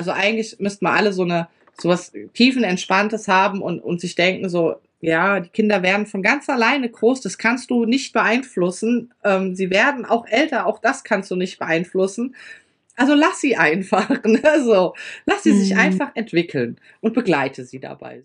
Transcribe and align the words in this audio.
Also 0.00 0.12
eigentlich 0.12 0.58
müssten 0.60 0.86
wir 0.86 0.92
alle 0.92 1.12
so 1.12 1.24
eine 1.24 1.48
sowas 1.78 2.10
tiefenentspanntes 2.32 3.28
haben 3.28 3.60
und, 3.60 3.80
und 3.80 4.00
sich 4.00 4.14
denken 4.14 4.48
so, 4.48 4.76
ja, 5.02 5.40
die 5.40 5.50
Kinder 5.50 5.82
werden 5.82 6.06
von 6.06 6.22
ganz 6.22 6.48
alleine 6.48 6.88
groß, 6.88 7.20
das 7.20 7.36
kannst 7.36 7.70
du 7.70 7.84
nicht 7.84 8.14
beeinflussen. 8.14 9.12
Ähm, 9.22 9.54
sie 9.54 9.68
werden 9.68 10.06
auch 10.06 10.26
älter, 10.26 10.64
auch 10.64 10.78
das 10.78 11.04
kannst 11.04 11.30
du 11.30 11.36
nicht 11.36 11.58
beeinflussen. 11.58 12.34
Also 12.96 13.12
lass 13.12 13.42
sie 13.42 13.58
einfach, 13.58 14.08
ne? 14.24 14.64
so. 14.64 14.94
Lass 15.26 15.42
sie 15.42 15.52
mhm. 15.52 15.58
sich 15.58 15.76
einfach 15.76 16.12
entwickeln 16.14 16.78
und 17.02 17.12
begleite 17.12 17.66
sie 17.66 17.78
dabei. 17.78 18.24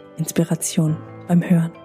Inspiration 0.17 0.97
beim 1.27 1.41
Hören. 1.41 1.80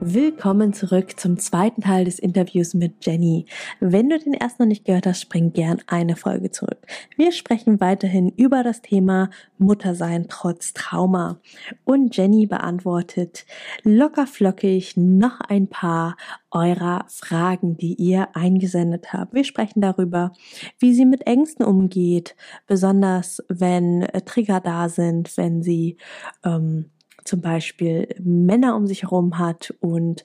Willkommen 0.00 0.74
zurück 0.74 1.18
zum 1.18 1.38
zweiten 1.38 1.80
Teil 1.80 2.04
des 2.04 2.18
Interviews 2.18 2.74
mit 2.74 3.04
Jenny. 3.04 3.46
Wenn 3.80 4.10
du 4.10 4.18
den 4.18 4.34
ersten 4.34 4.62
noch 4.62 4.68
nicht 4.68 4.84
gehört 4.84 5.06
hast, 5.06 5.22
spring 5.22 5.54
gern 5.54 5.82
eine 5.86 6.16
Folge 6.16 6.50
zurück. 6.50 6.78
Wir 7.16 7.32
sprechen 7.32 7.80
weiterhin 7.80 8.28
über 8.28 8.62
das 8.62 8.82
Thema 8.82 9.30
Muttersein 9.56 10.26
trotz 10.28 10.74
Trauma. 10.74 11.40
Und 11.84 12.14
Jenny 12.14 12.46
beantwortet 12.46 13.46
locker 13.84 14.26
flockig 14.26 14.96
noch 14.96 15.40
ein 15.40 15.68
paar 15.68 16.16
eurer 16.50 17.06
Fragen, 17.08 17.78
die 17.78 17.94
ihr 17.94 18.28
eingesendet 18.34 19.14
habt. 19.14 19.32
Wir 19.32 19.44
sprechen 19.44 19.80
darüber, 19.80 20.32
wie 20.78 20.92
sie 20.92 21.06
mit 21.06 21.26
Ängsten 21.26 21.64
umgeht, 21.64 22.36
besonders 22.66 23.42
wenn 23.48 24.06
Trigger 24.26 24.60
da 24.60 24.90
sind, 24.90 25.36
wenn 25.38 25.62
sie 25.62 25.96
ähm, 26.44 26.90
zum 27.26 27.40
Beispiel 27.40 28.14
Männer 28.22 28.76
um 28.76 28.86
sich 28.86 29.02
herum 29.02 29.38
hat 29.38 29.74
und 29.80 30.24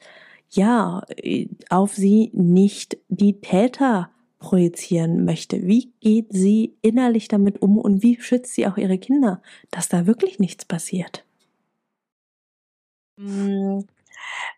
ja, 0.49 1.03
auf 1.69 1.93
sie 1.93 2.29
nicht 2.33 2.97
die 3.07 3.39
Täter 3.41 4.11
projizieren 4.39 5.23
möchte. 5.23 5.65
Wie 5.67 5.93
geht 6.01 6.33
sie 6.33 6.75
innerlich 6.81 7.27
damit 7.27 7.61
um 7.61 7.77
und 7.77 8.03
wie 8.03 8.19
schützt 8.19 8.55
sie 8.55 8.67
auch 8.67 8.77
ihre 8.77 8.97
Kinder, 8.97 9.41
dass 9.69 9.87
da 9.87 10.07
wirklich 10.07 10.39
nichts 10.39 10.65
passiert? 10.65 11.23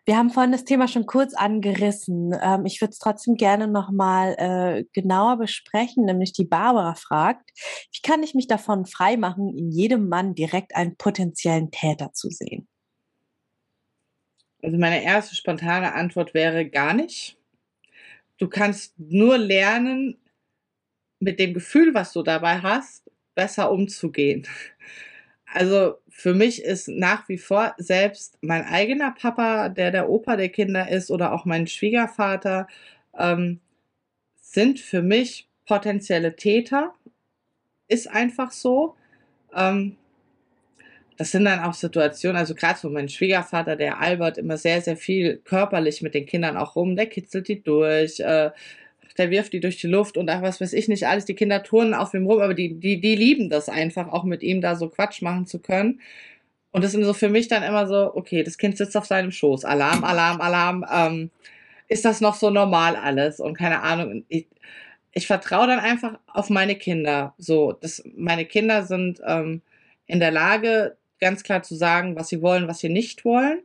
Wir 0.04 0.16
haben 0.16 0.30
vorhin 0.30 0.52
das 0.52 0.64
Thema 0.64 0.88
schon 0.88 1.06
kurz 1.06 1.34
angerissen. 1.34 2.34
Ähm, 2.40 2.66
ich 2.66 2.80
würde 2.80 2.92
es 2.92 2.98
trotzdem 2.98 3.36
gerne 3.36 3.68
nochmal 3.68 4.34
äh, 4.38 4.84
genauer 4.92 5.38
besprechen, 5.38 6.04
nämlich 6.04 6.32
die 6.32 6.44
Barbara 6.44 6.94
fragt, 6.94 7.50
wie 7.92 8.00
kann 8.02 8.22
ich 8.22 8.34
mich 8.34 8.46
davon 8.46 8.86
freimachen, 8.86 9.56
in 9.56 9.70
jedem 9.70 10.08
Mann 10.08 10.34
direkt 10.34 10.76
einen 10.76 10.96
potenziellen 10.96 11.70
Täter 11.70 12.12
zu 12.12 12.28
sehen? 12.30 12.68
Also 14.62 14.78
meine 14.78 15.02
erste 15.02 15.34
spontane 15.34 15.94
Antwort 15.94 16.32
wäre 16.34 16.68
gar 16.68 16.94
nicht. 16.94 17.36
Du 18.38 18.48
kannst 18.48 18.98
nur 18.98 19.38
lernen, 19.38 20.18
mit 21.20 21.40
dem 21.40 21.54
Gefühl, 21.54 21.94
was 21.94 22.12
du 22.12 22.22
dabei 22.22 22.60
hast, 22.60 23.10
besser 23.34 23.70
umzugehen. 23.70 24.46
Also 25.54 25.98
für 26.08 26.34
mich 26.34 26.64
ist 26.64 26.88
nach 26.88 27.28
wie 27.28 27.38
vor 27.38 27.74
selbst 27.78 28.38
mein 28.40 28.64
eigener 28.64 29.12
Papa, 29.12 29.68
der 29.68 29.92
der 29.92 30.10
Opa 30.10 30.36
der 30.36 30.48
Kinder 30.48 30.88
ist, 30.88 31.12
oder 31.12 31.32
auch 31.32 31.44
mein 31.44 31.68
Schwiegervater, 31.68 32.66
ähm, 33.16 33.60
sind 34.34 34.80
für 34.80 35.00
mich 35.00 35.48
potenzielle 35.64 36.34
Täter. 36.34 36.92
Ist 37.86 38.10
einfach 38.10 38.50
so. 38.50 38.96
Ähm, 39.54 39.96
das 41.16 41.30
sind 41.30 41.44
dann 41.44 41.60
auch 41.60 41.74
Situationen, 41.74 42.36
also 42.36 42.56
gerade 42.56 42.80
so 42.80 42.90
mein 42.90 43.08
Schwiegervater, 43.08 43.76
der 43.76 44.00
Albert, 44.00 44.38
immer 44.38 44.56
sehr, 44.56 44.80
sehr 44.80 44.96
viel 44.96 45.36
körperlich 45.44 46.02
mit 46.02 46.14
den 46.14 46.26
Kindern 46.26 46.56
auch 46.56 46.74
rum, 46.74 46.96
der 46.96 47.06
kitzelt 47.06 47.46
die 47.46 47.62
durch, 47.62 48.18
äh, 48.18 48.50
der 49.18 49.30
wirft 49.30 49.52
die 49.52 49.60
durch 49.60 49.76
die 49.76 49.86
Luft 49.86 50.16
und 50.16 50.28
ach, 50.28 50.42
was 50.42 50.60
weiß 50.60 50.72
ich 50.72 50.88
nicht 50.88 51.06
alles. 51.06 51.24
Die 51.24 51.34
Kinder 51.34 51.62
turnen 51.62 51.94
auf 51.94 52.14
ihm 52.14 52.26
rum, 52.26 52.40
aber 52.40 52.54
die, 52.54 52.74
die, 52.74 53.00
die 53.00 53.14
lieben 53.14 53.48
das 53.48 53.68
einfach, 53.68 54.08
auch 54.08 54.24
mit 54.24 54.42
ihm 54.42 54.60
da 54.60 54.74
so 54.76 54.88
Quatsch 54.88 55.22
machen 55.22 55.46
zu 55.46 55.60
können. 55.60 56.00
Und 56.72 56.82
das 56.82 56.90
sind 56.90 57.04
so 57.04 57.12
für 57.14 57.28
mich 57.28 57.46
dann 57.46 57.62
immer 57.62 57.86
so, 57.86 58.14
okay, 58.16 58.42
das 58.42 58.58
Kind 58.58 58.76
sitzt 58.76 58.96
auf 58.96 59.06
seinem 59.06 59.30
Schoß. 59.30 59.64
Alarm, 59.64 60.02
Alarm, 60.02 60.40
Alarm. 60.40 60.84
Ähm, 60.92 61.30
ist 61.86 62.04
das 62.04 62.20
noch 62.20 62.34
so 62.34 62.50
normal 62.50 62.96
alles? 62.96 63.38
Und 63.38 63.56
keine 63.56 63.82
Ahnung. 63.82 64.24
Ich, 64.28 64.48
ich 65.12 65.28
vertraue 65.28 65.68
dann 65.68 65.78
einfach 65.78 66.18
auf 66.26 66.50
meine 66.50 66.74
Kinder. 66.74 67.34
So, 67.38 67.72
dass 67.72 68.02
meine 68.16 68.44
Kinder 68.44 68.82
sind 68.82 69.20
ähm, 69.24 69.62
in 70.06 70.18
der 70.18 70.32
Lage, 70.32 70.96
ganz 71.20 71.44
klar 71.44 71.62
zu 71.62 71.76
sagen, 71.76 72.16
was 72.16 72.28
sie 72.28 72.42
wollen, 72.42 72.66
was 72.66 72.80
sie 72.80 72.88
nicht 72.88 73.24
wollen. 73.24 73.60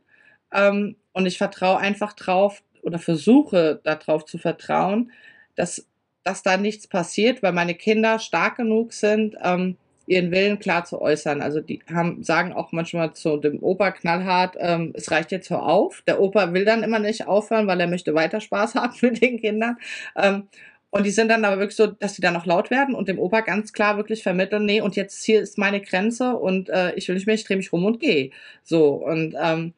Ähm, 0.52 0.94
und 1.12 1.26
ich 1.26 1.38
vertraue 1.38 1.78
einfach 1.78 2.12
drauf 2.12 2.62
oder 2.82 3.00
versuche 3.00 3.80
darauf 3.82 4.24
zu 4.24 4.38
vertrauen, 4.38 5.10
dass, 5.60 5.86
dass 6.24 6.42
da 6.42 6.56
nichts 6.56 6.86
passiert, 6.88 7.42
weil 7.42 7.52
meine 7.52 7.74
Kinder 7.74 8.18
stark 8.18 8.56
genug 8.56 8.94
sind, 8.94 9.36
ähm, 9.42 9.76
ihren 10.06 10.32
Willen 10.32 10.58
klar 10.58 10.84
zu 10.84 11.00
äußern. 11.00 11.40
Also 11.42 11.60
die 11.60 11.80
haben, 11.92 12.24
sagen 12.24 12.52
auch 12.52 12.72
manchmal 12.72 13.12
zu 13.12 13.36
dem 13.36 13.62
Opa 13.62 13.92
knallhart, 13.92 14.56
ähm, 14.58 14.92
es 14.96 15.10
reicht 15.10 15.30
jetzt 15.30 15.50
hör 15.50 15.64
auf. 15.64 16.02
Der 16.06 16.20
Opa 16.20 16.52
will 16.52 16.64
dann 16.64 16.82
immer 16.82 16.98
nicht 16.98 17.28
aufhören, 17.28 17.66
weil 17.66 17.80
er 17.80 17.86
möchte 17.86 18.14
weiter 18.14 18.40
Spaß 18.40 18.74
haben 18.76 18.94
mit 19.02 19.22
den 19.22 19.38
Kindern. 19.40 19.76
Ähm, 20.16 20.48
und 20.90 21.04
die 21.06 21.10
sind 21.10 21.28
dann 21.28 21.44
aber 21.44 21.58
wirklich 21.60 21.76
so, 21.76 21.86
dass 21.86 22.16
sie 22.16 22.22
dann 22.22 22.34
noch 22.34 22.46
laut 22.46 22.70
werden 22.70 22.96
und 22.96 23.06
dem 23.08 23.20
Opa 23.20 23.42
ganz 23.42 23.72
klar 23.72 23.96
wirklich 23.96 24.24
vermitteln, 24.24 24.64
nee, 24.66 24.80
und 24.80 24.96
jetzt 24.96 25.22
hier 25.22 25.40
ist 25.40 25.58
meine 25.58 25.80
Grenze 25.80 26.36
und 26.36 26.68
äh, 26.70 26.94
ich 26.94 27.06
will 27.06 27.14
nicht 27.14 27.26
mehr, 27.26 27.36
ich 27.36 27.44
drehe 27.44 27.56
mich 27.56 27.72
rum 27.72 27.84
und 27.84 28.00
gehe. 28.00 28.30
So, 28.64 28.94
und 28.94 29.36
ähm, 29.40 29.74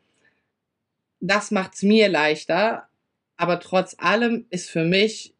das 1.21 1.51
macht's 1.51 1.83
mir 1.83 2.09
leichter. 2.09 2.89
Aber 3.37 3.61
trotz 3.61 3.97
allem 3.99 4.47
ist 4.51 4.71
für 4.71 4.85
mich 4.85 5.32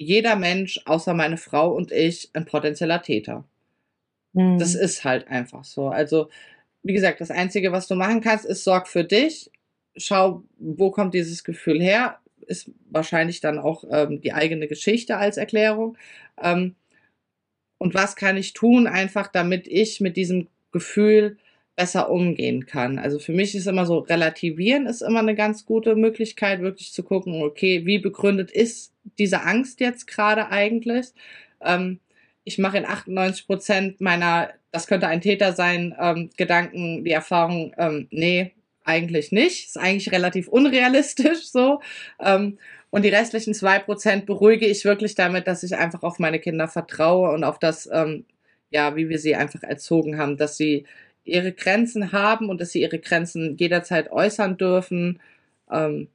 jeder 0.00 0.34
Mensch, 0.34 0.80
außer 0.86 1.12
meine 1.12 1.36
Frau 1.36 1.74
und 1.74 1.92
ich, 1.92 2.30
ein 2.32 2.46
potenzieller 2.46 3.02
Täter. 3.02 3.44
Mhm. 4.32 4.58
Das 4.58 4.74
ist 4.74 5.04
halt 5.04 5.28
einfach 5.28 5.64
so. 5.64 5.88
Also, 5.88 6.30
wie 6.82 6.94
gesagt, 6.94 7.20
das 7.20 7.30
Einzige, 7.30 7.70
was 7.70 7.86
du 7.86 7.96
machen 7.96 8.22
kannst, 8.22 8.46
ist 8.46 8.64
sorg 8.64 8.88
für 8.88 9.04
dich. 9.04 9.50
Schau, 9.96 10.42
wo 10.58 10.90
kommt 10.90 11.12
dieses 11.12 11.44
Gefühl 11.44 11.82
her? 11.82 12.18
Ist 12.46 12.70
wahrscheinlich 12.88 13.42
dann 13.42 13.58
auch 13.58 13.84
ähm, 13.90 14.22
die 14.22 14.32
eigene 14.32 14.68
Geschichte 14.68 15.18
als 15.18 15.36
Erklärung. 15.36 15.98
Ähm, 16.42 16.76
und 17.76 17.92
was 17.92 18.16
kann 18.16 18.38
ich 18.38 18.54
tun, 18.54 18.86
einfach 18.86 19.28
damit 19.28 19.68
ich 19.68 20.00
mit 20.00 20.16
diesem 20.16 20.48
Gefühl 20.72 21.36
besser 21.76 22.10
umgehen 22.10 22.66
kann. 22.66 22.98
Also 22.98 23.18
für 23.18 23.32
mich 23.32 23.54
ist 23.54 23.66
immer 23.66 23.86
so, 23.86 23.98
relativieren 23.98 24.86
ist 24.86 25.02
immer 25.02 25.20
eine 25.20 25.34
ganz 25.34 25.64
gute 25.64 25.96
Möglichkeit, 25.96 26.60
wirklich 26.60 26.92
zu 26.92 27.02
gucken, 27.02 27.42
okay, 27.42 27.86
wie 27.86 27.98
begründet 27.98 28.50
ist 28.50 28.92
diese 29.18 29.42
Angst 29.42 29.80
jetzt 29.80 30.06
gerade 30.06 30.48
eigentlich? 30.50 31.08
Ähm, 31.62 32.00
ich 32.44 32.58
mache 32.58 32.78
in 32.78 32.84
98 32.84 33.46
Prozent 33.46 34.00
meiner, 34.00 34.50
das 34.72 34.86
könnte 34.86 35.08
ein 35.08 35.20
Täter 35.20 35.52
sein, 35.52 35.94
ähm, 36.00 36.30
Gedanken, 36.36 37.04
die 37.04 37.12
Erfahrung, 37.12 37.74
ähm, 37.78 38.08
nee, 38.10 38.52
eigentlich 38.84 39.32
nicht. 39.32 39.66
Ist 39.66 39.78
eigentlich 39.78 40.12
relativ 40.12 40.48
unrealistisch 40.48 41.50
so. 41.50 41.80
Ähm, 42.20 42.58
und 42.90 43.04
die 43.04 43.08
restlichen 43.08 43.54
zwei 43.54 43.78
Prozent 43.78 44.26
beruhige 44.26 44.66
ich 44.66 44.84
wirklich 44.84 45.14
damit, 45.14 45.46
dass 45.46 45.62
ich 45.62 45.76
einfach 45.76 46.02
auf 46.02 46.18
meine 46.18 46.40
Kinder 46.40 46.66
vertraue 46.68 47.30
und 47.30 47.44
auf 47.44 47.58
das, 47.58 47.88
ähm, 47.92 48.24
ja, 48.70 48.96
wie 48.96 49.08
wir 49.08 49.18
sie 49.18 49.36
einfach 49.36 49.62
erzogen 49.62 50.18
haben, 50.18 50.36
dass 50.36 50.56
sie 50.56 50.86
ihre 51.24 51.52
Grenzen 51.52 52.12
haben 52.12 52.48
und 52.48 52.60
dass 52.60 52.72
sie 52.72 52.82
ihre 52.82 52.98
Grenzen 52.98 53.56
jederzeit 53.56 54.10
äußern 54.10 54.56
dürfen. 54.56 55.20
Ähm, 55.70 56.08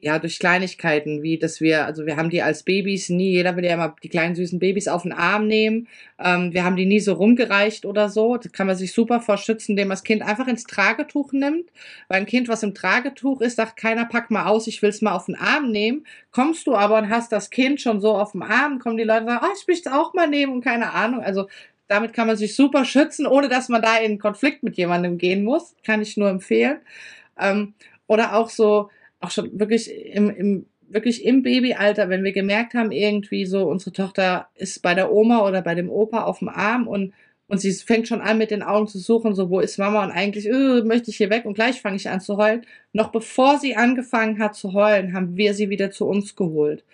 ja, 0.00 0.18
durch 0.18 0.38
Kleinigkeiten, 0.38 1.22
wie 1.22 1.38
dass 1.38 1.60
wir, 1.60 1.84
also 1.86 2.06
wir 2.06 2.16
haben 2.16 2.30
die 2.30 2.42
als 2.42 2.62
Babys 2.62 3.08
nie, 3.08 3.30
jeder 3.30 3.56
will 3.56 3.64
ja 3.64 3.74
immer 3.74 3.96
die 4.02 4.08
kleinen 4.08 4.34
süßen 4.34 4.58
Babys 4.58 4.88
auf 4.88 5.02
den 5.02 5.12
Arm 5.12 5.46
nehmen. 5.46 5.88
Ähm, 6.18 6.52
wir 6.52 6.64
haben 6.64 6.76
die 6.76 6.86
nie 6.86 7.00
so 7.00 7.14
rumgereicht 7.14 7.84
oder 7.84 8.08
so. 8.08 8.36
Das 8.36 8.52
kann 8.52 8.66
man 8.66 8.76
sich 8.76 8.92
super 8.92 9.20
vorschützen, 9.20 9.72
indem 9.72 9.88
man 9.88 9.96
das 9.96 10.04
Kind 10.04 10.22
einfach 10.22 10.46
ins 10.46 10.64
Tragetuch 10.64 11.32
nimmt. 11.32 11.70
Weil 12.08 12.20
ein 12.20 12.26
Kind, 12.26 12.48
was 12.48 12.62
im 12.62 12.74
Tragetuch 12.74 13.40
ist, 13.40 13.56
sagt 13.56 13.76
keiner, 13.76 14.04
pack 14.04 14.30
mal 14.30 14.46
aus, 14.46 14.66
ich 14.66 14.82
will 14.82 14.90
es 14.90 15.02
mal 15.02 15.14
auf 15.14 15.26
den 15.26 15.36
Arm 15.36 15.70
nehmen. 15.70 16.06
Kommst 16.30 16.66
du 16.66 16.74
aber 16.74 16.98
und 16.98 17.08
hast 17.10 17.32
das 17.32 17.50
Kind 17.50 17.80
schon 17.80 18.00
so 18.00 18.14
auf 18.14 18.32
dem 18.32 18.42
Arm, 18.42 18.78
kommen 18.78 18.98
die 18.98 19.04
Leute 19.04 19.22
und 19.22 19.28
sagen, 19.28 19.44
oh, 19.44 19.54
ich 19.60 19.66
möchte 19.66 19.88
es 19.88 19.94
auch 19.94 20.14
mal 20.14 20.28
nehmen 20.28 20.52
und 20.52 20.64
keine 20.64 20.92
Ahnung. 20.92 21.22
Also 21.22 21.48
damit 21.88 22.12
kann 22.12 22.26
man 22.26 22.36
sich 22.36 22.54
super 22.54 22.84
schützen, 22.84 23.26
ohne 23.26 23.48
dass 23.48 23.68
man 23.68 23.82
da 23.82 23.96
in 23.96 24.18
Konflikt 24.18 24.62
mit 24.62 24.76
jemandem 24.76 25.18
gehen 25.18 25.42
muss. 25.42 25.74
Kann 25.84 26.02
ich 26.02 26.16
nur 26.16 26.28
empfehlen. 26.28 26.78
Ähm, 27.40 27.74
oder 28.06 28.34
auch 28.34 28.50
so, 28.50 28.90
auch 29.20 29.30
schon 29.30 29.58
wirklich 29.58 29.90
im, 29.90 30.30
im 30.30 30.66
wirklich 30.88 31.24
im 31.24 31.42
Babyalter, 31.42 32.08
wenn 32.08 32.24
wir 32.24 32.32
gemerkt 32.32 32.74
haben, 32.74 32.90
irgendwie 32.92 33.46
so, 33.46 33.68
unsere 33.68 33.92
Tochter 33.92 34.48
ist 34.54 34.82
bei 34.82 34.94
der 34.94 35.12
Oma 35.12 35.46
oder 35.46 35.62
bei 35.62 35.74
dem 35.74 35.90
Opa 35.90 36.24
auf 36.24 36.38
dem 36.38 36.48
Arm 36.48 36.88
und, 36.88 37.12
und 37.46 37.58
sie 37.60 37.72
fängt 37.72 38.08
schon 38.08 38.20
an, 38.20 38.38
mit 38.38 38.50
den 38.50 38.62
Augen 38.62 38.88
zu 38.88 38.98
suchen, 38.98 39.34
so, 39.34 39.50
wo 39.50 39.60
ist 39.60 39.78
Mama? 39.78 40.04
Und 40.04 40.10
eigentlich, 40.10 40.46
äh, 40.46 40.82
möchte 40.82 41.10
ich 41.10 41.16
hier 41.16 41.30
weg 41.30 41.44
und 41.44 41.54
gleich 41.54 41.80
fange 41.80 41.96
ich 41.96 42.08
an 42.08 42.20
zu 42.20 42.36
heulen. 42.36 42.66
Noch 42.92 43.10
bevor 43.10 43.58
sie 43.58 43.76
angefangen 43.76 44.38
hat 44.38 44.54
zu 44.54 44.72
heulen, 44.72 45.14
haben 45.14 45.36
wir 45.36 45.54
sie 45.54 45.70
wieder 45.70 45.90
zu 45.90 46.06
uns 46.06 46.36
geholt. 46.36 46.84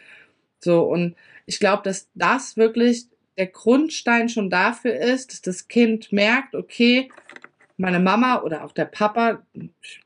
So, 0.61 0.83
und 0.83 1.15
ich 1.47 1.61
glaube, 1.61 1.83
dass 1.85 2.09
das 2.15 2.57
wirklich 2.57 3.07
der 3.37 3.47
Grundstein 3.47 4.29
schon 4.29 4.51
dafür 4.51 4.95
ist, 4.95 5.33
dass 5.33 5.43
das 5.43 5.69
Kind 5.69 6.13
merkt, 6.13 6.55
okay, 6.55 7.11
meine 7.77 7.99
Mama 7.99 8.43
oder 8.43 8.65
auch 8.65 8.73
der 8.73 8.85
Papa, 8.85 9.43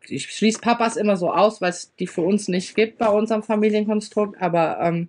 ich 0.06 0.30
schließe 0.30 0.60
Papas 0.60 0.96
immer 0.96 1.16
so 1.16 1.30
aus, 1.30 1.60
weil 1.60 1.70
es 1.70 1.94
die 1.96 2.06
für 2.06 2.22
uns 2.22 2.48
nicht 2.48 2.74
gibt 2.74 2.98
bei 2.98 3.08
unserem 3.08 3.42
Familienkonstrukt, 3.42 4.40
aber 4.40 4.78
ähm, 4.80 5.08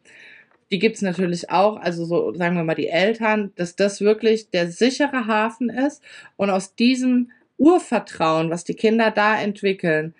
die 0.72 0.80
gibt 0.80 0.98
es 0.98 1.02
natürlich 1.02 1.50
auch, 1.50 1.78
also 1.78 2.06
so 2.06 2.34
sagen 2.34 2.56
wir 2.56 2.64
mal 2.64 2.76
die 2.76 2.90
Eltern, 2.90 3.52
dass 3.56 3.76
das 3.76 4.02
wirklich 4.02 4.50
der 4.50 4.70
sichere 4.70 5.26
Hafen 5.26 5.70
ist 5.70 6.04
und 6.36 6.50
aus 6.50 6.76
diesem 6.76 7.32
Urvertrauen, 7.58 8.50
was 8.50 8.66
die 8.66 8.76
Kinder 8.76 9.12
da 9.12 9.40
entwickeln, 9.40 10.14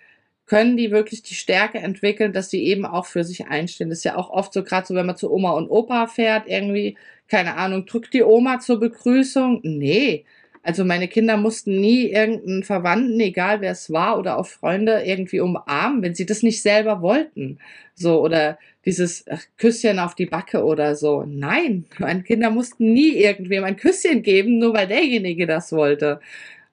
können 0.50 0.76
die 0.76 0.90
wirklich 0.90 1.22
die 1.22 1.34
Stärke 1.34 1.78
entwickeln, 1.78 2.32
dass 2.32 2.50
sie 2.50 2.64
eben 2.64 2.84
auch 2.84 3.06
für 3.06 3.22
sich 3.22 3.46
einstehen. 3.46 3.88
Das 3.88 3.98
ist 3.98 4.04
ja 4.04 4.16
auch 4.16 4.30
oft 4.30 4.52
so, 4.52 4.64
gerade 4.64 4.84
so, 4.84 4.96
wenn 4.96 5.06
man 5.06 5.16
zu 5.16 5.32
Oma 5.32 5.52
und 5.52 5.68
Opa 5.70 6.08
fährt, 6.08 6.48
irgendwie, 6.48 6.96
keine 7.28 7.54
Ahnung, 7.54 7.86
drückt 7.86 8.12
die 8.14 8.24
Oma 8.24 8.58
zur 8.58 8.80
Begrüßung. 8.80 9.60
Nee, 9.62 10.24
also 10.64 10.84
meine 10.84 11.06
Kinder 11.06 11.36
mussten 11.36 11.80
nie 11.80 12.10
irgendeinen 12.10 12.64
Verwandten, 12.64 13.20
egal 13.20 13.60
wer 13.60 13.70
es 13.70 13.92
war, 13.92 14.18
oder 14.18 14.38
auch 14.38 14.46
Freunde 14.46 15.04
irgendwie 15.04 15.38
umarmen, 15.38 16.02
wenn 16.02 16.16
sie 16.16 16.26
das 16.26 16.42
nicht 16.42 16.62
selber 16.62 17.00
wollten. 17.00 17.60
So, 17.94 18.20
oder 18.20 18.58
dieses 18.84 19.24
Küsschen 19.56 20.00
auf 20.00 20.16
die 20.16 20.26
Backe 20.26 20.64
oder 20.64 20.96
so. 20.96 21.22
Nein, 21.28 21.84
meine 22.00 22.24
Kinder 22.24 22.50
mussten 22.50 22.92
nie 22.92 23.10
irgendwem 23.10 23.62
ein 23.62 23.76
Küsschen 23.76 24.24
geben, 24.24 24.58
nur 24.58 24.74
weil 24.74 24.88
derjenige 24.88 25.46
das 25.46 25.70
wollte. 25.70 26.20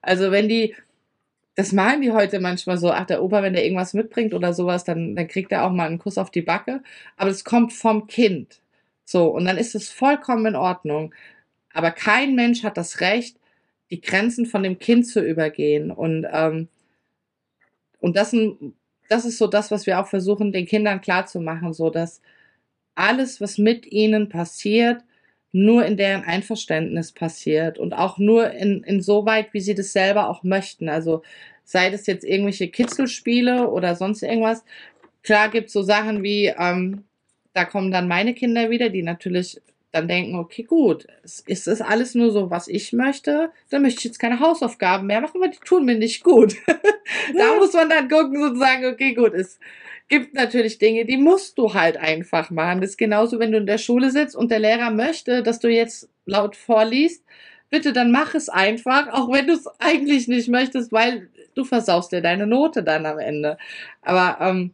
Also 0.02 0.32
wenn 0.32 0.48
die, 0.48 0.74
das 1.58 1.72
malen 1.72 2.02
die 2.02 2.12
heute 2.12 2.38
manchmal 2.38 2.78
so, 2.78 2.92
ach, 2.92 3.04
der 3.06 3.20
Opa, 3.20 3.42
wenn 3.42 3.52
der 3.52 3.64
irgendwas 3.64 3.92
mitbringt 3.92 4.32
oder 4.32 4.54
sowas, 4.54 4.84
dann, 4.84 5.16
dann 5.16 5.26
kriegt 5.26 5.50
er 5.50 5.64
auch 5.64 5.72
mal 5.72 5.86
einen 5.88 5.98
Kuss 5.98 6.16
auf 6.16 6.30
die 6.30 6.40
Backe. 6.42 6.84
Aber 7.16 7.30
das 7.30 7.42
kommt 7.42 7.72
vom 7.72 8.06
Kind. 8.06 8.60
So, 9.04 9.26
und 9.26 9.44
dann 9.44 9.58
ist 9.58 9.74
es 9.74 9.88
vollkommen 9.90 10.46
in 10.46 10.54
Ordnung. 10.54 11.12
Aber 11.72 11.90
kein 11.90 12.36
Mensch 12.36 12.62
hat 12.62 12.76
das 12.76 13.00
Recht, 13.00 13.38
die 13.90 14.00
Grenzen 14.00 14.46
von 14.46 14.62
dem 14.62 14.78
Kind 14.78 15.08
zu 15.08 15.20
übergehen. 15.20 15.90
Und, 15.90 16.28
ähm, 16.32 16.68
und 17.98 18.16
das, 18.16 18.36
das 19.08 19.24
ist 19.24 19.38
so 19.38 19.48
das, 19.48 19.72
was 19.72 19.84
wir 19.86 19.98
auch 19.98 20.06
versuchen, 20.06 20.52
den 20.52 20.66
Kindern 20.66 21.00
klarzumachen, 21.00 21.72
so 21.72 21.90
dass 21.90 22.22
alles, 22.94 23.40
was 23.40 23.58
mit 23.58 23.84
ihnen 23.84 24.28
passiert, 24.28 25.02
nur 25.52 25.84
in 25.84 25.96
deren 25.96 26.24
Einverständnis 26.24 27.12
passiert 27.12 27.78
und 27.78 27.94
auch 27.94 28.18
nur 28.18 28.50
in, 28.50 28.82
insoweit, 28.82 29.52
wie 29.52 29.60
sie 29.60 29.74
das 29.74 29.92
selber 29.92 30.28
auch 30.28 30.42
möchten. 30.42 30.88
Also 30.88 31.22
sei 31.64 31.90
das 31.90 32.06
jetzt 32.06 32.24
irgendwelche 32.24 32.68
Kitzelspiele 32.68 33.68
oder 33.68 33.94
sonst 33.94 34.22
irgendwas. 34.22 34.64
Klar 35.22 35.50
gibt 35.50 35.68
es 35.68 35.72
so 35.72 35.82
Sachen 35.82 36.22
wie, 36.22 36.46
ähm, 36.46 37.04
da 37.54 37.64
kommen 37.64 37.90
dann 37.90 38.08
meine 38.08 38.34
Kinder 38.34 38.70
wieder, 38.70 38.88
die 38.88 39.02
natürlich 39.02 39.60
dann 39.90 40.06
denken, 40.06 40.36
okay, 40.36 40.64
gut, 40.64 41.06
ist 41.46 41.66
es 41.66 41.80
alles 41.80 42.14
nur 42.14 42.30
so, 42.30 42.50
was 42.50 42.68
ich 42.68 42.92
möchte, 42.92 43.50
dann 43.70 43.82
möchte 43.82 43.98
ich 43.98 44.04
jetzt 44.04 44.18
keine 44.18 44.38
Hausaufgaben 44.38 45.06
mehr 45.06 45.22
machen, 45.22 45.40
weil 45.40 45.50
die 45.50 45.58
tun 45.64 45.86
mir 45.86 45.96
nicht 45.96 46.22
gut. 46.22 46.56
da 47.36 47.56
muss 47.56 47.72
man 47.72 47.88
dann 47.88 48.08
gucken 48.08 48.42
und 48.42 48.58
sagen, 48.58 48.84
okay, 48.84 49.14
gut, 49.14 49.32
es 49.32 49.58
gibt 50.08 50.34
natürlich 50.34 50.78
Dinge, 50.78 51.04
die 51.04 51.16
musst 51.16 51.58
du 51.58 51.74
halt 51.74 51.96
einfach 51.96 52.50
machen. 52.50 52.80
Das 52.80 52.90
ist 52.90 52.96
genauso, 52.96 53.38
wenn 53.38 53.52
du 53.52 53.58
in 53.58 53.66
der 53.66 53.78
Schule 53.78 54.10
sitzt 54.10 54.34
und 54.34 54.50
der 54.50 54.58
Lehrer 54.58 54.90
möchte, 54.90 55.42
dass 55.42 55.60
du 55.60 55.68
jetzt 55.68 56.08
laut 56.24 56.56
vorliest, 56.56 57.24
bitte 57.70 57.92
dann 57.92 58.10
mach 58.10 58.34
es 58.34 58.48
einfach, 58.48 59.08
auch 59.12 59.30
wenn 59.30 59.46
du 59.46 59.52
es 59.52 59.66
eigentlich 59.78 60.28
nicht 60.28 60.48
möchtest, 60.48 60.92
weil 60.92 61.28
du 61.54 61.64
versaust 61.64 62.12
dir 62.12 62.22
deine 62.22 62.46
Note 62.46 62.82
dann 62.82 63.04
am 63.04 63.18
Ende. 63.18 63.58
Aber 64.02 64.38
ähm, 64.40 64.72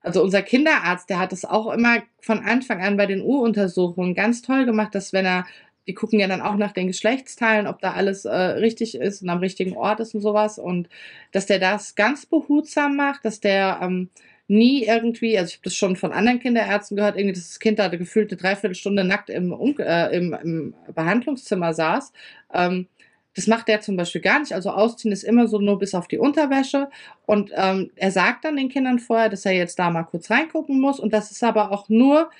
also 0.00 0.22
unser 0.22 0.42
Kinderarzt, 0.42 1.10
der 1.10 1.18
hat 1.18 1.32
das 1.32 1.44
auch 1.44 1.72
immer 1.72 2.02
von 2.20 2.40
Anfang 2.40 2.82
an 2.82 2.96
bei 2.96 3.06
den 3.06 3.22
Uruntersuchungen 3.22 4.14
ganz 4.14 4.42
toll 4.42 4.64
gemacht, 4.64 4.94
dass 4.94 5.12
wenn 5.12 5.26
er, 5.26 5.46
die 5.86 5.94
gucken 5.94 6.20
ja 6.20 6.28
dann 6.28 6.40
auch 6.42 6.56
nach 6.56 6.72
den 6.72 6.86
Geschlechtsteilen, 6.86 7.66
ob 7.66 7.80
da 7.80 7.92
alles 7.92 8.24
äh, 8.24 8.34
richtig 8.34 8.96
ist 8.96 9.22
und 9.22 9.28
am 9.28 9.38
richtigen 9.38 9.76
Ort 9.76 10.00
ist 10.00 10.14
und 10.14 10.20
sowas 10.20 10.58
und 10.58 10.88
dass 11.32 11.46
der 11.46 11.58
das 11.58 11.94
ganz 11.94 12.26
behutsam 12.26 12.96
macht, 12.96 13.24
dass 13.24 13.40
der 13.40 13.80
ähm, 13.82 14.10
nie 14.48 14.84
irgendwie, 14.84 15.38
also 15.38 15.48
ich 15.48 15.54
habe 15.56 15.64
das 15.64 15.74
schon 15.74 15.96
von 15.96 16.12
anderen 16.12 16.40
Kinderärzten 16.40 16.96
gehört, 16.96 17.16
irgendwie, 17.16 17.34
dass 17.34 17.48
das 17.48 17.60
Kind 17.60 17.78
da 17.78 17.88
gefühlt 17.88 18.30
eine 18.30 18.40
Dreiviertelstunde 18.40 19.04
nackt 19.04 19.30
im, 19.30 19.52
äh, 19.78 20.16
im, 20.16 20.32
im 20.42 20.74
Behandlungszimmer 20.94 21.74
saß. 21.74 22.12
Ähm, 22.52 22.88
das 23.34 23.46
macht 23.46 23.68
er 23.68 23.80
zum 23.80 23.96
Beispiel 23.96 24.20
gar 24.22 24.40
nicht. 24.40 24.52
Also 24.52 24.70
ausziehen 24.70 25.12
ist 25.12 25.22
immer 25.22 25.46
so 25.46 25.60
nur 25.60 25.78
bis 25.78 25.94
auf 25.94 26.08
die 26.08 26.18
Unterwäsche. 26.18 26.88
Und 27.24 27.52
ähm, 27.54 27.90
er 27.94 28.10
sagt 28.10 28.44
dann 28.44 28.56
den 28.56 28.68
Kindern 28.68 28.98
vorher, 28.98 29.28
dass 29.28 29.44
er 29.44 29.52
jetzt 29.52 29.78
da 29.78 29.90
mal 29.90 30.02
kurz 30.02 30.30
reingucken 30.30 30.80
muss. 30.80 30.98
Und 30.98 31.12
das 31.12 31.30
ist 31.30 31.44
aber 31.44 31.70
auch 31.70 31.88
nur 31.88 32.30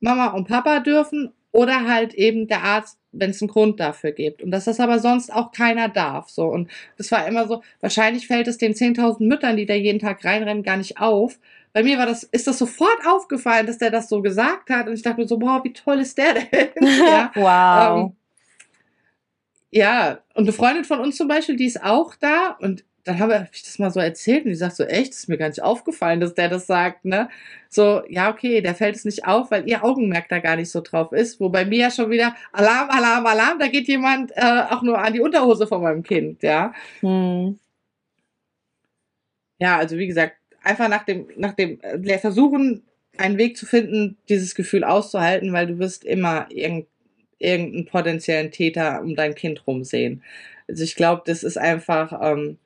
Mama 0.00 0.28
und 0.28 0.48
Papa 0.48 0.80
dürfen 0.80 1.32
oder 1.52 1.86
halt 1.86 2.14
eben 2.14 2.48
der 2.48 2.64
Arzt, 2.64 2.97
wenn 3.12 3.30
es 3.30 3.40
einen 3.40 3.48
Grund 3.48 3.80
dafür 3.80 4.12
gibt. 4.12 4.42
Und 4.42 4.50
dass 4.50 4.64
das 4.64 4.80
aber 4.80 4.98
sonst 4.98 5.32
auch 5.32 5.52
keiner 5.52 5.88
darf. 5.88 6.28
So. 6.28 6.44
Und 6.44 6.70
das 6.96 7.10
war 7.10 7.26
immer 7.26 7.46
so, 7.46 7.62
wahrscheinlich 7.80 8.26
fällt 8.26 8.48
es 8.48 8.58
den 8.58 8.74
10.000 8.74 9.24
Müttern, 9.24 9.56
die 9.56 9.66
da 9.66 9.74
jeden 9.74 9.98
Tag 9.98 10.24
reinrennen, 10.24 10.62
gar 10.62 10.76
nicht 10.76 11.00
auf. 11.00 11.38
Bei 11.72 11.82
mir 11.82 11.98
war 11.98 12.06
das, 12.06 12.22
ist 12.24 12.46
das 12.46 12.58
sofort 12.58 13.06
aufgefallen, 13.06 13.66
dass 13.66 13.78
der 13.78 13.90
das 13.90 14.08
so 14.08 14.22
gesagt 14.22 14.70
hat. 14.70 14.88
Und 14.88 14.94
ich 14.94 15.02
dachte 15.02 15.20
mir 15.20 15.28
so, 15.28 15.38
boah, 15.38 15.62
wie 15.64 15.72
toll 15.72 16.00
ist 16.00 16.18
der 16.18 16.34
denn? 16.34 16.68
ja. 16.80 17.30
wow. 17.34 18.10
Ähm, 18.10 18.16
ja, 19.70 20.20
und 20.34 20.44
eine 20.44 20.52
Freundin 20.52 20.84
von 20.84 21.00
uns 21.00 21.16
zum 21.16 21.28
Beispiel, 21.28 21.56
die 21.56 21.66
ist 21.66 21.82
auch 21.82 22.14
da 22.14 22.56
und 22.60 22.84
dann 23.04 23.18
habe 23.18 23.48
ich 23.52 23.62
das 23.62 23.78
mal 23.78 23.90
so 23.90 24.00
erzählt 24.00 24.44
und 24.44 24.50
die 24.50 24.56
sagt 24.56 24.76
so, 24.76 24.84
echt, 24.84 25.12
ist 25.12 25.28
mir 25.28 25.38
gar 25.38 25.48
nicht 25.48 25.62
aufgefallen, 25.62 26.20
dass 26.20 26.34
der 26.34 26.48
das 26.48 26.66
sagt, 26.66 27.04
ne? 27.04 27.28
So, 27.70 28.02
ja, 28.08 28.30
okay, 28.30 28.60
der 28.60 28.74
fällt 28.74 28.96
es 28.96 29.04
nicht 29.04 29.26
auf, 29.26 29.50
weil 29.50 29.68
ihr 29.68 29.84
Augenmerk 29.84 30.28
da 30.28 30.38
gar 30.40 30.56
nicht 30.56 30.70
so 30.70 30.80
drauf 30.80 31.12
ist. 31.12 31.40
Wo 31.40 31.48
bei 31.48 31.64
mir 31.64 31.78
ja 31.78 31.90
schon 31.90 32.10
wieder 32.10 32.34
Alarm, 32.52 32.90
Alarm, 32.90 33.26
Alarm, 33.26 33.58
da 33.58 33.68
geht 33.68 33.88
jemand 33.88 34.32
äh, 34.34 34.62
auch 34.70 34.82
nur 34.82 34.98
an 34.98 35.12
die 35.12 35.20
Unterhose 35.20 35.66
von 35.66 35.82
meinem 35.82 36.02
Kind, 36.02 36.42
ja. 36.42 36.72
Hm. 37.00 37.58
Ja, 39.60 39.78
also 39.78 39.96
wie 39.96 40.06
gesagt, 40.06 40.36
einfach 40.62 40.88
nach 40.88 41.04
dem, 41.04 41.28
nach 41.36 41.52
dem 41.54 41.80
äh, 41.80 42.18
versuchen, 42.18 42.82
einen 43.16 43.38
Weg 43.38 43.56
zu 43.56 43.66
finden, 43.66 44.16
dieses 44.28 44.54
Gefühl 44.54 44.84
auszuhalten, 44.84 45.52
weil 45.52 45.66
du 45.66 45.78
wirst 45.78 46.04
immer 46.04 46.46
irgend 46.50 46.86
irgendeinen 47.38 47.86
potenziellen 47.86 48.50
Täter 48.50 49.00
um 49.00 49.14
dein 49.14 49.34
Kind 49.34 49.66
rumsehen. 49.66 50.22
Also 50.68 50.84
ich 50.84 50.96
glaube, 50.96 51.22
das 51.24 51.42
ist 51.44 51.56
einfach, 51.56 52.18
ähm, 52.20 52.58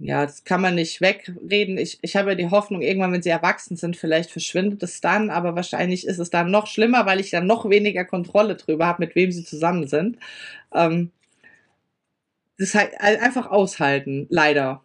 ja, 0.00 0.24
das 0.24 0.44
kann 0.44 0.62
man 0.62 0.74
nicht 0.76 1.00
wegreden. 1.02 1.76
Ich, 1.76 1.98
ich 2.00 2.16
habe 2.16 2.30
ja 2.30 2.34
die 2.34 2.48
Hoffnung, 2.50 2.80
irgendwann, 2.80 3.12
wenn 3.12 3.22
sie 3.22 3.28
erwachsen 3.28 3.76
sind, 3.76 3.96
vielleicht 3.96 4.30
verschwindet 4.30 4.82
es 4.82 5.00
dann, 5.02 5.28
aber 5.30 5.54
wahrscheinlich 5.56 6.06
ist 6.06 6.18
es 6.18 6.30
dann 6.30 6.50
noch 6.50 6.66
schlimmer, 6.66 7.04
weil 7.06 7.20
ich 7.20 7.30
dann 7.30 7.46
noch 7.46 7.68
weniger 7.68 8.06
Kontrolle 8.06 8.56
drüber 8.56 8.86
habe, 8.86 9.04
mit 9.04 9.14
wem 9.14 9.30
sie 9.30 9.44
zusammen 9.44 9.86
sind. 9.88 10.18
Ähm, 10.74 11.10
das 12.58 12.74
halt 12.74 12.92
einfach 13.00 13.50
aushalten, 13.50 14.26
leider. 14.30 14.84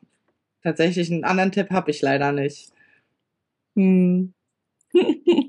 Tatsächlich 0.63 1.11
einen 1.11 1.23
anderen 1.25 1.51
Tipp 1.51 1.69
habe 1.71 1.91
ich 1.91 2.01
leider 2.01 2.31
nicht. 2.31 2.71
Hm. 3.75 4.33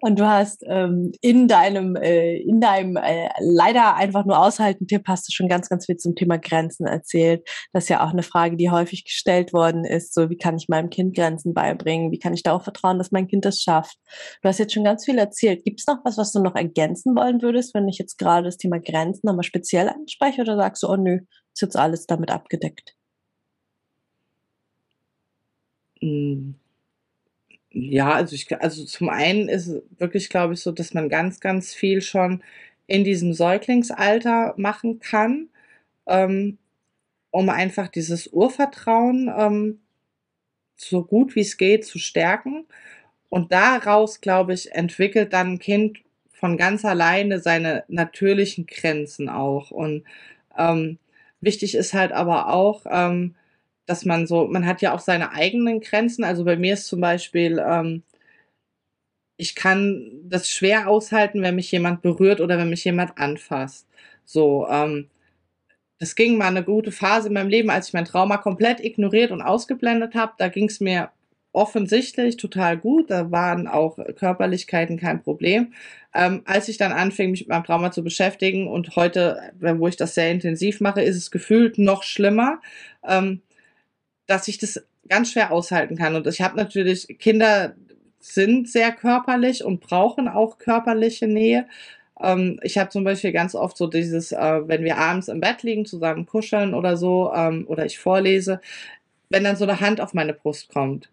Und 0.00 0.18
du 0.18 0.26
hast 0.26 0.62
ähm, 0.66 1.12
in 1.20 1.48
deinem, 1.48 1.96
äh, 1.96 2.36
in 2.36 2.60
deinem 2.60 2.96
äh, 2.96 3.28
leider 3.40 3.96
einfach 3.96 4.24
nur 4.24 4.38
aushalten 4.38 4.86
Tipp 4.86 5.02
hast 5.06 5.28
du 5.28 5.32
schon 5.32 5.48
ganz, 5.48 5.68
ganz 5.68 5.86
viel 5.86 5.96
zum 5.96 6.14
Thema 6.14 6.38
Grenzen 6.38 6.86
erzählt. 6.86 7.48
Das 7.72 7.84
ist 7.84 7.88
ja 7.88 8.04
auch 8.04 8.10
eine 8.10 8.22
Frage, 8.22 8.56
die 8.56 8.70
häufig 8.70 9.04
gestellt 9.04 9.52
worden 9.52 9.84
ist. 9.84 10.14
So, 10.14 10.30
wie 10.30 10.36
kann 10.36 10.56
ich 10.56 10.68
meinem 10.68 10.90
Kind 10.90 11.16
Grenzen 11.16 11.54
beibringen? 11.54 12.12
Wie 12.12 12.18
kann 12.18 12.34
ich 12.34 12.42
darauf 12.42 12.64
vertrauen, 12.64 12.98
dass 12.98 13.10
mein 13.10 13.26
Kind 13.26 13.44
das 13.44 13.60
schafft? 13.60 13.96
Du 14.42 14.48
hast 14.48 14.58
jetzt 14.58 14.72
schon 14.72 14.84
ganz 14.84 15.04
viel 15.04 15.18
erzählt. 15.18 15.64
Gibt 15.64 15.80
es 15.80 15.86
noch 15.86 15.98
was, 16.04 16.18
was 16.18 16.32
du 16.32 16.40
noch 16.42 16.54
ergänzen 16.54 17.16
wollen 17.16 17.42
würdest, 17.42 17.74
wenn 17.74 17.88
ich 17.88 17.98
jetzt 17.98 18.18
gerade 18.18 18.44
das 18.44 18.56
Thema 18.56 18.78
Grenzen 18.78 19.26
nochmal 19.26 19.44
speziell 19.44 19.88
anspreche 19.88 20.42
oder 20.42 20.56
sagst 20.56 20.82
du, 20.82 20.88
oh 20.88 20.96
nö, 20.96 21.20
ist 21.52 21.62
jetzt 21.62 21.76
alles 21.76 22.06
damit 22.06 22.30
abgedeckt? 22.30 22.94
Mm 26.02 26.52
ja, 27.72 28.12
also 28.12 28.34
ich, 28.34 28.50
also 28.60 28.84
zum 28.84 29.08
einen 29.08 29.48
ist 29.48 29.68
es 29.68 29.82
wirklich, 29.98 30.28
glaube 30.28 30.54
ich, 30.54 30.60
so, 30.60 30.72
dass 30.72 30.94
man 30.94 31.08
ganz, 31.08 31.40
ganz 31.40 31.74
viel 31.74 32.02
schon 32.02 32.42
in 32.86 33.04
diesem 33.04 33.32
Säuglingsalter 33.32 34.54
machen 34.56 34.98
kann, 35.00 35.48
ähm, 36.06 36.58
um 37.30 37.48
einfach 37.50 37.88
dieses 37.88 38.28
Urvertrauen 38.28 39.32
ähm, 39.36 39.80
so 40.76 41.04
gut 41.04 41.36
wie 41.36 41.40
es 41.40 41.56
geht 41.56 41.84
zu 41.86 41.98
stärken. 41.98 42.66
Und 43.28 43.52
daraus, 43.52 44.20
glaube 44.20 44.54
ich, 44.54 44.72
entwickelt 44.72 45.32
dann 45.32 45.54
ein 45.54 45.58
Kind 45.60 46.00
von 46.32 46.56
ganz 46.56 46.84
alleine 46.84 47.38
seine 47.40 47.84
natürlichen 47.88 48.66
Grenzen 48.66 49.28
auch. 49.28 49.70
Und 49.70 50.04
ähm, 50.58 50.98
wichtig 51.40 51.74
ist 51.76 51.94
halt 51.94 52.12
aber 52.12 52.52
auch, 52.52 52.86
ähm, 52.90 53.36
dass 53.90 54.04
man 54.04 54.28
so, 54.28 54.46
man 54.46 54.66
hat 54.66 54.82
ja 54.82 54.94
auch 54.94 55.00
seine 55.00 55.32
eigenen 55.32 55.80
Grenzen. 55.80 56.22
Also 56.22 56.44
bei 56.44 56.56
mir 56.56 56.74
ist 56.74 56.86
zum 56.86 57.00
Beispiel, 57.00 57.60
ähm, 57.64 58.04
ich 59.36 59.56
kann 59.56 60.12
das 60.22 60.48
schwer 60.48 60.88
aushalten, 60.88 61.42
wenn 61.42 61.56
mich 61.56 61.72
jemand 61.72 62.00
berührt 62.00 62.40
oder 62.40 62.56
wenn 62.56 62.70
mich 62.70 62.84
jemand 62.84 63.18
anfasst. 63.18 63.88
So, 64.24 64.68
ähm, 64.70 65.08
das 65.98 66.14
ging 66.14 66.38
mal 66.38 66.46
eine 66.46 66.62
gute 66.62 66.92
Phase 66.92 67.28
in 67.28 67.34
meinem 67.34 67.48
Leben, 67.48 67.68
als 67.68 67.88
ich 67.88 67.92
mein 67.92 68.04
Trauma 68.04 68.36
komplett 68.36 68.78
ignoriert 68.78 69.32
und 69.32 69.42
ausgeblendet 69.42 70.14
habe. 70.14 70.34
Da 70.38 70.46
ging 70.48 70.66
es 70.66 70.78
mir 70.78 71.10
offensichtlich 71.52 72.36
total 72.36 72.78
gut. 72.78 73.10
Da 73.10 73.32
waren 73.32 73.66
auch 73.66 73.98
Körperlichkeiten 74.16 74.98
kein 75.00 75.20
Problem. 75.20 75.74
Ähm, 76.14 76.42
als 76.44 76.68
ich 76.68 76.76
dann 76.76 76.92
anfing, 76.92 77.32
mich 77.32 77.40
mit 77.40 77.48
meinem 77.48 77.64
Trauma 77.64 77.90
zu 77.90 78.04
beschäftigen 78.04 78.68
und 78.68 78.94
heute, 78.94 79.52
wo 79.58 79.88
ich 79.88 79.96
das 79.96 80.14
sehr 80.14 80.30
intensiv 80.30 80.80
mache, 80.80 81.02
ist 81.02 81.16
es 81.16 81.32
gefühlt 81.32 81.76
noch 81.76 82.04
schlimmer, 82.04 82.60
ähm, 83.04 83.42
dass 84.30 84.46
ich 84.46 84.58
das 84.58 84.86
ganz 85.08 85.32
schwer 85.32 85.50
aushalten 85.50 85.96
kann. 85.96 86.14
Und 86.14 86.26
ich 86.28 86.40
habe 86.40 86.56
natürlich, 86.56 87.18
Kinder 87.18 87.74
sind 88.20 88.68
sehr 88.68 88.92
körperlich 88.92 89.64
und 89.64 89.80
brauchen 89.80 90.28
auch 90.28 90.58
körperliche 90.58 91.26
Nähe. 91.26 91.66
Ähm, 92.20 92.60
ich 92.62 92.78
habe 92.78 92.90
zum 92.90 93.02
Beispiel 93.02 93.32
ganz 93.32 93.56
oft 93.56 93.76
so 93.76 93.88
dieses, 93.88 94.30
äh, 94.30 94.68
wenn 94.68 94.84
wir 94.84 94.98
abends 94.98 95.26
im 95.26 95.40
Bett 95.40 95.64
liegen, 95.64 95.84
zusammen 95.84 96.26
kuscheln 96.26 96.74
oder 96.74 96.96
so, 96.96 97.32
ähm, 97.34 97.64
oder 97.66 97.86
ich 97.86 97.98
vorlese, 97.98 98.60
wenn 99.30 99.42
dann 99.42 99.56
so 99.56 99.64
eine 99.64 99.80
Hand 99.80 100.00
auf 100.00 100.14
meine 100.14 100.32
Brust 100.32 100.68
kommt. 100.68 101.10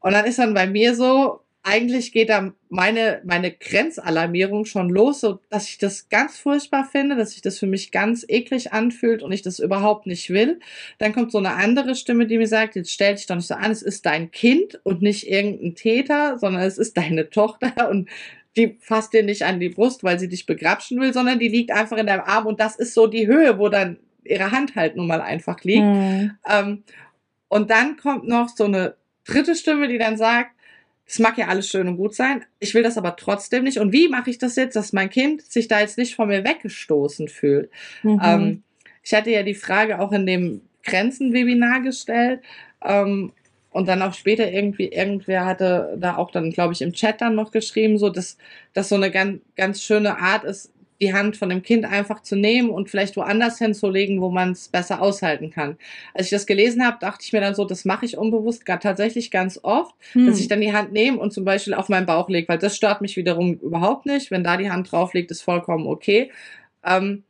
Und 0.00 0.12
dann 0.12 0.26
ist 0.26 0.38
dann 0.38 0.52
bei 0.52 0.66
mir 0.66 0.94
so, 0.94 1.40
eigentlich 1.62 2.12
geht 2.12 2.30
da 2.30 2.52
meine, 2.70 3.20
meine 3.24 3.52
Grenzalarmierung 3.52 4.64
schon 4.64 4.88
los, 4.88 5.20
so 5.20 5.40
dass 5.50 5.68
ich 5.68 5.76
das 5.76 6.08
ganz 6.08 6.38
furchtbar 6.38 6.88
finde, 6.90 7.16
dass 7.16 7.32
sich 7.32 7.42
das 7.42 7.58
für 7.58 7.66
mich 7.66 7.92
ganz 7.92 8.24
eklig 8.26 8.72
anfühlt 8.72 9.22
und 9.22 9.32
ich 9.32 9.42
das 9.42 9.58
überhaupt 9.58 10.06
nicht 10.06 10.30
will. 10.30 10.60
Dann 10.98 11.12
kommt 11.12 11.32
so 11.32 11.38
eine 11.38 11.54
andere 11.54 11.94
Stimme, 11.94 12.26
die 12.26 12.38
mir 12.38 12.46
sagt, 12.46 12.76
jetzt 12.76 12.90
stell 12.90 13.14
dich 13.14 13.26
doch 13.26 13.36
nicht 13.36 13.48
so 13.48 13.54
an, 13.54 13.70
es 13.70 13.82
ist 13.82 14.06
dein 14.06 14.30
Kind 14.30 14.80
und 14.84 15.02
nicht 15.02 15.28
irgendein 15.28 15.74
Täter, 15.74 16.38
sondern 16.38 16.62
es 16.62 16.78
ist 16.78 16.96
deine 16.96 17.28
Tochter 17.28 17.88
und 17.90 18.08
die 18.56 18.78
fasst 18.80 19.12
dir 19.12 19.22
nicht 19.22 19.44
an 19.44 19.60
die 19.60 19.68
Brust, 19.68 20.02
weil 20.02 20.18
sie 20.18 20.28
dich 20.28 20.46
begrapschen 20.46 20.98
will, 21.00 21.12
sondern 21.12 21.38
die 21.38 21.48
liegt 21.48 21.70
einfach 21.70 21.98
in 21.98 22.06
deinem 22.06 22.24
Arm 22.24 22.46
und 22.46 22.58
das 22.58 22.76
ist 22.76 22.94
so 22.94 23.06
die 23.06 23.26
Höhe, 23.26 23.58
wo 23.58 23.68
dann 23.68 23.98
ihre 24.24 24.50
Hand 24.50 24.76
halt 24.76 24.96
nun 24.96 25.06
mal 25.06 25.20
einfach 25.20 25.62
liegt. 25.62 25.84
Mhm. 25.84 26.32
Ähm, 26.48 26.84
und 27.48 27.70
dann 27.70 27.96
kommt 27.96 28.26
noch 28.26 28.48
so 28.48 28.64
eine 28.64 28.94
dritte 29.24 29.54
Stimme, 29.54 29.88
die 29.88 29.98
dann 29.98 30.16
sagt, 30.16 30.52
es 31.10 31.18
mag 31.18 31.36
ja 31.38 31.48
alles 31.48 31.68
schön 31.68 31.88
und 31.88 31.96
gut 31.96 32.14
sein, 32.14 32.44
ich 32.60 32.72
will 32.72 32.84
das 32.84 32.96
aber 32.96 33.16
trotzdem 33.16 33.64
nicht. 33.64 33.78
Und 33.78 33.92
wie 33.92 34.08
mache 34.08 34.30
ich 34.30 34.38
das 34.38 34.54
jetzt, 34.54 34.76
dass 34.76 34.92
mein 34.92 35.10
Kind 35.10 35.42
sich 35.42 35.66
da 35.66 35.80
jetzt 35.80 35.98
nicht 35.98 36.14
von 36.14 36.28
mir 36.28 36.44
weggestoßen 36.44 37.26
fühlt? 37.26 37.68
Mhm. 38.04 38.20
Ähm, 38.22 38.62
ich 39.02 39.12
hatte 39.12 39.30
ja 39.30 39.42
die 39.42 39.56
Frage 39.56 39.98
auch 39.98 40.12
in 40.12 40.24
dem 40.24 40.60
Grenzen-Webinar 40.84 41.80
gestellt. 41.80 42.42
Ähm, 42.84 43.32
und 43.72 43.88
dann 43.88 44.02
auch 44.02 44.14
später 44.14 44.50
irgendwie, 44.50 44.86
irgendwer 44.86 45.46
hatte 45.46 45.96
da 45.98 46.16
auch 46.16 46.30
dann, 46.30 46.50
glaube 46.50 46.72
ich, 46.72 46.82
im 46.82 46.92
Chat 46.92 47.20
dann 47.20 47.34
noch 47.34 47.50
geschrieben, 47.50 47.98
so 47.98 48.08
dass 48.08 48.36
das 48.72 48.88
so 48.88 48.94
eine 48.94 49.10
ganz, 49.10 49.40
ganz 49.56 49.82
schöne 49.82 50.18
Art 50.18 50.44
ist, 50.44 50.72
die 51.00 51.14
Hand 51.14 51.36
von 51.36 51.48
dem 51.48 51.62
Kind 51.62 51.84
einfach 51.86 52.22
zu 52.22 52.36
nehmen 52.36 52.70
und 52.70 52.90
vielleicht 52.90 53.16
woanders 53.16 53.58
hinzulegen, 53.58 54.20
wo 54.20 54.30
man 54.30 54.52
es 54.52 54.68
besser 54.68 55.00
aushalten 55.00 55.50
kann. 55.50 55.78
Als 56.12 56.26
ich 56.26 56.30
das 56.30 56.46
gelesen 56.46 56.84
habe, 56.84 56.98
dachte 57.00 57.24
ich 57.24 57.32
mir 57.32 57.40
dann 57.40 57.54
so, 57.54 57.64
das 57.64 57.84
mache 57.84 58.04
ich 58.04 58.18
unbewusst 58.18 58.66
gar 58.66 58.80
tatsächlich 58.80 59.30
ganz 59.30 59.58
oft, 59.62 59.94
hm. 60.12 60.26
dass 60.26 60.38
ich 60.38 60.48
dann 60.48 60.60
die 60.60 60.72
Hand 60.72 60.92
nehme 60.92 61.18
und 61.18 61.32
zum 61.32 61.44
Beispiel 61.44 61.74
auf 61.74 61.88
meinen 61.88 62.06
Bauch 62.06 62.28
lege, 62.28 62.48
weil 62.48 62.58
das 62.58 62.76
stört 62.76 63.00
mich 63.00 63.16
wiederum 63.16 63.54
überhaupt 63.54 64.06
nicht. 64.06 64.30
Wenn 64.30 64.44
da 64.44 64.56
die 64.56 64.70
Hand 64.70 64.92
drauf 64.92 65.14
liegt, 65.14 65.30
ist 65.30 65.42
vollkommen 65.42 65.86
okay. 65.86 66.30
Ähm, 66.84 67.24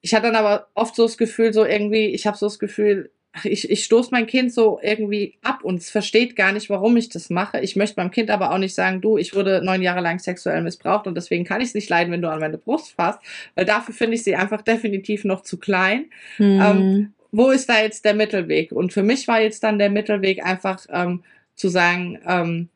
ich 0.00 0.14
hatte 0.14 0.26
dann 0.26 0.36
aber 0.36 0.68
oft 0.74 0.94
so 0.94 1.04
das 1.04 1.18
Gefühl, 1.18 1.52
so 1.52 1.64
irgendwie, 1.64 2.06
ich 2.06 2.26
habe 2.26 2.36
so 2.36 2.46
das 2.46 2.58
Gefühl, 2.58 3.10
ich, 3.44 3.70
ich 3.70 3.84
stoße 3.84 4.10
mein 4.12 4.26
Kind 4.26 4.52
so 4.52 4.78
irgendwie 4.82 5.38
ab 5.42 5.62
und 5.62 5.76
es 5.76 5.90
versteht 5.90 6.36
gar 6.36 6.52
nicht, 6.52 6.70
warum 6.70 6.96
ich 6.96 7.08
das 7.08 7.30
mache. 7.30 7.60
Ich 7.60 7.76
möchte 7.76 8.00
meinem 8.00 8.10
Kind 8.10 8.30
aber 8.30 8.52
auch 8.52 8.58
nicht 8.58 8.74
sagen, 8.74 9.00
du, 9.00 9.18
ich 9.18 9.34
wurde 9.34 9.62
neun 9.64 9.82
Jahre 9.82 10.00
lang 10.00 10.18
sexuell 10.18 10.62
missbraucht 10.62 11.06
und 11.06 11.14
deswegen 11.14 11.44
kann 11.44 11.60
ich 11.60 11.68
es 11.68 11.74
nicht 11.74 11.88
leiden, 11.88 12.12
wenn 12.12 12.22
du 12.22 12.30
an 12.30 12.40
meine 12.40 12.58
Brust 12.58 12.92
fasst, 12.92 13.20
weil 13.54 13.64
dafür 13.64 13.94
finde 13.94 14.14
ich 14.14 14.24
sie 14.24 14.36
einfach 14.36 14.62
definitiv 14.62 15.24
noch 15.24 15.42
zu 15.42 15.58
klein. 15.58 16.06
Mhm. 16.38 16.60
Ähm, 16.60 17.12
wo 17.32 17.50
ist 17.50 17.68
da 17.68 17.80
jetzt 17.80 18.04
der 18.04 18.14
Mittelweg? 18.14 18.72
Und 18.72 18.92
für 18.92 19.02
mich 19.02 19.28
war 19.28 19.40
jetzt 19.40 19.62
dann 19.62 19.78
der 19.78 19.90
Mittelweg 19.90 20.44
einfach 20.44 20.86
ähm, 20.90 21.22
zu 21.54 21.68
sagen, 21.68 22.18
ähm, 22.26 22.68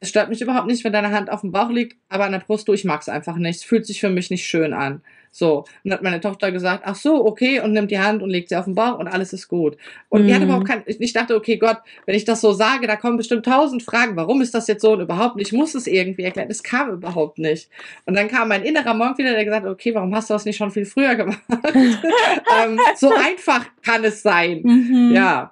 es 0.00 0.08
stört 0.08 0.30
mich 0.30 0.40
überhaupt 0.40 0.66
nicht, 0.66 0.82
wenn 0.84 0.92
deine 0.92 1.10
Hand 1.10 1.30
auf 1.30 1.42
dem 1.42 1.52
Bauch 1.52 1.70
liegt, 1.70 1.98
aber 2.08 2.24
an 2.24 2.32
der 2.32 2.38
Brust, 2.38 2.66
du, 2.66 2.72
ich 2.72 2.84
mag 2.84 3.02
es 3.02 3.08
einfach 3.10 3.36
nicht. 3.36 3.56
Es 3.56 3.64
fühlt 3.64 3.86
sich 3.86 4.00
für 4.00 4.08
mich 4.08 4.30
nicht 4.30 4.46
schön 4.46 4.72
an. 4.72 5.02
So. 5.32 5.58
Und 5.58 5.66
dann 5.84 5.94
hat 5.94 6.02
meine 6.02 6.20
Tochter 6.20 6.50
gesagt, 6.50 6.82
ach 6.84 6.96
so, 6.96 7.24
okay, 7.24 7.60
und 7.60 7.72
nimmt 7.72 7.90
die 7.90 7.98
Hand 7.98 8.22
und 8.22 8.30
legt 8.30 8.48
sie 8.48 8.56
auf 8.56 8.64
den 8.64 8.74
Bauch 8.74 8.98
und 8.98 9.06
alles 9.06 9.32
ist 9.32 9.48
gut. 9.48 9.76
Und 10.08 10.22
mhm. 10.22 10.26
die 10.26 10.34
hat 10.34 10.42
überhaupt 10.42 10.66
kein, 10.66 10.82
ich 10.86 11.12
dachte, 11.12 11.36
okay, 11.36 11.56
Gott, 11.56 11.78
wenn 12.06 12.16
ich 12.16 12.24
das 12.24 12.40
so 12.40 12.52
sage, 12.52 12.86
da 12.86 12.96
kommen 12.96 13.16
bestimmt 13.16 13.44
tausend 13.44 13.82
Fragen, 13.82 14.16
warum 14.16 14.40
ist 14.40 14.54
das 14.54 14.66
jetzt 14.66 14.82
so 14.82 14.92
und 14.92 15.00
überhaupt 15.00 15.36
nicht, 15.36 15.52
ich 15.52 15.58
muss 15.58 15.74
es 15.74 15.86
irgendwie 15.86 16.22
erklären. 16.22 16.50
Es 16.50 16.62
kam 16.62 16.90
überhaupt 16.90 17.38
nicht. 17.38 17.70
Und 18.06 18.16
dann 18.16 18.28
kam 18.28 18.48
mein 18.48 18.64
innerer 18.64 18.94
Monk 18.94 19.18
wieder, 19.18 19.32
der 19.32 19.44
gesagt 19.44 19.64
hat, 19.64 19.72
okay, 19.72 19.94
warum 19.94 20.14
hast 20.14 20.30
du 20.30 20.34
das 20.34 20.44
nicht 20.44 20.56
schon 20.56 20.72
viel 20.72 20.84
früher 20.84 21.14
gemacht? 21.14 21.40
ähm, 21.48 22.80
so 22.96 23.12
einfach 23.14 23.66
kann 23.82 24.02
es 24.04 24.22
sein. 24.22 24.62
Mhm. 24.62 25.12
Ja. 25.14 25.50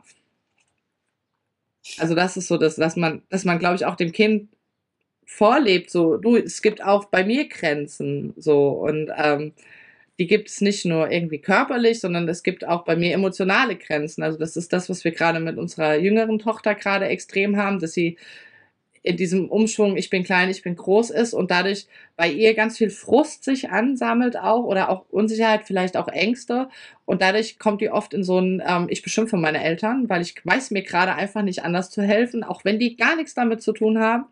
Also 1.98 2.14
das 2.14 2.36
ist 2.36 2.48
so, 2.48 2.58
dass, 2.58 2.76
dass 2.76 2.96
man, 2.96 3.22
dass 3.30 3.44
man, 3.44 3.58
glaube 3.58 3.76
ich, 3.76 3.86
auch 3.86 3.94
dem 3.94 4.12
Kind 4.12 4.48
vorlebt, 5.28 5.90
so, 5.90 6.16
du, 6.16 6.36
es 6.36 6.62
gibt 6.62 6.82
auch 6.82 7.04
bei 7.06 7.22
mir 7.22 7.48
Grenzen, 7.48 8.32
so, 8.38 8.70
und 8.70 9.10
ähm, 9.16 9.52
die 10.18 10.26
gibt 10.26 10.48
es 10.48 10.60
nicht 10.62 10.84
nur 10.86 11.10
irgendwie 11.10 11.38
körperlich, 11.38 12.00
sondern 12.00 12.28
es 12.28 12.42
gibt 12.42 12.66
auch 12.66 12.84
bei 12.84 12.96
mir 12.96 13.12
emotionale 13.14 13.76
Grenzen. 13.76 14.22
Also 14.22 14.38
das 14.38 14.56
ist 14.56 14.72
das, 14.72 14.88
was 14.88 15.04
wir 15.04 15.12
gerade 15.12 15.38
mit 15.38 15.58
unserer 15.58 15.96
jüngeren 15.96 16.38
Tochter 16.40 16.74
gerade 16.74 17.06
extrem 17.06 17.56
haben, 17.56 17.78
dass 17.78 17.92
sie 17.92 18.16
in 19.02 19.16
diesem 19.16 19.48
Umschwung, 19.48 19.96
ich 19.96 20.10
bin 20.10 20.24
klein, 20.24 20.50
ich 20.50 20.62
bin 20.62 20.74
groß 20.74 21.10
ist 21.10 21.34
und 21.34 21.50
dadurch 21.50 21.86
bei 22.16 22.28
ihr 22.28 22.54
ganz 22.54 22.78
viel 22.78 22.90
Frust 22.90 23.44
sich 23.44 23.70
ansammelt 23.70 24.36
auch 24.36 24.64
oder 24.64 24.88
auch 24.88 25.04
Unsicherheit, 25.10 25.62
vielleicht 25.64 25.96
auch 25.96 26.08
Ängste 26.08 26.68
und 27.04 27.22
dadurch 27.22 27.58
kommt 27.58 27.80
die 27.80 27.90
oft 27.90 28.12
in 28.12 28.24
so 28.24 28.40
ein, 28.40 28.60
ähm, 28.66 28.86
ich 28.90 29.02
beschimpfe 29.02 29.36
meine 29.36 29.62
Eltern, 29.62 30.08
weil 30.08 30.22
ich 30.22 30.34
weiß 30.44 30.72
mir 30.72 30.82
gerade 30.82 31.14
einfach 31.14 31.42
nicht 31.42 31.62
anders 31.62 31.90
zu 31.90 32.02
helfen, 32.02 32.42
auch 32.42 32.64
wenn 32.64 32.78
die 32.80 32.96
gar 32.96 33.14
nichts 33.14 33.34
damit 33.34 33.62
zu 33.62 33.72
tun 33.72 33.98
haben. 34.00 34.24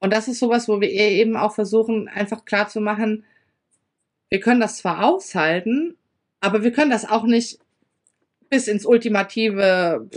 Und 0.00 0.12
das 0.12 0.28
ist 0.28 0.38
sowas, 0.38 0.68
wo 0.68 0.80
wir 0.80 0.90
ihr 0.90 1.08
eben 1.10 1.36
auch 1.36 1.54
versuchen, 1.54 2.08
einfach 2.08 2.44
klar 2.44 2.68
zu 2.68 2.80
machen, 2.80 3.24
wir 4.30 4.40
können 4.40 4.60
das 4.60 4.78
zwar 4.78 5.04
aushalten, 5.04 5.96
aber 6.40 6.62
wir 6.62 6.72
können 6.72 6.90
das 6.90 7.08
auch 7.08 7.24
nicht 7.24 7.58
bis 8.50 8.68
ins 8.68 8.86
ultimative 8.86 10.08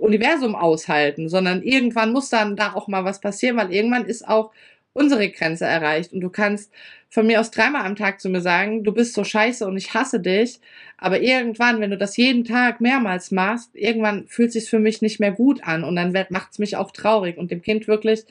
Universum 0.00 0.54
aushalten, 0.54 1.28
sondern 1.28 1.62
irgendwann 1.62 2.12
muss 2.12 2.30
dann 2.30 2.56
da 2.56 2.74
auch 2.74 2.88
mal 2.88 3.04
was 3.04 3.20
passieren, 3.20 3.56
weil 3.56 3.72
irgendwann 3.72 4.06
ist 4.06 4.26
auch 4.26 4.52
unsere 4.92 5.28
Grenze 5.28 5.66
erreicht. 5.66 6.12
Und 6.12 6.20
du 6.20 6.30
kannst 6.30 6.72
von 7.10 7.26
mir 7.26 7.40
aus 7.40 7.50
dreimal 7.50 7.84
am 7.84 7.96
Tag 7.96 8.20
zu 8.20 8.28
mir 8.28 8.40
sagen, 8.40 8.84
du 8.84 8.92
bist 8.92 9.14
so 9.14 9.22
scheiße 9.22 9.66
und 9.66 9.76
ich 9.76 9.92
hasse 9.92 10.20
dich, 10.20 10.60
aber 10.96 11.20
irgendwann, 11.20 11.80
wenn 11.80 11.90
du 11.90 11.98
das 11.98 12.16
jeden 12.16 12.44
Tag 12.44 12.80
mehrmals 12.80 13.30
machst, 13.30 13.74
irgendwann 13.74 14.26
fühlt 14.26 14.52
sich 14.52 14.70
für 14.70 14.78
mich 14.78 15.02
nicht 15.02 15.20
mehr 15.20 15.32
gut 15.32 15.62
an 15.64 15.84
und 15.84 15.96
dann 15.96 16.12
macht 16.30 16.52
es 16.52 16.58
mich 16.58 16.76
auch 16.76 16.90
traurig 16.90 17.36
und 17.36 17.50
dem 17.50 17.62
Kind 17.62 17.86
wirklich 17.86 18.24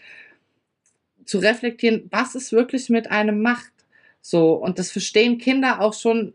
zu 1.25 1.39
reflektieren, 1.39 2.07
was 2.11 2.35
es 2.35 2.51
wirklich 2.51 2.89
mit 2.89 3.11
einem 3.11 3.41
macht. 3.41 3.71
So, 4.21 4.53
und 4.53 4.79
das 4.79 4.91
verstehen 4.91 5.37
Kinder 5.37 5.81
auch 5.81 5.93
schon 5.93 6.33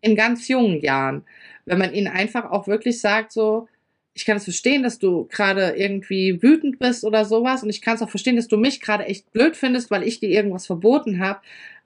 in 0.00 0.16
ganz 0.16 0.48
jungen 0.48 0.80
Jahren 0.80 1.24
wenn 1.66 1.78
man 1.78 1.94
ihnen 1.94 2.08
einfach 2.08 2.50
auch 2.50 2.66
wirklich 2.66 3.00
sagt, 3.00 3.32
so, 3.32 3.68
ich 4.14 4.24
kann 4.24 4.36
es 4.36 4.44
verstehen, 4.44 4.82
dass 4.82 4.98
du 4.98 5.26
gerade 5.30 5.70
irgendwie 5.76 6.40
wütend 6.42 6.78
bist 6.78 7.04
oder 7.04 7.24
sowas 7.24 7.62
und 7.62 7.70
ich 7.70 7.82
kann 7.82 7.96
es 7.96 8.02
auch 8.02 8.10
verstehen, 8.10 8.36
dass 8.36 8.48
du 8.48 8.56
mich 8.56 8.80
gerade 8.80 9.04
echt 9.06 9.32
blöd 9.32 9.56
findest, 9.56 9.90
weil 9.90 10.04
ich 10.04 10.20
dir 10.20 10.30
irgendwas 10.30 10.66
verboten 10.66 11.18
habe. 11.18 11.40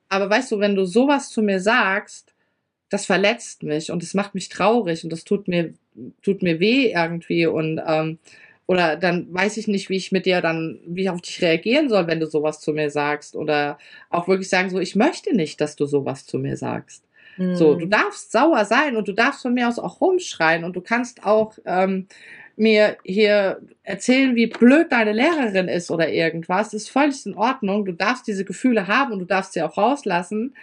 Aber 0.08 0.28
weißt 0.28 0.52
du, 0.52 0.58
wenn 0.58 0.74
du 0.74 0.84
sowas 0.84 1.30
zu 1.30 1.42
mir 1.42 1.60
sagst, 1.60 2.34
das 2.90 3.06
verletzt 3.06 3.62
mich 3.62 3.90
und 3.90 4.02
das 4.02 4.14
macht 4.14 4.34
mich 4.34 4.48
traurig 4.48 5.04
und 5.04 5.10
das 5.10 5.24
tut 5.24 5.48
mir 5.48 5.74
tut 6.22 6.42
mir 6.42 6.60
weh 6.60 6.92
irgendwie 6.92 7.46
und 7.46 7.80
ähm, 7.86 8.18
oder 8.68 8.96
dann 8.96 9.26
weiß 9.32 9.56
ich 9.56 9.66
nicht, 9.66 9.88
wie 9.88 9.96
ich 9.96 10.12
mit 10.12 10.26
dir 10.26 10.40
dann, 10.42 10.78
wie 10.86 11.02
ich 11.02 11.10
auf 11.10 11.22
dich 11.22 11.40
reagieren 11.42 11.88
soll, 11.88 12.06
wenn 12.06 12.20
du 12.20 12.26
sowas 12.26 12.60
zu 12.60 12.72
mir 12.72 12.90
sagst 12.90 13.34
oder 13.34 13.78
auch 14.10 14.28
wirklich 14.28 14.48
sagen 14.48 14.68
so, 14.70 14.78
ich 14.78 14.94
möchte 14.94 15.34
nicht, 15.34 15.60
dass 15.60 15.74
du 15.74 15.86
sowas 15.86 16.26
zu 16.26 16.38
mir 16.38 16.56
sagst. 16.56 17.02
So, 17.54 17.76
du 17.76 17.86
mhm. 17.86 17.90
darfst 17.90 18.32
sauer 18.32 18.64
sein 18.64 18.96
und 18.96 19.06
du 19.06 19.12
darfst 19.12 19.42
von 19.42 19.54
mir 19.54 19.68
aus 19.68 19.78
auch 19.78 20.00
rumschreien 20.00 20.64
und 20.64 20.74
du 20.74 20.80
kannst 20.80 21.24
auch 21.24 21.56
ähm, 21.64 22.08
mir 22.56 22.96
hier 23.04 23.60
erzählen, 23.84 24.34
wie 24.34 24.48
blöd 24.48 24.90
deine 24.90 25.12
Lehrerin 25.12 25.68
ist 25.68 25.92
oder 25.92 26.08
irgendwas. 26.08 26.70
Das 26.70 26.82
ist 26.82 26.90
völlig 26.90 27.24
in 27.24 27.36
Ordnung. 27.36 27.84
Du 27.84 27.92
darfst 27.92 28.26
diese 28.26 28.44
Gefühle 28.44 28.88
haben 28.88 29.12
und 29.12 29.20
du 29.20 29.24
darfst 29.24 29.52
sie 29.52 29.62
auch 29.62 29.78
rauslassen. 29.78 30.56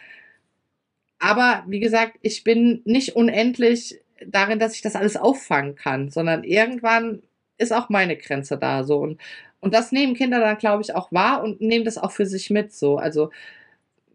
Aber 1.18 1.64
wie 1.66 1.80
gesagt, 1.80 2.18
ich 2.22 2.44
bin 2.44 2.82
nicht 2.84 3.16
unendlich 3.16 3.98
darin, 4.28 4.60
dass 4.60 4.76
ich 4.76 4.82
das 4.82 4.98
alles 4.98 5.16
auffangen 5.16 5.76
kann, 5.76 6.10
sondern 6.10 6.44
irgendwann 6.44 7.22
ist 7.58 7.74
auch 7.74 7.90
meine 7.90 8.18
Grenze 8.18 8.58
da 8.58 8.84
so 8.84 9.00
und 9.00 9.22
und 9.62 9.74
das 9.74 9.92
nehmen 9.92 10.14
Kinder 10.16 10.40
dann 10.40 10.58
glaube 10.58 10.84
ich 10.84 10.94
auch 10.96 11.12
wahr 11.12 11.44
und 11.44 11.62
nehmen 11.62 11.86
das 11.86 11.98
auch 11.98 12.12
für 12.12 12.26
sich 12.28 12.50
mit 12.52 12.74
so. 12.74 12.98
Also 12.98 13.32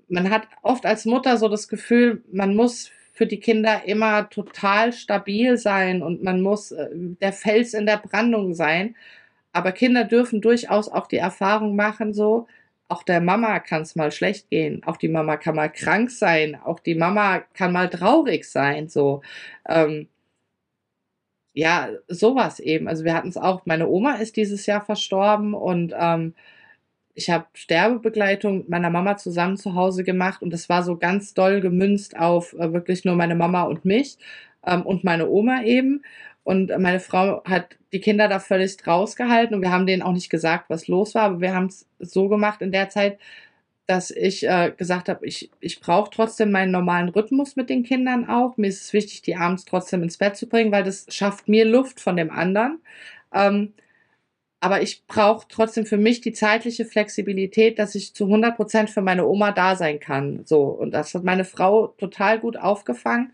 man 0.08 0.30
hat 0.30 0.48
oft 0.62 0.86
als 0.86 1.04
Mutter 1.04 1.36
so 1.38 1.48
das 1.48 1.68
Gefühl, 1.68 2.22
man 2.32 2.54
muss 2.54 2.90
für 3.12 3.26
die 3.26 3.40
Kinder 3.40 3.82
immer 3.86 4.28
total 4.30 4.92
stabil 4.92 5.56
sein 5.58 6.02
und 6.02 6.22
man 6.22 6.40
muss 6.42 6.72
äh, 6.72 6.88
der 6.92 7.32
Fels 7.32 7.74
in 7.74 7.86
der 7.86 7.98
Brandung 7.98 8.54
sein. 8.54 8.96
aber 9.52 9.72
Kinder 9.72 10.04
dürfen 10.04 10.40
durchaus 10.40 10.88
auch 10.88 11.06
die 11.08 11.16
Erfahrung 11.18 11.76
machen, 11.76 12.12
so, 12.14 12.46
auch 12.88 13.02
der 13.04 13.20
Mama 13.20 13.60
kann 13.60 13.82
es 13.82 13.96
mal 13.96 14.12
schlecht 14.12 14.50
gehen, 14.50 14.82
auch 14.84 14.96
die 14.96 15.08
Mama 15.08 15.36
kann 15.36 15.56
mal 15.56 15.70
krank 15.70 16.10
sein, 16.10 16.56
auch 16.64 16.80
die 16.80 16.94
Mama 16.96 17.40
kann 17.54 17.72
mal 17.72 17.88
traurig 17.90 18.44
sein, 18.50 18.88
so. 18.88 19.22
Ähm, 19.68 20.08
ja, 21.52 21.88
sowas 22.08 22.60
eben. 22.60 22.88
Also 22.88 23.04
wir 23.04 23.14
hatten 23.14 23.28
es 23.28 23.36
auch, 23.36 23.66
meine 23.66 23.88
Oma 23.88 24.14
ist 24.14 24.36
dieses 24.36 24.66
Jahr 24.66 24.80
verstorben 24.84 25.54
und 25.54 25.94
ähm, 25.98 26.34
ich 27.14 27.30
habe 27.30 27.46
Sterbebegleitung 27.54 28.58
mit 28.58 28.68
meiner 28.70 28.90
Mama 28.90 29.16
zusammen 29.16 29.56
zu 29.56 29.74
Hause 29.74 30.04
gemacht 30.04 30.42
und 30.42 30.52
das 30.52 30.68
war 30.68 30.82
so 30.82 30.96
ganz 30.96 31.34
doll 31.34 31.60
gemünzt 31.60 32.16
auf 32.18 32.54
äh, 32.54 32.72
wirklich 32.72 33.04
nur 33.04 33.16
meine 33.16 33.34
Mama 33.34 33.62
und 33.64 33.84
mich 33.84 34.18
ähm, 34.66 34.82
und 34.82 35.04
meine 35.04 35.28
Oma 35.28 35.62
eben. 35.64 36.02
Und 36.42 36.70
meine 36.78 37.00
Frau 37.00 37.44
hat 37.44 37.76
die 37.92 38.00
Kinder 38.00 38.26
da 38.28 38.38
völlig 38.40 38.76
rausgehalten 38.86 39.54
und 39.54 39.62
wir 39.62 39.70
haben 39.70 39.86
denen 39.86 40.02
auch 40.02 40.12
nicht 40.12 40.30
gesagt, 40.30 40.70
was 40.70 40.88
los 40.88 41.14
war, 41.14 41.24
aber 41.24 41.40
wir 41.40 41.54
haben 41.54 41.66
es 41.66 41.86
so 41.98 42.28
gemacht 42.28 42.62
in 42.62 42.72
der 42.72 42.88
Zeit, 42.88 43.18
dass 43.90 44.12
ich 44.12 44.46
äh, 44.46 44.72
gesagt 44.76 45.08
habe, 45.08 45.26
ich, 45.26 45.50
ich 45.58 45.80
brauche 45.80 46.10
trotzdem 46.10 46.52
meinen 46.52 46.70
normalen 46.70 47.08
Rhythmus 47.08 47.56
mit 47.56 47.68
den 47.68 47.82
Kindern 47.82 48.28
auch. 48.28 48.56
Mir 48.56 48.68
ist 48.68 48.82
es 48.82 48.92
wichtig, 48.92 49.22
die 49.22 49.34
abends 49.34 49.64
trotzdem 49.64 50.04
ins 50.04 50.16
Bett 50.16 50.36
zu 50.36 50.48
bringen, 50.48 50.70
weil 50.70 50.84
das 50.84 51.06
schafft 51.08 51.48
mir 51.48 51.64
Luft 51.64 51.98
von 51.98 52.16
dem 52.16 52.30
anderen. 52.30 52.80
Ähm, 53.34 53.72
aber 54.60 54.82
ich 54.82 55.06
brauche 55.08 55.46
trotzdem 55.48 55.86
für 55.86 55.96
mich 55.96 56.20
die 56.20 56.32
zeitliche 56.32 56.84
Flexibilität, 56.84 57.80
dass 57.80 57.96
ich 57.96 58.14
zu 58.14 58.26
100 58.26 58.54
Prozent 58.56 58.90
für 58.90 59.02
meine 59.02 59.26
Oma 59.26 59.50
da 59.50 59.74
sein 59.74 59.98
kann. 59.98 60.42
So 60.44 60.62
und 60.66 60.92
das 60.92 61.12
hat 61.14 61.24
meine 61.24 61.44
Frau 61.44 61.88
total 61.98 62.38
gut 62.38 62.56
aufgefangen. 62.56 63.32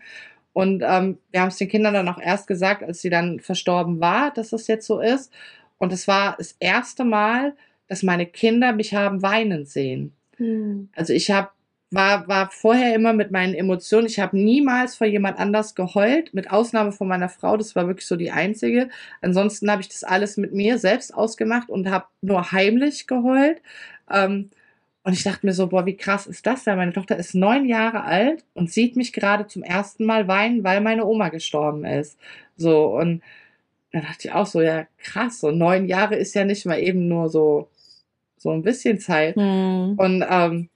Und 0.53 0.81
ähm, 0.83 1.19
wir 1.31 1.41
haben 1.41 1.49
es 1.49 1.57
den 1.57 1.69
Kindern 1.69 1.93
dann 1.93 2.09
auch 2.09 2.19
erst 2.19 2.47
gesagt, 2.47 2.81
als 2.81 3.01
sie 3.01 3.11
dann 3.11 3.39
verstorben 3.41 3.99
war, 3.99 4.31
dass 4.33 4.49
das 4.49 4.65
jetzt 4.67 4.87
so 4.87 4.99
ist. 5.01 5.31
Und 5.77 5.93
es 5.93 6.07
war 6.07 6.35
das 6.37 6.55
erste 6.59 7.03
Mal, 7.03 7.55
dass 7.87 8.01
meine 8.01 8.25
Kinder 8.25 8.73
mich 8.73 8.95
haben 8.95 9.21
weinen 9.21 9.65
sehen. 9.67 10.16
Mhm. 10.37 10.89
Also 10.95 11.13
ich 11.13 11.31
habe 11.31 11.49
war, 11.91 12.27
war 12.27 12.49
vorher 12.49 12.93
immer 12.95 13.13
mit 13.13 13.31
meinen 13.31 13.53
Emotionen. 13.53 14.07
Ich 14.07 14.19
habe 14.19 14.37
niemals 14.37 14.95
vor 14.95 15.07
jemand 15.07 15.39
anders 15.39 15.73
geheult, 15.75 16.33
mit 16.33 16.51
Ausnahme 16.51 16.91
von 16.91 17.07
meiner 17.07 17.29
Frau. 17.29 17.55
Das 17.57 17.75
war 17.75 17.87
wirklich 17.87 18.07
so 18.07 18.15
die 18.17 18.31
einzige. 18.31 18.89
Ansonsten 19.21 19.71
habe 19.71 19.81
ich 19.81 19.89
das 19.89 20.03
alles 20.03 20.37
mit 20.37 20.53
mir 20.53 20.79
selbst 20.79 21.13
ausgemacht 21.13 21.69
und 21.69 21.89
habe 21.89 22.05
nur 22.21 22.51
heimlich 22.51 23.07
geheult. 23.07 23.61
Ähm, 24.11 24.49
und 25.03 25.13
ich 25.13 25.23
dachte 25.23 25.45
mir 25.45 25.53
so, 25.53 25.67
boah, 25.67 25.85
wie 25.85 25.95
krass 25.95 26.27
ist 26.27 26.45
das 26.45 26.65
denn? 26.65 26.75
Meine 26.75 26.91
Tochter 26.91 27.15
ist 27.17 27.33
neun 27.33 27.65
Jahre 27.65 28.03
alt 28.03 28.43
und 28.53 28.69
sieht 28.69 28.97
mich 28.97 29.13
gerade 29.13 29.47
zum 29.47 29.63
ersten 29.63 30.05
Mal 30.05 30.27
weinen, 30.27 30.65
weil 30.65 30.81
meine 30.81 31.05
Oma 31.05 31.29
gestorben 31.29 31.85
ist. 31.85 32.19
So, 32.57 32.87
und 32.97 33.21
da 33.93 34.01
dachte 34.01 34.27
ich 34.27 34.33
auch 34.33 34.45
so, 34.45 34.61
ja, 34.61 34.85
krass, 34.97 35.39
so 35.39 35.51
neun 35.51 35.85
Jahre 35.87 36.15
ist 36.15 36.35
ja 36.35 36.43
nicht 36.43 36.65
mal 36.65 36.79
eben 36.79 37.07
nur 37.07 37.29
so, 37.29 37.69
so 38.37 38.51
ein 38.51 38.61
bisschen 38.61 38.99
Zeit. 38.99 39.35
Mhm. 39.35 39.95
Und 39.97 40.25
ähm, 40.29 40.69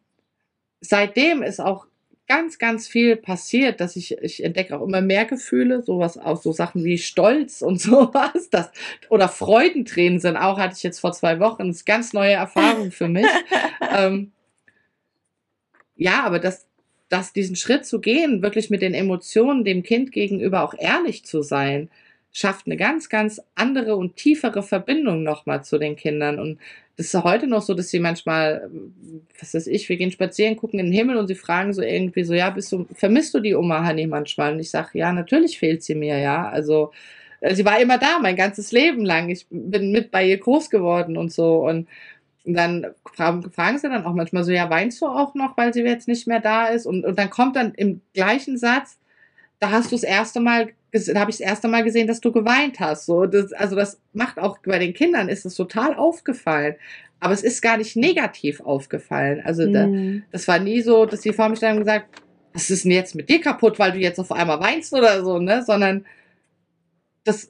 seitdem 0.82 1.44
ist 1.44 1.60
auch 1.60 1.86
ganz, 2.28 2.60
ganz 2.60 2.88
viel 2.88 3.18
passiert, 3.18 3.82
dass 3.82 3.98
ich, 3.98 4.18
ich 4.22 4.44
entdecke 4.44 4.78
auch 4.78 4.86
immer 4.86 5.02
mehr 5.02 5.26
Gefühle, 5.26 5.82
sowas 5.82 6.18
auch 6.18 6.42
so 6.42 6.54
Sachen 6.54 6.84
wie 6.86 6.98
Stolz 6.98 7.62
und 7.62 7.82
sowas, 7.82 8.50
das, 8.50 8.72
oder 9.10 9.28
Freudentränen 9.28 10.20
sind 10.20 10.38
auch, 10.38 10.58
hatte 10.58 10.76
ich 10.78 10.84
jetzt 10.84 11.00
vor 11.00 11.12
zwei 11.12 11.40
Wochen, 11.40 11.68
das 11.68 11.78
ist 11.78 11.86
ganz 11.86 12.14
neue 12.14 12.34
Erfahrung 12.34 12.92
für 12.92 13.10
mich. 13.10 13.28
ähm, 13.98 14.32
ja, 15.98 16.24
aber 16.24 16.40
das, 16.40 16.68
das, 17.10 17.34
diesen 17.34 17.58
Schritt 17.58 17.86
zu 17.86 18.00
gehen, 18.00 18.42
wirklich 18.42 18.70
mit 18.70 18.82
den 18.82 18.94
Emotionen 18.94 19.66
dem 19.66 19.84
Kind 19.84 20.14
gegenüber 20.14 20.64
auch 20.64 20.74
ehrlich 20.78 21.26
zu 21.26 21.42
sein, 21.42 21.90
schafft 22.32 22.66
eine 22.66 22.78
ganz, 22.78 23.10
ganz 23.10 23.42
andere 23.56 23.98
und 23.98 24.16
tiefere 24.16 24.64
Verbindung 24.64 25.24
nochmal 25.24 25.64
zu 25.64 25.78
den 25.78 25.98
Kindern. 25.98 26.40
Und 26.40 26.60
ist 27.06 27.24
heute 27.24 27.48
noch 27.48 27.62
so, 27.62 27.74
dass 27.74 27.90
sie 27.90 28.00
manchmal, 28.00 28.70
was 29.40 29.54
weiß 29.54 29.68
ich, 29.68 29.88
wir 29.90 29.98
gehen 29.98 30.12
spazieren, 30.12 30.56
gucken 30.56 30.80
in 30.80 30.88
den 30.88 30.94
Himmel 30.94 31.18
und 31.18 31.28
sie 31.28 31.36
fragen 31.36 31.74
so 31.74 31.82
irgendwie 31.82 32.24
so, 32.24 32.34
ja, 32.34 32.50
bist 32.50 32.72
du, 32.72 32.86
vermisst 32.94 33.34
du 33.34 33.40
die 33.40 33.56
Oma 33.56 33.84
Hanni 33.84 34.08
manchmal? 34.08 34.54
Und 34.54 34.60
ich 34.60 34.70
sage, 34.70 34.98
ja, 35.00 35.12
natürlich 35.12 35.60
fehlt 35.60 35.84
sie 35.84 35.96
mir, 35.96 36.20
ja. 36.20 36.48
Also 36.50 36.92
äh, 37.42 37.56
sie 37.56 37.66
war 37.66 37.80
immer 37.82 37.98
da, 37.98 38.20
mein 38.20 38.36
ganzes 38.36 38.72
Leben 38.72 39.04
lang. 39.06 39.30
Ich 39.30 39.46
bin 39.50 39.92
mit 39.92 40.12
bei 40.12 40.26
ihr 40.26 40.38
groß 40.38 40.70
geworden 40.70 41.18
und 41.18 41.32
so. 41.32 41.68
Und 41.68 41.88
dann 42.46 42.88
fragen 43.14 43.78
sie 43.78 43.90
dann 43.90 44.06
auch 44.06 44.14
manchmal 44.14 44.44
so, 44.44 44.52
ja, 44.52 44.70
weinst 44.70 45.02
du 45.02 45.08
auch 45.08 45.36
noch, 45.36 45.58
weil 45.58 45.74
sie 45.74 45.82
jetzt 45.82 46.08
nicht 46.08 46.28
mehr 46.28 46.40
da 46.40 46.68
ist? 46.68 46.86
Und, 46.86 47.06
und 47.06 47.20
dann 47.20 47.30
kommt 47.30 47.56
dann 47.56 47.74
im 47.74 48.02
gleichen 48.14 48.58
Satz, 48.58 48.98
da 49.62 49.70
hast 49.70 49.92
du 49.92 49.96
das 49.96 50.04
erste 50.04 50.40
Mal, 50.40 50.74
da 50.92 51.20
habe 51.20 51.30
ich 51.30 51.38
das 51.38 51.48
erste 51.48 51.68
Mal 51.68 51.84
gesehen, 51.84 52.08
dass 52.08 52.20
du 52.20 52.32
geweint 52.32 52.80
hast. 52.80 53.06
So, 53.06 53.28
das, 53.28 53.54
also 53.54 53.76
das 53.76 54.02
macht 54.12 54.40
auch 54.40 54.58
bei 54.66 54.80
den 54.80 54.94
Kindern 54.94 55.30
ist 55.30 55.46
es 55.46 55.54
total 55.54 55.96
aufgefallen. 55.96 56.76
Aber 57.20 57.34
es 57.34 57.44
ist 57.44 57.62
gar 57.62 57.78
nicht 57.78 57.96
negativ 57.96 58.60
aufgefallen. 58.62 59.40
Also 59.46 59.68
mhm. 59.68 59.74
da, 59.74 60.28
das 60.32 60.48
war 60.48 60.58
nie 60.58 60.82
so, 60.82 61.06
dass 61.06 61.22
die 61.22 61.32
vor 61.32 61.48
mich 61.48 61.60
dann 61.60 61.78
gesagt, 61.78 62.08
was 62.54 62.72
ist 62.72 62.86
denn 62.86 62.92
jetzt 62.92 63.14
mit 63.14 63.30
dir 63.30 63.40
kaputt, 63.40 63.78
weil 63.78 63.92
du 63.92 64.00
jetzt 64.00 64.20
auf 64.20 64.32
einmal 64.32 64.60
weinst 64.60 64.92
oder 64.94 65.24
so, 65.24 65.38
ne? 65.38 65.64
Sondern 65.64 66.06
das 67.24 67.50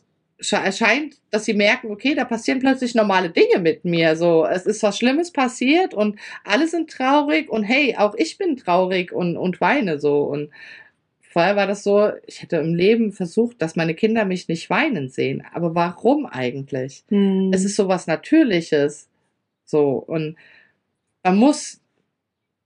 erscheint, 0.52 1.15
dass 1.30 1.45
sie 1.45 1.54
merken, 1.54 1.91
okay, 1.91 2.13
da 2.13 2.26
passieren 2.26 2.60
plötzlich 2.60 2.93
normale 2.93 3.30
Dinge 3.30 3.60
mit 3.60 3.86
mir. 3.86 4.17
So, 4.17 4.45
es 4.45 4.65
ist 4.65 4.84
was 4.84 4.97
Schlimmes 4.97 5.32
passiert 5.32 5.93
und 5.93 6.19
alle 6.43 6.67
sind 6.67 6.89
traurig 6.89 7.50
und 7.50 7.63
hey, 7.63 7.95
auch 7.97 8.15
ich 8.15 8.38
bin 8.38 8.58
traurig 8.58 9.13
und, 9.13 9.38
und 9.38 9.62
weine 9.62 9.97
so. 9.97 10.24
Und 10.24 10.50
Vorher 11.32 11.56
war 11.56 11.65
das 11.65 11.84
so, 11.84 12.12
ich 12.28 12.41
hätte 12.41 12.58
im 12.58 12.76
Leben 12.76 13.13
versucht, 13.13 13.62
dass 13.62 13.78
meine 13.78 13.96
Kinder 13.96 14.26
mich 14.26 14.50
nicht 14.50 14.70
weinen 14.70 15.08
sehen. 15.08 15.41
Aber 15.54 15.74
warum 15.76 16.26
eigentlich? 16.26 17.06
Hm. 17.08 17.52
Es 17.54 17.63
ist 17.63 17.78
so 17.78 17.88
was 17.88 18.06
Natürliches. 18.06 19.08
So. 19.63 19.91
Und 19.91 20.36
man 21.24 21.38
muss 21.38 21.80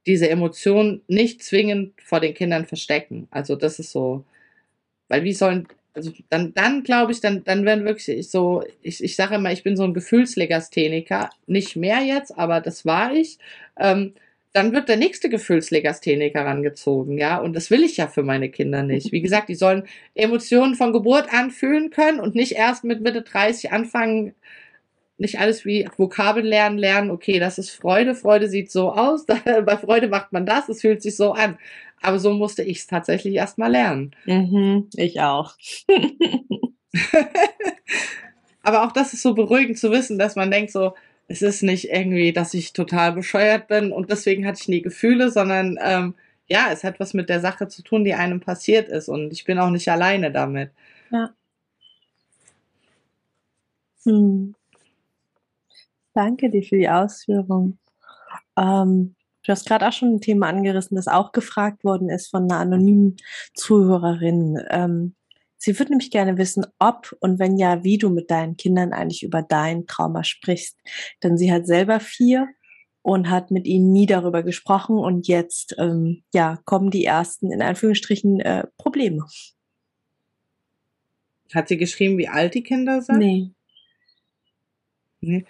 diese 0.07 0.29
Emotion 0.29 1.03
nicht 1.07 1.43
zwingend 1.43 1.93
vor 2.01 2.19
den 2.19 2.33
Kindern 2.33 2.65
verstecken. 2.65 3.27
Also 3.29 3.55
das 3.55 3.77
ist 3.77 3.91
so, 3.91 4.25
weil 5.09 5.23
wie 5.23 5.33
sollen, 5.33 5.67
also 5.93 6.11
dann, 6.29 6.55
dann 6.55 6.81
glaube 6.81 7.11
ich, 7.11 7.21
dann, 7.21 7.43
dann 7.43 7.65
werden 7.65 7.85
wirklich 7.85 8.27
so, 8.31 8.63
ich, 8.81 9.03
ich 9.03 9.15
sage 9.15 9.35
immer, 9.35 9.51
ich 9.51 9.61
bin 9.61 9.77
so 9.77 9.83
ein 9.83 9.93
Gefühlslegastheniker, 9.93 11.29
nicht 11.45 11.75
mehr 11.75 11.99
jetzt, 12.01 12.35
aber 12.35 12.61
das 12.61 12.83
war 12.83 13.13
ich. 13.13 13.37
Ähm, 13.77 14.15
dann 14.55 14.71
wird 14.71 14.87
der 14.87 14.95
nächste 14.95 15.27
Gefühlslegastheniker 15.27 16.39
herangezogen, 16.39 17.17
ja. 17.17 17.39
Und 17.39 17.57
das 17.57 17.69
will 17.71 17.83
ich 17.83 17.97
ja 17.97 18.07
für 18.07 18.23
meine 18.23 18.49
Kinder 18.49 18.83
nicht. 18.83 19.11
Wie 19.11 19.21
gesagt, 19.21 19.49
die 19.49 19.55
sollen 19.55 19.83
Emotionen 20.13 20.75
von 20.75 20.93
Geburt 20.93 21.33
an 21.33 21.51
fühlen 21.51 21.89
können 21.89 22.21
und 22.21 22.35
nicht 22.35 22.53
erst 22.53 22.85
mit 22.85 23.01
Mitte 23.01 23.21
30 23.21 23.73
anfangen, 23.73 24.33
nicht 25.17 25.41
alles 25.41 25.65
wie 25.65 25.89
Vokabeln 25.97 26.45
lernen, 26.45 26.77
lernen, 26.77 27.11
okay, 27.11 27.37
das 27.37 27.57
ist 27.57 27.71
Freude, 27.71 28.15
Freude 28.15 28.47
sieht 28.47 28.71
so 28.71 28.93
aus, 28.93 29.25
bei 29.65 29.75
Freude 29.75 30.07
macht 30.07 30.31
man 30.31 30.45
das, 30.45 30.69
es 30.69 30.79
fühlt 30.79 31.01
sich 31.01 31.17
so 31.17 31.33
an. 31.33 31.57
Aber 32.01 32.17
so 32.17 32.31
musste 32.31 32.63
ich 32.63 32.77
es 32.77 32.87
tatsächlich 32.87 33.35
erstmal 33.35 33.71
lernen. 33.71 34.15
Mhm, 34.23 34.87
ich 34.95 35.19
auch. 35.19 35.55
Aber 38.63 38.85
auch 38.85 38.93
das 38.93 39.11
ist 39.11 39.21
so 39.21 39.33
beruhigend 39.33 39.77
zu 39.77 39.91
wissen, 39.91 40.17
dass 40.17 40.37
man 40.37 40.49
denkt 40.49 40.71
so, 40.71 40.93
es 41.27 41.41
ist 41.41 41.63
nicht 41.63 41.89
irgendwie, 41.89 42.33
dass 42.33 42.53
ich 42.53 42.73
total 42.73 43.13
bescheuert 43.13 43.67
bin 43.67 43.91
und 43.91 44.11
deswegen 44.11 44.45
hatte 44.45 44.59
ich 44.61 44.67
nie 44.67 44.81
Gefühle, 44.81 45.31
sondern 45.31 45.77
ähm, 45.81 46.15
ja, 46.47 46.67
es 46.71 46.83
hat 46.83 46.99
was 46.99 47.13
mit 47.13 47.29
der 47.29 47.39
Sache 47.39 47.67
zu 47.67 47.81
tun, 47.81 48.03
die 48.03 48.13
einem 48.13 48.39
passiert 48.39 48.89
ist 48.89 49.09
und 49.09 49.31
ich 49.33 49.45
bin 49.45 49.57
auch 49.59 49.71
nicht 49.71 49.89
alleine 49.89 50.31
damit. 50.31 50.71
Ja. 51.11 51.33
Hm. 54.03 54.55
Danke 56.13 56.49
dir 56.49 56.63
für 56.63 56.77
die 56.77 56.89
Ausführung. 56.89 57.77
Ähm, 58.57 59.15
du 59.43 59.51
hast 59.51 59.67
gerade 59.67 59.87
auch 59.87 59.93
schon 59.93 60.15
ein 60.15 60.21
Thema 60.21 60.47
angerissen, 60.47 60.95
das 60.95 61.07
auch 61.07 61.31
gefragt 61.31 61.83
worden 61.83 62.09
ist 62.09 62.29
von 62.29 62.43
einer 62.43 62.59
anonymen 62.59 63.17
Zuhörerin. 63.53 64.59
Ähm, 64.69 65.15
Sie 65.57 65.77
würde 65.79 65.91
nämlich 65.91 66.11
gerne 66.11 66.37
wissen, 66.37 66.65
ob 66.79 67.15
und 67.19 67.39
wenn 67.39 67.57
ja, 67.57 67.83
wie 67.83 67.97
du 67.97 68.09
mit 68.09 68.29
deinen 68.29 68.57
Kindern 68.57 68.93
eigentlich 68.93 69.23
über 69.23 69.41
dein 69.41 69.87
Trauma 69.87 70.23
sprichst. 70.23 70.77
Denn 71.23 71.37
sie 71.37 71.51
hat 71.51 71.65
selber 71.65 71.99
vier 71.99 72.47
und 73.01 73.29
hat 73.29 73.51
mit 73.51 73.67
ihnen 73.67 73.91
nie 73.91 74.07
darüber 74.07 74.43
gesprochen 74.43 74.97
und 74.97 75.27
jetzt 75.27 75.75
ähm, 75.77 76.23
ja 76.33 76.59
kommen 76.65 76.89
die 76.89 77.05
ersten 77.05 77.51
in 77.51 77.61
Anführungsstrichen 77.61 78.39
äh, 78.39 78.65
Probleme. 78.77 79.25
Hat 81.53 81.67
sie 81.67 81.77
geschrieben, 81.77 82.17
wie 82.17 82.27
alt 82.27 82.55
die 82.55 82.63
Kinder 82.63 83.01
sind? 83.01 83.19
Nee. 83.19 83.51
nee. 85.21 85.45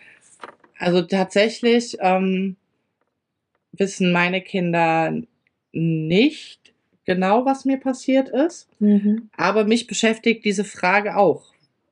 Also 0.77 1.01
tatsächlich 1.01 1.97
ähm, 2.01 2.57
wissen 3.71 4.11
meine 4.11 4.41
Kinder 4.41 5.13
nicht, 5.71 6.64
genau, 7.05 7.45
was 7.45 7.65
mir 7.65 7.77
passiert 7.77 8.29
ist. 8.29 8.67
Mhm. 8.79 9.29
Aber 9.37 9.63
mich 9.63 9.87
beschäftigt 9.87 10.45
diese 10.45 10.63
Frage 10.63 11.17
auch. 11.17 11.43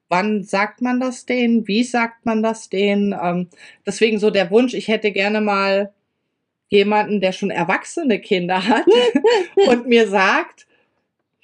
Wann 0.09 0.43
sagt 0.43 0.81
man 0.81 0.99
das 0.99 1.25
denen? 1.25 1.67
Wie 1.67 1.83
sagt 1.83 2.25
man 2.25 2.43
das 2.43 2.69
denen? 2.69 3.15
Ähm, 3.19 3.47
deswegen 3.85 4.19
so 4.19 4.29
der 4.29 4.51
Wunsch, 4.51 4.73
ich 4.73 4.87
hätte 4.87 5.11
gerne 5.11 5.41
mal 5.41 5.91
jemanden, 6.69 7.21
der 7.21 7.31
schon 7.31 7.51
erwachsene 7.51 8.19
Kinder 8.19 8.67
hat 8.67 8.85
und 9.67 9.87
mir 9.87 10.07
sagt, 10.07 10.67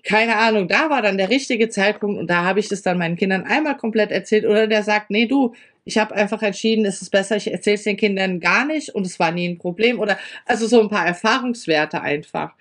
keine 0.03 0.37
Ahnung, 0.37 0.67
da 0.67 0.89
war 0.89 1.01
dann 1.01 1.17
der 1.17 1.29
richtige 1.29 1.69
Zeitpunkt 1.69 2.19
und 2.19 2.29
da 2.29 2.43
habe 2.43 2.59
ich 2.59 2.67
das 2.67 2.81
dann 2.81 2.97
meinen 2.97 3.15
Kindern 3.15 3.43
einmal 3.43 3.77
komplett 3.77 4.11
erzählt 4.11 4.45
oder 4.45 4.65
der 4.65 4.83
sagt, 4.83 5.11
nee, 5.11 5.25
du, 5.25 5.53
ich 5.85 5.97
habe 5.97 6.15
einfach 6.15 6.41
entschieden, 6.41 6.85
es 6.85 7.01
ist 7.01 7.09
besser, 7.09 7.35
ich 7.35 7.51
erzähle 7.51 7.75
es 7.75 7.83
den 7.83 7.97
Kindern 7.97 8.39
gar 8.39 8.65
nicht 8.65 8.89
und 8.89 9.05
es 9.05 9.19
war 9.19 9.31
nie 9.31 9.49
ein 9.49 9.57
Problem 9.57 9.99
oder 9.99 10.17
also 10.45 10.67
so 10.67 10.81
ein 10.81 10.89
paar 10.89 11.05
Erfahrungswerte 11.05 12.01
einfach. 12.01 12.53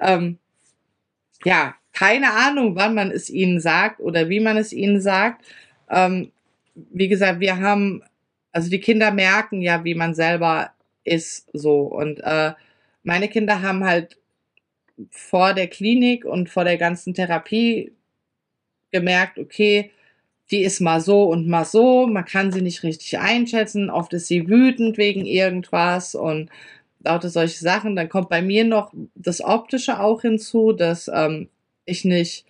Ähm, 0.00 0.38
ja, 1.44 1.74
keine 1.92 2.32
Ahnung, 2.32 2.76
wann 2.76 2.94
man 2.94 3.10
es 3.10 3.30
ihnen 3.30 3.60
sagt 3.60 4.00
oder 4.00 4.28
wie 4.28 4.40
man 4.40 4.56
es 4.56 4.72
ihnen 4.72 5.00
sagt. 5.00 5.44
Ähm, 5.90 6.30
wie 6.74 7.08
gesagt, 7.08 7.40
wir 7.40 7.58
haben, 7.58 8.02
also 8.52 8.68
die 8.70 8.80
Kinder 8.80 9.10
merken 9.10 9.62
ja, 9.62 9.84
wie 9.84 9.94
man 9.94 10.14
selber 10.14 10.70
ist 11.04 11.48
so 11.52 11.82
und 11.82 12.20
äh, 12.20 12.52
meine 13.02 13.28
Kinder 13.28 13.62
haben 13.62 13.84
halt 13.84 14.18
vor 15.10 15.54
der 15.54 15.68
Klinik 15.68 16.24
und 16.24 16.48
vor 16.48 16.64
der 16.64 16.76
ganzen 16.76 17.14
Therapie 17.14 17.92
gemerkt, 18.90 19.38
okay, 19.38 19.90
die 20.50 20.62
ist 20.62 20.80
mal 20.80 21.00
so 21.00 21.24
und 21.24 21.48
mal 21.48 21.64
so, 21.64 22.06
man 22.06 22.24
kann 22.24 22.52
sie 22.52 22.62
nicht 22.62 22.82
richtig 22.82 23.18
einschätzen, 23.18 23.90
oft 23.90 24.12
ist 24.12 24.28
sie 24.28 24.48
wütend 24.48 24.96
wegen 24.96 25.24
irgendwas 25.24 26.14
und 26.14 26.50
lauter 27.06 27.30
solche 27.30 27.58
Sachen. 27.58 27.96
Dann 27.96 28.08
kommt 28.08 28.28
bei 28.28 28.42
mir 28.42 28.64
noch 28.64 28.92
das 29.14 29.42
Optische 29.42 30.00
auch 30.00 30.22
hinzu, 30.22 30.72
dass 30.72 31.10
ähm, 31.12 31.48
ich 31.86 32.04
nicht 32.04 32.44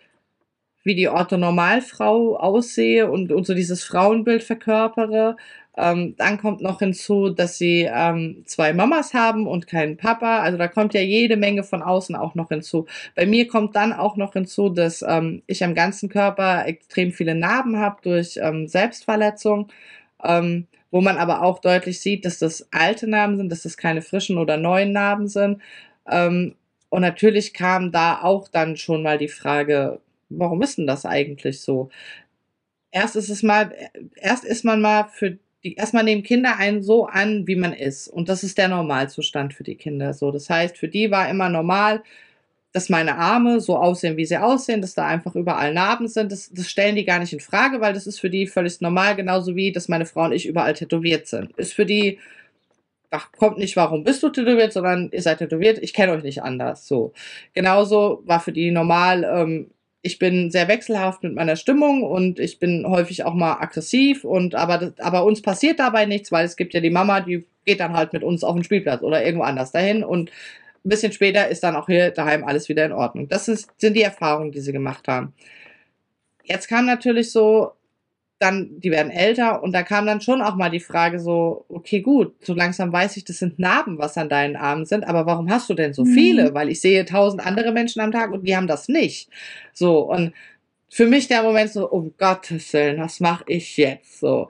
wie 0.83 0.95
die 0.95 1.09
Orthonormalfrau 1.09 2.37
aussehe 2.37 3.11
und, 3.11 3.33
und 3.33 3.45
so 3.45 3.55
dieses 3.55 3.83
Frauenbild 3.83 4.43
verkörpere. 4.45 5.37
Ähm, 5.77 6.15
dann 6.17 6.39
kommt 6.39 6.63
noch 6.63 6.79
hinzu, 6.79 7.29
dass 7.29 7.59
sie 7.59 7.89
ähm, 7.93 8.45
zwei 8.47 8.73
Mamas 8.73 9.13
haben 9.13 9.47
und 9.47 9.67
keinen 9.67 9.97
Papa. 9.97 10.39
Also 10.39 10.57
da 10.57 10.69
kommt 10.69 10.95
ja 10.95 11.01
jede 11.01 11.37
Menge 11.37 11.65
von 11.65 11.83
außen 11.83 12.15
auch 12.15 12.35
noch 12.35 12.49
hinzu. 12.49 12.87
Bei 13.15 13.27
mir 13.27 13.49
kommt 13.49 13.77
dann 13.77 13.93
auch 13.93 14.17
noch 14.17 14.33
hinzu, 14.33 14.71
dass 14.71 15.03
ähm, 15.07 15.43
ich 15.47 15.65
am 15.65 15.75
ganzen 15.75 16.09
Körper 16.09 16.67
extrem 16.67 17.13
viele 17.13 17.35
Narben 17.35 17.79
habe 17.79 17.97
durch 18.03 18.39
ähm, 18.41 18.69
Selbstverletzung. 18.69 19.69
Ähm, 20.25 20.67
wo 20.91 21.01
man 21.01 21.17
aber 21.17 21.43
auch 21.43 21.61
deutlich 21.61 22.01
sieht, 22.01 22.25
dass 22.25 22.39
das 22.39 22.69
alte 22.73 23.09
Narben 23.09 23.37
sind, 23.37 23.51
dass 23.51 23.63
das 23.63 23.77
keine 23.77 24.03
frischen 24.03 24.39
oder 24.39 24.57
neuen 24.57 24.93
Narben 24.93 25.29
sind. 25.29 25.61
Ähm, 26.09 26.55
und 26.89 27.03
natürlich 27.03 27.53
kam 27.55 27.93
da 27.93 28.23
auch 28.23 28.49
dann 28.49 28.77
schon 28.77 29.03
mal 29.03 29.19
die 29.19 29.29
Frage, 29.29 30.01
warum 30.29 30.63
ist 30.63 30.79
denn 30.79 30.87
das 30.87 31.05
eigentlich 31.05 31.61
so? 31.61 31.91
Erst 32.91 33.17
ist 33.17 33.29
es 33.29 33.43
mal, 33.43 33.75
erst 34.17 34.45
ist 34.45 34.65
man 34.65 34.81
mal 34.81 35.09
für 35.13 35.39
die, 35.65 35.75
erstmal 35.75 36.05
nehmen 36.05 36.23
Kinder 36.23 36.57
einen 36.59 36.83
so 36.83 37.07
an, 37.07 37.47
wie 37.47 37.57
man 37.57 37.73
ist. 37.73 38.09
Und 38.09 38.29
das 38.29 38.45
ist 38.45 38.59
der 38.59 38.69
Normalzustand 38.69 39.53
für 39.55 39.65
die 39.65 39.75
Kinder. 39.77 40.15
So, 40.15 40.31
das 40.31 40.49
heißt, 40.49 40.79
für 40.79 40.89
die 40.89 41.11
war 41.11 41.29
immer 41.29 41.49
normal, 41.49 42.03
dass 42.77 42.91
meine 42.91 43.17
Arme 43.17 43.59
so 43.61 43.79
aussehen, 43.79 44.19
wie 44.19 44.27
sie 44.27 44.37
aussehen, 44.37 44.83
dass 44.83 44.93
da 44.93 45.07
einfach 45.07 45.35
überall 45.35 45.73
Narben 45.73 46.09
sind. 46.09 46.31
Das, 46.31 46.51
das 46.53 46.69
stellen 46.69 46.95
die 46.95 47.07
gar 47.07 47.19
nicht 47.19 47.33
in 47.33 47.41
Frage, 47.41 47.81
weil 47.81 47.95
das 47.95 48.07
ist 48.07 48.21
für 48.21 48.29
die 48.29 48.47
völlig 48.47 48.83
normal, 48.83 49.17
genauso 49.17 49.57
wie, 49.57 49.73
dass 49.73 49.89
meine 49.89 50.05
Frau 50.05 50.25
und 50.25 50.33
ich 50.33 50.47
überall 50.47 50.75
tätowiert 50.75 51.27
sind. 51.27 51.57
Ist 51.57 51.73
für 51.73 51.87
die, 51.87 52.19
ach, 53.11 53.33
kommt 53.33 53.57
nicht, 53.57 53.77
warum 53.77 54.05
bist 54.05 54.23
du 54.23 54.29
tätowiert, 54.29 54.75
sondern 54.75 55.09
ihr 55.11 55.23
seid 55.23 55.39
tätowiert, 55.39 55.79
ich 55.79 55.95
kenne 55.95 56.13
euch 56.13 56.23
nicht 56.23 56.43
anders. 56.43 56.87
So. 56.87 57.15
Genauso 57.55 58.23
war 58.27 58.41
für 58.41 58.53
die 58.53 58.71
normal, 58.71 59.25
ähm, 59.25 59.71
ich 60.03 60.19
bin 60.19 60.51
sehr 60.51 60.69
wechselhaft 60.69 61.23
mit 61.23 61.35
meiner 61.35 61.57
Stimmung 61.57 62.03
und 62.03 62.39
ich 62.39 62.59
bin 62.59 62.87
häufig 62.87 63.25
auch 63.25 63.33
mal 63.33 63.55
aggressiv 63.55 64.23
und 64.23 64.55
aber, 64.55 64.93
aber 64.99 65.25
uns 65.25 65.41
passiert 65.41 65.79
dabei 65.79 66.05
nichts, 66.05 66.31
weil 66.31 66.45
es 66.45 66.57
gibt 66.57 66.75
ja 66.75 66.81
die 66.81 66.91
Mama, 66.91 67.23
die 67.23 67.47
geht 67.65 67.81
dann 67.81 67.95
halt 67.95 68.13
mit 68.13 68.23
uns 68.23 68.45
auf 68.45 68.55
den 68.55 68.65
Spielplatz 68.65 69.01
oder 69.01 69.25
irgendwo 69.25 69.45
anders 69.45 69.73
dahin 69.73 70.05
und 70.05 70.31
ein 70.87 70.89
bisschen 70.89 71.13
später 71.13 71.49
ist 71.49 71.63
dann 71.63 71.77
auch 71.77 71.87
hier 71.87 72.11
daheim 72.11 72.45
alles 72.45 72.69
wieder 72.69 72.85
in 72.85 72.93
Ordnung. 72.93 73.29
Das 73.29 73.49
ist, 73.49 73.69
sind 73.77 73.95
die 73.95 74.03
Erfahrungen, 74.03 74.53
die 74.53 74.61
sie 74.61 74.73
gemacht 74.73 75.09
haben. 75.09 75.35
Jetzt 76.45 76.69
kam 76.69 76.87
natürlich 76.87 77.33
so 77.33 77.73
dann, 78.39 78.79
die 78.81 78.91
werden 78.91 79.11
älter 79.11 79.63
und 79.63 79.73
da 79.73 79.83
kam 79.83 80.05
dann 80.07 80.21
schon 80.21 80.43
auch 80.43 80.57
mal 80.57 80.69
die 80.69 80.81
Frage 80.81 81.19
so, 81.19 81.65
okay, 81.69 82.03
gut, 82.03 82.35
so 82.45 82.53
langsam 82.53 82.93
weiß 82.93 83.17
ich, 83.17 83.25
das 83.25 83.39
sind 83.39 83.59
Narben, 83.59 83.99
was 83.99 84.19
an 84.19 84.29
deinen 84.29 84.57
Armen 84.57 84.85
sind, 84.85 85.05
aber 85.05 85.25
warum 85.25 85.51
hast 85.51 85.71
du 85.71 85.75
denn 85.75 85.95
so 85.95 86.05
viele? 86.05 86.51
Mhm. 86.51 86.55
Weil 86.55 86.69
ich 86.69 86.81
sehe 86.81 87.05
tausend 87.07 87.45
andere 87.45 87.73
Menschen 87.73 88.01
am 88.01 88.13
Tag 88.13 88.33
und 88.33 88.47
die 88.47 88.55
haben 88.55 88.67
das 88.67 88.89
nicht. 88.89 89.31
So, 89.73 90.01
und 90.01 90.35
für 90.89 91.07
mich 91.07 91.29
der 91.29 91.43
Moment 91.43 91.71
so, 91.71 91.89
um 91.89 92.15
Gottes 92.19 92.73
Willen, 92.75 93.01
was 93.01 93.21
mache 93.21 93.45
ich 93.49 93.77
jetzt? 93.79 94.21
So. 94.21 94.49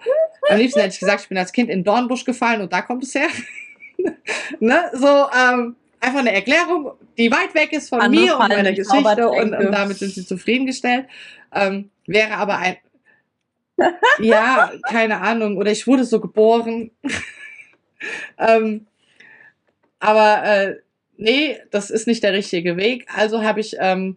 Am 0.49 0.59
liebsten 0.59 0.81
hätte 0.81 0.92
ich 0.92 1.01
gesagt, 1.01 1.22
ich 1.22 1.29
bin 1.29 1.38
als 1.38 1.53
Kind 1.53 1.70
in 1.70 1.85
Dornbusch 1.85 2.25
gefallen 2.25 2.61
und 2.61 2.72
da 2.72 2.83
kommt 2.83 3.05
es 3.05 3.14
her. 3.14 3.29
ne? 4.61 4.90
So, 4.94 5.27
ähm, 5.37 5.77
einfach 6.06 6.20
eine 6.20 6.32
Erklärung, 6.32 6.92
die 7.18 7.30
weit 7.30 7.54
weg 7.54 7.72
ist 7.72 7.88
von 7.88 8.00
Andere 8.00 8.22
mir 8.22 8.38
und 8.38 8.48
meiner 8.48 8.72
Geschichte 8.72 9.28
und, 9.28 9.54
und, 9.54 9.72
damit 9.72 9.98
sind 9.98 10.14
sie 10.14 10.24
zufriedengestellt. 10.24 11.06
Ähm, 11.52 11.90
wäre 12.06 12.34
aber 12.34 12.58
ein, 12.58 12.76
ja, 14.20 14.72
keine 14.88 15.20
Ahnung. 15.20 15.56
Oder 15.56 15.72
ich 15.72 15.86
wurde 15.86 16.04
so 16.04 16.20
geboren. 16.20 16.92
ähm, 18.38 18.86
aber 19.98 20.44
äh, 20.44 20.76
nee, 21.16 21.58
das 21.70 21.90
ist 21.90 22.06
nicht 22.06 22.22
der 22.22 22.32
richtige 22.32 22.76
Weg. 22.76 23.06
Also 23.14 23.42
habe 23.42 23.60
ich 23.60 23.76
ähm, 23.78 24.16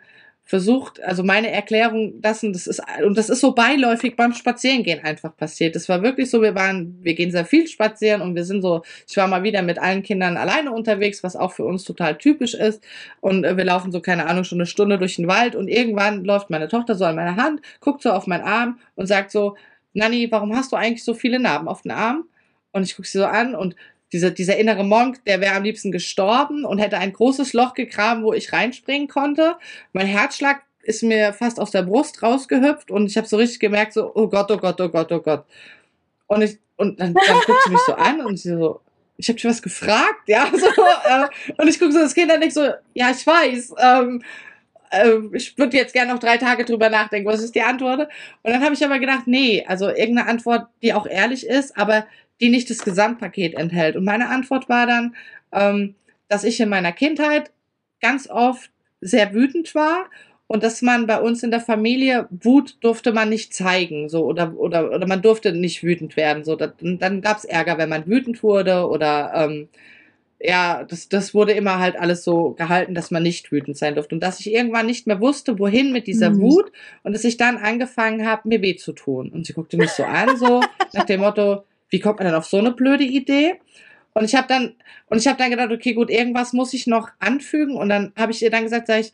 versucht, 0.50 1.00
also 1.04 1.24
meine 1.24 1.52
Erklärung, 1.52 2.14
und 2.14 2.22
das 2.24 2.42
ist, 2.42 2.82
und 3.06 3.16
das 3.20 3.30
ist 3.30 3.40
so 3.40 3.52
beiläufig 3.52 4.16
beim 4.16 4.34
Spazierengehen 4.34 5.00
einfach 5.04 5.38
passiert. 5.38 5.76
Das 5.76 5.88
war 5.90 6.02
wirklich 6.02 6.32
so, 6.32 6.42
wir 6.42 6.56
waren, 6.56 6.98
wir 7.04 7.14
gehen 7.14 7.30
sehr 7.30 7.46
viel 7.46 7.68
spazieren 7.68 8.24
und 8.24 8.34
wir 8.34 8.44
sind 8.44 8.64
so, 8.64 8.82
ich 9.08 9.16
war 9.16 9.28
mal 9.28 9.44
wieder 9.44 9.62
mit 9.62 9.78
allen 9.78 10.02
Kindern 10.02 10.38
alleine 10.38 10.72
unterwegs, 10.72 11.24
was 11.24 11.36
auch 11.36 11.52
für 11.52 11.66
uns 11.66 11.84
total 11.84 12.18
typisch 12.18 12.56
ist. 12.56 12.84
Und 13.22 13.44
äh, 13.44 13.58
wir 13.58 13.64
laufen 13.64 13.92
so, 13.92 14.02
keine 14.02 14.26
Ahnung, 14.26 14.44
schon 14.44 14.58
eine 14.58 14.66
Stunde 14.66 14.98
durch 14.98 15.18
den 15.18 15.28
Wald 15.28 15.56
und 15.56 15.68
irgendwann 15.68 16.26
läuft 16.26 16.50
meine 16.50 16.68
Tochter 16.68 16.96
so 16.96 17.06
an 17.06 17.16
meiner 17.16 17.36
Hand, 17.36 17.62
guckt 17.80 18.02
so 18.02 18.10
auf 18.10 18.26
meinen 18.26 18.44
Arm 18.44 18.80
und 18.96 19.06
sagt 19.06 19.30
so, 19.30 19.56
Nanni, 19.94 20.32
warum 20.32 20.56
hast 20.56 20.72
du 20.72 20.78
eigentlich 20.78 21.04
so 21.04 21.14
viele 21.14 21.40
Narben 21.40 21.68
auf 21.68 21.84
den 21.84 21.92
Arm? 21.92 22.24
Und 22.72 22.82
ich 22.82 22.96
gucke 22.96 23.08
sie 23.08 23.20
so 23.20 23.26
an 23.26 23.54
und 23.54 23.76
dieser, 24.12 24.32
dieser 24.32 24.58
innere 24.58 24.84
Monk, 24.84 25.24
der 25.26 25.41
wäre 25.41 25.56
am 25.56 25.63
liebsten 25.63 25.91
gestorben 25.91 26.65
und 26.65 26.80
hätte 26.80 26.98
ein 26.98 27.13
großes 27.13 27.54
Loch 27.54 27.74
gegraben, 27.74 28.24
wo 28.24 28.34
ich 28.34 28.54
reinspringen 28.54 29.08
konnte. 29.08 29.56
Mein 29.93 30.08
Herzschlag 30.08 30.62
ist 30.82 31.04
mir 31.04 31.34
fast 31.34 31.60
aus 31.60 31.72
der 31.72 31.84
Brust 31.84 32.24
rausgehüpft 32.24 32.89
und 32.89 33.06
ich 33.08 33.17
habe 33.17 33.28
so 33.28 33.38
richtig 33.38 33.60
gemerkt, 33.60 33.93
so, 33.93 34.12
oh 34.15 34.28
Gott, 34.28 34.50
oh 34.50 34.58
Gott, 34.58 34.80
oh 34.82 34.89
Gott, 34.89 35.12
oh 35.12 35.19
Gott. 35.19 35.45
Und 36.28 36.41
ich, 36.41 36.58
und 36.78 37.00
dann, 37.00 37.13
dann 37.13 37.39
guckt 37.45 37.63
sie 37.65 37.72
mich 37.72 37.82
so 37.86 37.93
an 37.93 38.22
und 38.22 38.38
sie 38.38 38.50
so, 38.50 38.82
ich 39.17 39.28
habe 39.28 39.36
dich 39.36 39.45
was 39.45 39.62
gefragt, 39.62 40.28
ja, 40.28 40.50
so, 40.54 40.65
äh, 40.65 41.28
und 41.58 41.67
ich 41.67 41.80
gucke 41.80 41.91
so 41.91 42.00
das 42.00 42.15
Kind 42.15 42.32
dann 42.32 42.39
nicht 42.39 42.54
so, 42.54 42.69
ja, 42.93 43.12
ich 43.12 43.28
weiß, 43.28 43.74
ähm, 43.78 44.24
äh, 44.91 45.17
ich 45.34 45.58
würde 45.58 45.78
jetzt 45.78 45.93
gerne 45.93 46.13
noch 46.13 46.19
drei 46.19 46.38
Tage 46.38 46.65
drüber 46.65 46.89
nachdenken, 46.89 47.30
was 47.30 47.43
ist 47.43 47.54
die 47.54 47.62
Antwort? 47.62 48.10
Und 48.43 48.52
dann 48.52 48.63
habe 48.63 48.74
ich 48.74 48.84
aber 48.84 49.00
gedacht, 49.00 49.28
nee, 49.28 49.65
also 49.67 49.89
irgendeine 49.89 50.28
Antwort, 50.28 50.67
die 50.82 50.93
auch 50.93 51.06
ehrlich 51.06 51.45
ist, 51.45 51.78
aber 51.78 52.06
die 52.39 52.49
nicht 52.49 52.69
das 52.69 52.80
Gesamtpaket 52.80 53.56
enthält. 53.56 53.95
Und 53.95 54.06
meine 54.06 54.30
Antwort 54.30 54.69
war 54.69 54.88
dann, 54.88 55.15
ähm, 55.52 55.95
dass 56.28 56.43
ich 56.43 56.60
in 56.60 56.69
meiner 56.69 56.91
Kindheit 56.91 57.52
ganz 58.02 58.30
oft 58.30 58.71
sehr 59.02 59.34
wütend 59.34 59.75
war 59.75 60.06
und 60.47 60.63
dass 60.63 60.82
man 60.82 61.06
bei 61.06 61.19
uns 61.19 61.43
in 61.43 61.52
der 61.52 61.62
Familie 61.62 62.28
Wut 62.32 62.78
durfte 62.82 63.12
man 63.13 63.30
nicht 63.30 63.54
zeigen, 63.54 64.10
so 64.10 64.25
oder 64.25 64.58
oder 64.58 64.91
oder 64.91 65.08
man 65.08 65.21
durfte 65.21 65.54
nicht 65.54 65.84
wütend 65.84 66.17
werden, 66.17 66.43
so 66.43 66.56
das, 66.56 66.71
dann 66.80 67.21
gab 67.21 67.38
es 67.38 67.45
Ärger, 67.45 67.78
wenn 67.78 67.89
man 67.89 68.08
wütend 68.08 68.41
wurde 68.41 68.88
oder 68.88 69.32
ähm, 69.36 69.69
ja, 70.41 70.86
das, 70.86 71.10
das 71.10 71.34
wurde 71.34 71.52
immer 71.52 71.80
halt 71.80 71.97
alles 71.97 72.23
so 72.23 72.52
gehalten, 72.52 72.95
dass 72.95 73.12
man 73.12 73.23
nicht 73.23 73.52
wütend 73.52 73.78
sein 73.78 73.95
durfte. 73.95 74.15
Und 74.15 74.21
dass 74.21 74.39
ich 74.39 74.54
irgendwann 74.54 74.86
nicht 74.86 75.06
mehr 75.06 75.19
wusste, 75.19 75.60
wohin 75.60 75.91
mit 75.91 76.08
dieser 76.08 76.30
mhm. 76.30 76.41
Wut 76.41 76.71
und 77.04 77.13
dass 77.13 77.25
ich 77.25 77.36
dann 77.36 77.58
angefangen 77.58 78.25
habe, 78.25 78.47
mir 78.47 78.62
weh 78.62 78.78
zu 78.78 78.93
tun. 78.93 79.30
Und 79.30 79.45
sie 79.45 79.54
guckte 79.54 79.75
mich 79.75 79.89
so 79.91 80.04
an, 80.04 80.38
so 80.38 80.62
nach 80.93 81.06
dem 81.06 81.19
Motto, 81.19 81.65
wie 81.89 81.99
kommt 81.99 82.19
man 82.19 82.28
denn 82.28 82.36
auf 82.36 82.45
so 82.45 82.58
eine 82.58 82.71
blöde 82.71 83.04
Idee? 83.04 83.60
Und 84.13 84.25
ich 84.25 84.36
habe 84.36 84.47
dann 84.47 84.75
und 85.08 85.17
ich 85.17 85.28
habe 85.28 85.38
dann 85.38 85.49
gedacht, 85.49 85.71
okay, 85.71 85.93
gut, 85.93 86.10
irgendwas 86.10 86.54
muss 86.54 86.73
ich 86.73 86.88
noch 86.88 87.10
anfügen 87.19 87.75
und 87.75 87.89
dann 87.89 88.13
habe 88.17 88.32
ich 88.32 88.41
ihr 88.41 88.52
dann 88.52 88.63
gesagt, 88.63 88.88
sag 88.88 88.99
ich, 88.99 89.13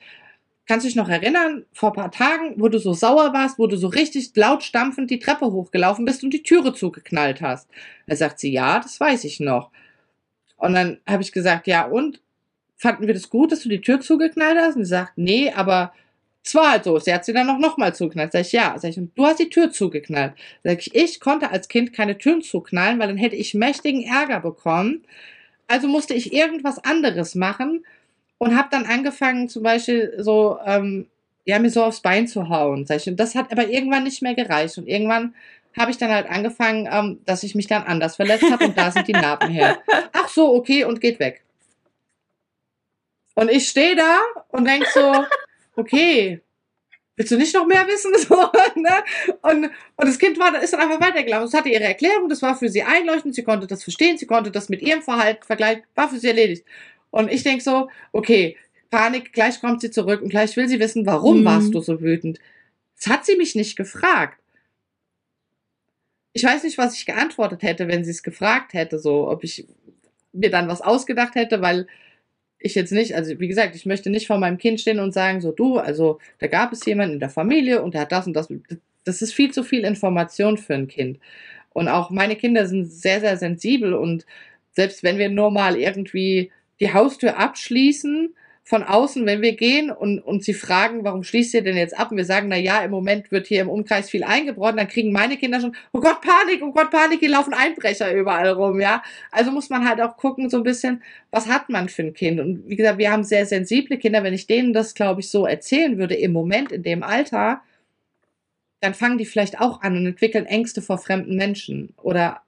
kannst 0.67 0.83
du 0.83 0.87
dich 0.87 0.95
noch 0.95 1.09
erinnern, 1.09 1.65
vor 1.73 1.93
paar 1.93 2.11
Tagen, 2.11 2.55
wo 2.57 2.69
du 2.69 2.79
so 2.79 2.93
sauer 2.93 3.33
warst, 3.33 3.59
wo 3.59 3.67
du 3.67 3.77
so 3.77 3.87
richtig 3.87 4.31
laut 4.35 4.63
stampfend 4.63 5.09
die 5.11 5.19
Treppe 5.19 5.51
hochgelaufen 5.51 6.05
bist 6.05 6.23
und 6.23 6.31
die 6.31 6.43
Türe 6.43 6.73
zugeknallt 6.73 7.41
hast? 7.41 7.69
Da 8.07 8.15
sagt 8.15 8.39
sie, 8.39 8.51
ja, 8.51 8.79
das 8.79 8.99
weiß 8.99 9.23
ich 9.25 9.39
noch. 9.39 9.71
Und 10.57 10.73
dann 10.73 10.99
habe 11.07 11.21
ich 11.21 11.31
gesagt, 11.31 11.67
ja, 11.67 11.85
und 11.85 12.21
fanden 12.77 13.07
wir 13.07 13.13
das 13.13 13.29
gut, 13.29 13.51
dass 13.51 13.61
du 13.61 13.69
die 13.69 13.81
Tür 13.81 13.99
zugeknallt 13.99 14.57
hast? 14.57 14.75
Und 14.75 14.85
sie 14.85 14.89
sagt, 14.89 15.13
nee, 15.17 15.51
aber 15.51 15.93
es 16.45 16.53
war 16.53 16.71
halt 16.71 16.83
so. 16.83 16.99
Sie 16.99 17.11
hat 17.11 17.25
sie 17.25 17.33
dann 17.33 17.49
auch 17.49 17.57
nochmal 17.57 17.95
zugeknallt. 17.95 18.31
Sag 18.31 18.41
ich, 18.41 18.51
ja. 18.51 18.75
Sag 18.77 18.89
ich, 18.91 18.97
und 18.99 19.17
du 19.17 19.25
hast 19.25 19.39
die 19.39 19.49
Tür 19.49 19.71
zugeknallt. 19.71 20.33
Sag 20.63 20.79
ich, 20.79 20.93
ich 20.93 21.19
konnte 21.19 21.49
als 21.49 21.67
Kind 21.67 21.91
keine 21.91 22.19
Türen 22.19 22.43
zuknallen, 22.43 22.99
weil 22.99 23.07
dann 23.07 23.17
hätte 23.17 23.35
ich 23.35 23.55
mächtigen 23.55 24.03
Ärger 24.03 24.41
bekommen. 24.41 25.03
Also 25.67 25.87
musste 25.87 26.13
ich 26.13 26.33
irgendwas 26.33 26.77
anderes 26.83 27.33
machen 27.33 27.83
und 28.37 28.55
habe 28.55 28.67
dann 28.69 28.85
angefangen, 28.85 29.49
zum 29.49 29.63
Beispiel 29.63 30.13
so, 30.19 30.59
ähm, 30.63 31.07
ja, 31.45 31.57
mir 31.57 31.71
so 31.71 31.83
aufs 31.83 32.01
Bein 32.01 32.27
zu 32.27 32.47
hauen. 32.49 32.85
Sag 32.85 32.97
ich. 32.97 33.07
Und 33.07 33.19
das 33.19 33.33
hat 33.33 33.51
aber 33.51 33.67
irgendwann 33.67 34.03
nicht 34.03 34.21
mehr 34.21 34.35
gereicht. 34.35 34.77
Und 34.77 34.87
irgendwann 34.87 35.33
habe 35.75 35.89
ich 35.89 35.97
dann 35.97 36.11
halt 36.11 36.29
angefangen, 36.29 36.87
ähm, 36.91 37.21
dass 37.25 37.41
ich 37.41 37.55
mich 37.55 37.65
dann 37.65 37.83
anders 37.83 38.17
verletzt 38.17 38.51
habe 38.51 38.65
und 38.65 38.77
da 38.77 38.91
sind 38.91 39.07
die 39.07 39.13
Narben 39.13 39.49
her. 39.49 39.79
Ach 40.13 40.29
so, 40.29 40.53
okay, 40.53 40.83
und 40.83 41.01
geht 41.01 41.19
weg. 41.19 41.43
Und 43.33 43.49
ich 43.49 43.67
stehe 43.67 43.95
da 43.95 44.19
und 44.49 44.65
denk 44.65 44.85
so, 44.85 45.25
okay, 45.75 46.41
willst 47.15 47.31
du 47.31 47.37
nicht 47.37 47.53
noch 47.53 47.65
mehr 47.65 47.87
wissen? 47.87 48.13
So, 48.27 48.35
ne? 48.75 49.03
und, 49.41 49.65
und 49.97 50.07
das 50.07 50.17
Kind 50.17 50.39
war, 50.39 50.61
ist 50.61 50.73
dann 50.73 50.81
einfach 50.81 51.01
weitergelaufen. 51.01 51.47
Es 51.47 51.53
hatte 51.53 51.69
ihre 51.69 51.83
Erklärung, 51.83 52.29
das 52.29 52.41
war 52.41 52.55
für 52.55 52.69
sie 52.69 52.83
einleuchtend, 52.83 53.35
sie 53.35 53.43
konnte 53.43 53.67
das 53.67 53.83
verstehen, 53.83 54.17
sie 54.17 54.25
konnte 54.25 54.51
das 54.51 54.69
mit 54.69 54.81
ihrem 54.81 55.01
Verhalten 55.01 55.43
vergleichen, 55.43 55.83
war 55.95 56.09
für 56.09 56.17
sie 56.17 56.27
erledigt. 56.27 56.65
Und 57.11 57.31
ich 57.31 57.43
denke 57.43 57.63
so, 57.63 57.89
okay, 58.11 58.57
Panik, 58.89 59.33
gleich 59.33 59.61
kommt 59.61 59.81
sie 59.81 59.91
zurück 59.91 60.21
und 60.21 60.29
gleich 60.29 60.55
will 60.57 60.67
sie 60.67 60.79
wissen, 60.79 61.05
warum 61.05 61.41
mhm. 61.41 61.45
warst 61.45 61.73
du 61.73 61.81
so 61.81 62.01
wütend? 62.01 62.39
Das 62.97 63.07
hat 63.07 63.25
sie 63.25 63.35
mich 63.35 63.55
nicht 63.55 63.75
gefragt. 63.75 64.41
Ich 66.33 66.43
weiß 66.43 66.63
nicht, 66.63 66.77
was 66.77 66.97
ich 66.97 67.05
geantwortet 67.05 67.63
hätte, 67.63 67.87
wenn 67.87 68.03
sie 68.03 68.11
es 68.11 68.23
gefragt 68.23 68.73
hätte, 68.73 68.99
so, 68.99 69.29
ob 69.29 69.43
ich 69.43 69.65
mir 70.33 70.49
dann 70.49 70.67
was 70.67 70.81
ausgedacht 70.81 71.35
hätte, 71.35 71.61
weil 71.61 71.87
ich 72.65 72.73
jetzt 72.73 72.91
nicht, 72.91 73.13
also 73.13 73.39
wie 73.39 73.47
gesagt, 73.47 73.75
ich 73.75 73.85
möchte 73.85 74.09
nicht 74.09 74.25
vor 74.25 74.39
meinem 74.39 74.57
Kind 74.57 74.81
stehen 74.81 74.99
und 74.99 75.13
sagen, 75.13 75.39
so 75.39 75.51
du, 75.51 75.77
also 75.77 76.17
da 76.39 76.47
gab 76.47 76.73
es 76.73 76.83
jemanden 76.85 77.13
in 77.13 77.19
der 77.19 77.29
Familie 77.29 77.83
und 77.83 77.93
der 77.93 78.01
hat 78.01 78.11
das 78.11 78.25
und 78.25 78.33
das. 78.33 78.51
Das 79.03 79.21
ist 79.21 79.33
viel 79.33 79.51
zu 79.51 79.63
viel 79.63 79.81
Information 79.85 80.57
für 80.57 80.73
ein 80.73 80.87
Kind. 80.87 81.19
Und 81.73 81.89
auch 81.89 82.09
meine 82.09 82.35
Kinder 82.35 82.65
sind 82.65 82.91
sehr, 82.91 83.19
sehr 83.19 83.37
sensibel 83.37 83.93
und 83.93 84.25
selbst 84.71 85.03
wenn 85.03 85.19
wir 85.19 85.29
nur 85.29 85.51
mal 85.51 85.77
irgendwie 85.77 86.51
die 86.79 86.91
Haustür 86.91 87.37
abschließen, 87.37 88.33
von 88.67 88.81
außen, 88.81 89.27
wenn 89.27 89.43
wir 89.43 89.55
gehen 89.55 89.91
und, 89.91 90.17
und 90.19 90.43
sie 90.43 90.55
fragen, 90.55 91.03
warum 91.03 91.23
schließt 91.23 91.53
ihr 91.53 91.61
denn 91.61 91.77
jetzt 91.77 91.97
ab? 91.97 92.09
Und 92.09 92.17
wir 92.17 92.25
sagen, 92.25 92.47
na 92.49 92.57
ja, 92.57 92.83
im 92.83 92.89
Moment 92.89 93.31
wird 93.31 93.45
hier 93.45 93.61
im 93.61 93.69
Umkreis 93.69 94.09
viel 94.09 94.23
eingebrochen, 94.23 94.77
dann 94.77 94.87
kriegen 94.87 95.11
meine 95.11 95.37
Kinder 95.37 95.61
schon, 95.61 95.75
oh 95.93 95.99
Gott, 95.99 96.19
Panik, 96.21 96.63
oh 96.63 96.71
Gott, 96.71 96.89
Panik, 96.89 97.19
hier 97.19 97.29
laufen 97.29 97.53
Einbrecher 97.53 98.11
überall 98.11 98.49
rum, 98.49 98.81
ja. 98.81 99.03
Also 99.31 99.51
muss 99.51 99.69
man 99.69 99.87
halt 99.87 100.01
auch 100.01 100.17
gucken, 100.17 100.49
so 100.49 100.57
ein 100.57 100.63
bisschen, 100.63 101.03
was 101.29 101.47
hat 101.47 101.69
man 101.69 101.89
für 101.89 102.01
ein 102.01 102.15
Kind? 102.15 102.39
Und 102.39 102.67
wie 102.67 102.75
gesagt, 102.75 102.97
wir 102.97 103.11
haben 103.11 103.23
sehr 103.23 103.45
sensible 103.45 103.99
Kinder. 103.99 104.23
Wenn 104.23 104.33
ich 104.33 104.47
denen 104.47 104.73
das, 104.73 104.95
glaube 104.95 105.21
ich, 105.21 105.29
so 105.29 105.45
erzählen 105.45 105.99
würde, 105.99 106.15
im 106.15 106.33
Moment, 106.33 106.71
in 106.71 106.81
dem 106.81 107.03
Alter, 107.03 107.61
dann 108.81 108.95
fangen 108.95 109.19
die 109.19 109.25
vielleicht 109.25 109.61
auch 109.61 109.83
an 109.83 109.95
und 109.95 110.07
entwickeln 110.07 110.47
Ängste 110.47 110.81
vor 110.81 110.97
fremden 110.97 111.35
Menschen 111.35 111.93
oder 112.01 112.41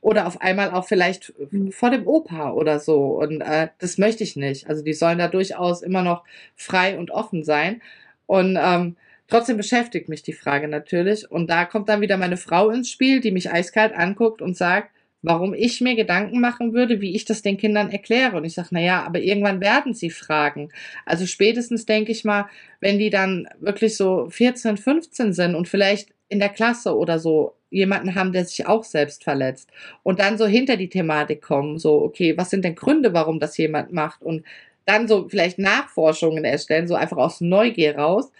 oder 0.00 0.26
auf 0.26 0.40
einmal 0.40 0.70
auch 0.70 0.86
vielleicht 0.86 1.32
mhm. 1.50 1.72
vor 1.72 1.90
dem 1.90 2.06
Opa 2.06 2.52
oder 2.52 2.78
so. 2.78 3.20
Und 3.20 3.40
äh, 3.40 3.68
das 3.78 3.98
möchte 3.98 4.24
ich 4.24 4.36
nicht. 4.36 4.68
Also 4.68 4.82
die 4.82 4.94
sollen 4.94 5.18
da 5.18 5.28
durchaus 5.28 5.82
immer 5.82 6.02
noch 6.02 6.24
frei 6.56 6.98
und 6.98 7.10
offen 7.10 7.44
sein. 7.44 7.82
Und 8.26 8.58
ähm, 8.60 8.96
trotzdem 9.28 9.56
beschäftigt 9.56 10.08
mich 10.08 10.22
die 10.22 10.32
Frage 10.32 10.68
natürlich. 10.68 11.30
Und 11.30 11.50
da 11.50 11.64
kommt 11.64 11.88
dann 11.88 12.00
wieder 12.00 12.16
meine 12.16 12.36
Frau 12.36 12.70
ins 12.70 12.90
Spiel, 12.90 13.20
die 13.20 13.30
mich 13.30 13.52
eiskalt 13.52 13.92
anguckt 13.92 14.40
und 14.40 14.56
sagt, 14.56 14.90
warum 15.22 15.52
ich 15.52 15.82
mir 15.82 15.96
Gedanken 15.96 16.40
machen 16.40 16.72
würde, 16.72 17.02
wie 17.02 17.14
ich 17.14 17.26
das 17.26 17.42
den 17.42 17.58
Kindern 17.58 17.90
erkläre. 17.90 18.36
Und 18.38 18.44
ich 18.44 18.54
sage, 18.54 18.68
na 18.70 18.80
ja, 18.80 19.02
aber 19.02 19.20
irgendwann 19.20 19.60
werden 19.60 19.92
sie 19.92 20.10
fragen. 20.10 20.70
Also 21.04 21.26
spätestens 21.26 21.84
denke 21.84 22.12
ich 22.12 22.24
mal, 22.24 22.48
wenn 22.80 22.98
die 22.98 23.10
dann 23.10 23.48
wirklich 23.58 23.98
so 23.98 24.28
14, 24.30 24.78
15 24.78 25.34
sind 25.34 25.54
und 25.54 25.68
vielleicht 25.68 26.10
in 26.30 26.38
der 26.38 26.48
Klasse 26.48 26.96
oder 26.96 27.18
so 27.18 27.54
jemanden 27.70 28.14
haben, 28.14 28.32
der 28.32 28.44
sich 28.44 28.66
auch 28.66 28.84
selbst 28.84 29.22
verletzt 29.24 29.70
und 30.02 30.18
dann 30.20 30.38
so 30.38 30.46
hinter 30.46 30.76
die 30.76 30.88
Thematik 30.88 31.42
kommen, 31.42 31.78
so, 31.78 32.02
okay, 32.02 32.36
was 32.38 32.50
sind 32.50 32.64
denn 32.64 32.74
Gründe, 32.74 33.12
warum 33.12 33.38
das 33.38 33.56
jemand 33.58 33.92
macht 33.92 34.22
und 34.22 34.44
dann 34.86 35.06
so 35.06 35.28
vielleicht 35.28 35.58
Nachforschungen 35.58 36.44
erstellen, 36.44 36.88
so 36.88 36.94
einfach 36.94 37.18
aus 37.18 37.40
Neugier 37.40 37.96
raus, 37.96 38.32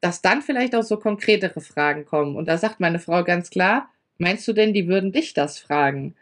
dass 0.00 0.20
dann 0.22 0.42
vielleicht 0.42 0.74
auch 0.74 0.82
so 0.82 0.98
konkretere 0.98 1.60
Fragen 1.60 2.04
kommen. 2.04 2.36
Und 2.36 2.48
da 2.48 2.58
sagt 2.58 2.80
meine 2.80 2.98
Frau 2.98 3.24
ganz 3.24 3.50
klar, 3.50 3.88
meinst 4.18 4.46
du 4.46 4.52
denn, 4.52 4.74
die 4.74 4.88
würden 4.88 5.12
dich 5.12 5.32
das 5.32 5.58
fragen? 5.58 6.14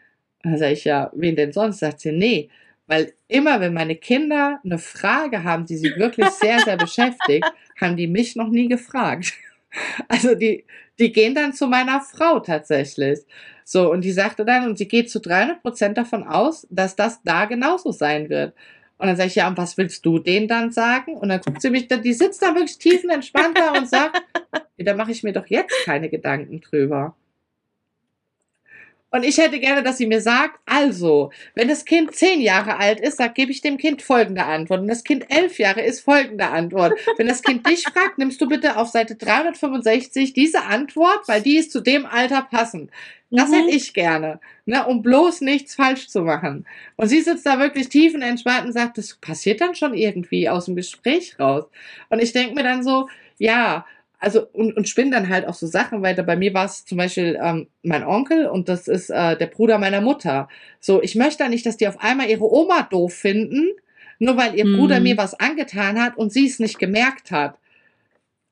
Da 0.43 0.57
sage 0.57 0.73
ich, 0.73 0.85
ja, 0.85 1.11
wen 1.13 1.35
denn 1.35 1.51
sonst? 1.51 1.79
Sagt 1.79 1.99
sie, 1.99 2.11
nee, 2.11 2.49
weil 2.87 3.13
immer, 3.27 3.59
wenn 3.59 3.73
meine 3.73 3.95
Kinder 3.95 4.59
eine 4.63 4.77
Frage 4.77 5.43
haben, 5.43 5.65
die 5.65 5.77
sie 5.77 5.95
wirklich 5.95 6.29
sehr, 6.29 6.59
sehr 6.59 6.77
beschäftigt, 6.77 7.45
haben 7.79 7.97
die 7.97 8.07
mich 8.07 8.35
noch 8.35 8.49
nie 8.49 8.67
gefragt. 8.67 9.33
Also 10.07 10.35
die, 10.35 10.65
die 10.99 11.11
gehen 11.11 11.33
dann 11.33 11.53
zu 11.53 11.67
meiner 11.67 12.01
Frau 12.01 12.39
tatsächlich. 12.39 13.19
So, 13.63 13.91
und 13.91 14.01
die 14.01 14.11
sagte 14.11 14.43
dann, 14.43 14.67
und 14.67 14.77
sie 14.77 14.87
geht 14.87 15.09
zu 15.09 15.19
300 15.19 15.61
Prozent 15.61 15.97
davon 15.97 16.23
aus, 16.23 16.67
dass 16.69 16.95
das 16.95 17.23
da 17.23 17.45
genauso 17.45 17.91
sein 17.91 18.29
wird. 18.29 18.53
Und 18.97 19.07
dann 19.07 19.15
sage 19.15 19.27
ich, 19.29 19.35
ja, 19.35 19.47
und 19.47 19.57
was 19.57 19.77
willst 19.77 20.05
du 20.05 20.19
denen 20.19 20.47
dann 20.47 20.71
sagen? 20.71 21.15
Und 21.15 21.29
dann 21.29 21.41
guckt 21.41 21.61
sie 21.61 21.69
mich, 21.69 21.87
die 21.87 22.13
sitzt 22.13 22.41
da 22.41 22.53
wirklich 22.53 22.77
tiefenentspannt 22.77 23.57
da 23.57 23.71
und 23.71 23.89
sagt, 23.89 24.21
da 24.77 24.93
mache 24.93 25.11
ich 25.11 25.23
mir 25.23 25.33
doch 25.33 25.47
jetzt 25.47 25.73
keine 25.85 26.09
Gedanken 26.09 26.61
drüber. 26.61 27.15
Und 29.11 29.23
ich 29.23 29.37
hätte 29.37 29.59
gerne, 29.59 29.83
dass 29.83 29.97
sie 29.97 30.07
mir 30.07 30.21
sagt, 30.21 30.59
also, 30.65 31.31
wenn 31.53 31.67
das 31.67 31.83
Kind 31.83 32.15
zehn 32.15 32.39
Jahre 32.39 32.77
alt 32.77 33.01
ist, 33.01 33.17
sagt, 33.17 33.35
gebe 33.35 33.51
ich 33.51 33.61
dem 33.61 33.77
Kind 33.77 34.01
folgende 34.01 34.45
Antwort. 34.45 34.81
Wenn 34.81 34.87
das 34.87 35.03
Kind 35.03 35.25
elf 35.29 35.59
Jahre 35.59 35.81
ist, 35.81 35.99
folgende 35.99 36.47
Antwort. 36.47 36.93
Wenn 37.17 37.27
das 37.27 37.41
Kind 37.41 37.67
dich 37.67 37.83
fragt, 37.83 38.17
nimmst 38.17 38.39
du 38.39 38.47
bitte 38.47 38.77
auf 38.77 38.87
Seite 38.87 39.15
365 39.15 40.31
diese 40.33 40.63
Antwort, 40.63 41.27
weil 41.27 41.41
die 41.41 41.57
ist 41.57 41.71
zu 41.73 41.81
dem 41.81 42.05
Alter 42.05 42.47
passend. 42.49 42.89
Das 43.31 43.49
mhm. 43.49 43.55
hätte 43.55 43.71
ich 43.71 43.93
gerne, 43.93 44.39
ne, 44.65 44.85
um 44.85 45.01
bloß 45.01 45.41
nichts 45.41 45.75
falsch 45.75 46.07
zu 46.09 46.21
machen. 46.21 46.65
Und 46.95 47.07
sie 47.07 47.21
sitzt 47.21 47.45
da 47.45 47.59
wirklich 47.59 47.89
tiefenentspannt 47.89 48.65
und 48.65 48.73
sagt, 48.73 48.97
das 48.97 49.15
passiert 49.15 49.61
dann 49.61 49.75
schon 49.75 49.93
irgendwie 49.93 50.49
aus 50.49 50.65
dem 50.65 50.75
Gespräch 50.75 51.39
raus. 51.39 51.65
Und 52.09 52.21
ich 52.21 52.33
denke 52.33 52.55
mir 52.55 52.63
dann 52.63 52.83
so, 52.83 53.09
ja, 53.37 53.85
also 54.21 54.47
und, 54.53 54.77
und 54.77 54.87
spinne 54.87 55.11
dann 55.11 55.29
halt 55.29 55.47
auch 55.47 55.55
so 55.55 55.65
Sachen 55.65 56.03
weiter. 56.03 56.21
Bei 56.21 56.35
mir 56.35 56.53
war 56.53 56.65
es 56.65 56.85
zum 56.85 56.99
Beispiel 56.99 57.39
ähm, 57.41 57.67
mein 57.81 58.05
Onkel 58.05 58.45
und 58.45 58.69
das 58.69 58.87
ist 58.87 59.09
äh, 59.09 59.35
der 59.35 59.47
Bruder 59.47 59.79
meiner 59.79 59.99
Mutter. 59.99 60.47
So, 60.79 61.01
ich 61.01 61.15
möchte 61.15 61.49
nicht, 61.49 61.65
dass 61.65 61.75
die 61.75 61.87
auf 61.87 61.99
einmal 61.99 62.29
ihre 62.29 62.49
Oma 62.49 62.83
doof 62.83 63.13
finden, 63.13 63.71
nur 64.19 64.37
weil 64.37 64.55
ihr 64.55 64.65
mhm. 64.65 64.77
Bruder 64.77 64.99
mir 64.99 65.17
was 65.17 65.39
angetan 65.39 65.99
hat 65.99 66.17
und 66.17 66.31
sie 66.31 66.45
es 66.45 66.59
nicht 66.59 66.77
gemerkt 66.77 67.31
hat. 67.31 67.57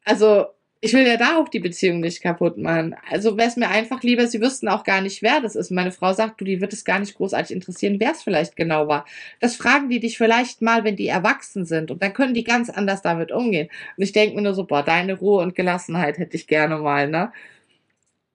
Also 0.04 0.48
ich 0.82 0.94
will 0.94 1.06
ja 1.06 1.18
da 1.18 1.38
auch 1.38 1.50
die 1.50 1.60
Beziehung 1.60 2.00
nicht 2.00 2.22
kaputt 2.22 2.58
machen. 2.58 2.96
Also 3.10 3.38
wäre 3.38 3.50
es 3.50 3.58
mir 3.58 3.70
einfach 3.70 4.02
lieber, 4.02 4.28
sie 4.28 4.40
wüssten 4.40 4.70
auch 4.70 4.86
gar 4.86 5.02
nicht, 5.02 5.22
wer 5.22 5.42
das 5.42 5.56
ist. 5.56 5.72
Meine 5.72 5.92
Frau 5.92 6.14
sagt, 6.14 6.40
du, 6.40 6.46
die 6.46 6.62
wird 6.62 6.72
es 6.72 6.86
gar 6.86 7.00
nicht 7.00 7.16
großartig 7.16 7.54
interessieren, 7.54 8.00
wer 8.00 8.12
es 8.12 8.24
vielleicht 8.24 8.56
genau 8.56 8.88
war. 8.88 9.06
Das 9.42 9.58
fragen 9.58 9.90
die 9.90 10.00
dich 10.00 10.18
vielleicht 10.18 10.62
mal, 10.62 10.86
wenn 10.86 10.96
die 10.96 11.08
erwachsen 11.08 11.66
sind. 11.66 11.92
Und 11.92 12.02
dann 12.02 12.14
können 12.14 12.34
die 12.34 12.46
ganz 12.46 12.70
anders 12.70 13.02
damit 13.02 13.32
umgehen. 13.34 13.68
Und 13.98 14.04
ich 14.04 14.14
denke 14.14 14.38
mir 14.38 14.42
nur 14.42 14.54
so, 14.54 14.64
boah, 14.66 14.84
deine 14.84 15.16
Ruhe 15.16 15.42
und 15.44 15.54
Gelassenheit 15.56 16.18
hätte 16.18 16.38
ich 16.38 16.48
gerne 16.48 16.78
mal, 16.78 17.10
ne? 17.10 17.34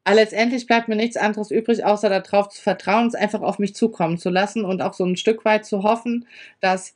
Aber 0.05 0.17
letztendlich 0.17 0.67
bleibt 0.67 0.89
mir 0.89 0.97
nichts 0.97 1.17
anderes 1.17 1.51
übrig, 1.51 1.85
außer 1.85 2.11
darauf 2.11 2.51
zu 2.51 2.61
vertrauen, 2.61 3.07
es 3.07 3.15
einfach 3.15 3.41
auf 3.41 3.59
mich 3.59 3.75
zukommen 3.75 4.19
zu 4.19 4.29
lassen 4.29 4.65
und 4.67 4.83
auch 4.83 4.93
so 4.93 5.05
ein 5.05 5.17
Stück 5.17 5.47
weit 5.47 5.65
zu 5.65 5.83
hoffen, 5.83 6.27
dass 6.61 6.95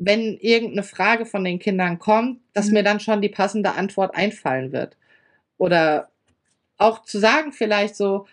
wenn 0.00 0.38
irgendeine 0.38 0.82
Frage 0.82 1.26
von 1.26 1.44
den 1.44 1.58
Kindern 1.58 1.98
kommt, 1.98 2.40
dass 2.54 2.68
mhm. 2.68 2.72
mir 2.72 2.82
dann 2.82 3.00
schon 3.00 3.20
die 3.20 3.28
passende 3.28 3.74
Antwort 3.74 4.14
einfallen 4.14 4.72
wird. 4.72 4.96
Oder 5.58 6.08
auch 6.78 7.02
zu 7.02 7.18
sagen 7.18 7.52
vielleicht 7.52 7.96
so, 7.96 8.26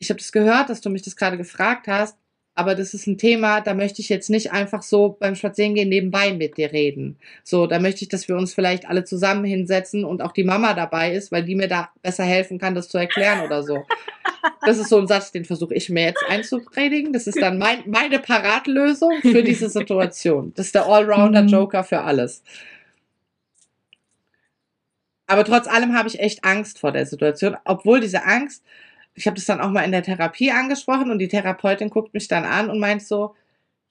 ich 0.00 0.10
habe 0.10 0.18
das 0.18 0.32
gehört, 0.32 0.68
dass 0.68 0.80
du 0.80 0.90
mich 0.90 1.02
das 1.02 1.14
gerade 1.14 1.36
gefragt 1.36 1.86
hast, 1.86 2.18
aber 2.54 2.74
das 2.76 2.94
ist 2.94 3.06
ein 3.06 3.18
Thema, 3.18 3.60
da 3.60 3.74
möchte 3.74 4.00
ich 4.00 4.08
jetzt 4.08 4.30
nicht 4.30 4.52
einfach 4.52 4.82
so 4.82 5.16
beim 5.18 5.34
Spazierengehen 5.34 5.88
nebenbei 5.88 6.32
mit 6.32 6.56
dir 6.56 6.72
reden. 6.72 7.18
So, 7.42 7.66
da 7.66 7.80
möchte 7.80 8.02
ich, 8.02 8.08
dass 8.08 8.28
wir 8.28 8.36
uns 8.36 8.54
vielleicht 8.54 8.88
alle 8.88 9.04
zusammen 9.04 9.44
hinsetzen 9.44 10.04
und 10.04 10.22
auch 10.22 10.32
die 10.32 10.44
Mama 10.44 10.74
dabei 10.74 11.14
ist, 11.14 11.32
weil 11.32 11.42
die 11.42 11.56
mir 11.56 11.66
da 11.66 11.90
besser 12.02 12.22
helfen 12.22 12.58
kann, 12.58 12.76
das 12.76 12.88
zu 12.88 12.98
erklären 12.98 13.44
oder 13.44 13.62
so. 13.64 13.84
Das 14.64 14.78
ist 14.78 14.88
so 14.88 14.98
ein 14.98 15.08
Satz, 15.08 15.32
den 15.32 15.44
versuche 15.44 15.74
ich 15.74 15.88
mir 15.90 16.04
jetzt 16.04 16.22
einzupredigen. 16.28 17.12
Das 17.12 17.26
ist 17.26 17.40
dann 17.40 17.58
mein, 17.58 17.82
meine 17.86 18.18
Paratlösung 18.18 19.12
für 19.20 19.42
diese 19.42 19.68
Situation. 19.68 20.52
Das 20.54 20.66
ist 20.66 20.74
der 20.74 20.86
Allrounder-Joker 20.86 21.82
für 21.82 22.02
alles. 22.02 22.42
Aber 25.26 25.44
trotz 25.44 25.66
allem 25.66 25.96
habe 25.96 26.08
ich 26.08 26.20
echt 26.20 26.44
Angst 26.44 26.78
vor 26.78 26.92
der 26.92 27.06
Situation, 27.06 27.56
obwohl 27.64 28.00
diese 28.00 28.24
Angst 28.24 28.62
ich 29.14 29.26
habe 29.26 29.36
das 29.36 29.44
dann 29.44 29.60
auch 29.60 29.70
mal 29.70 29.82
in 29.82 29.92
der 29.92 30.02
Therapie 30.02 30.50
angesprochen 30.50 31.10
und 31.10 31.18
die 31.18 31.28
Therapeutin 31.28 31.90
guckt 31.90 32.14
mich 32.14 32.28
dann 32.28 32.44
an 32.44 32.70
und 32.70 32.78
meint 32.78 33.02
so, 33.02 33.34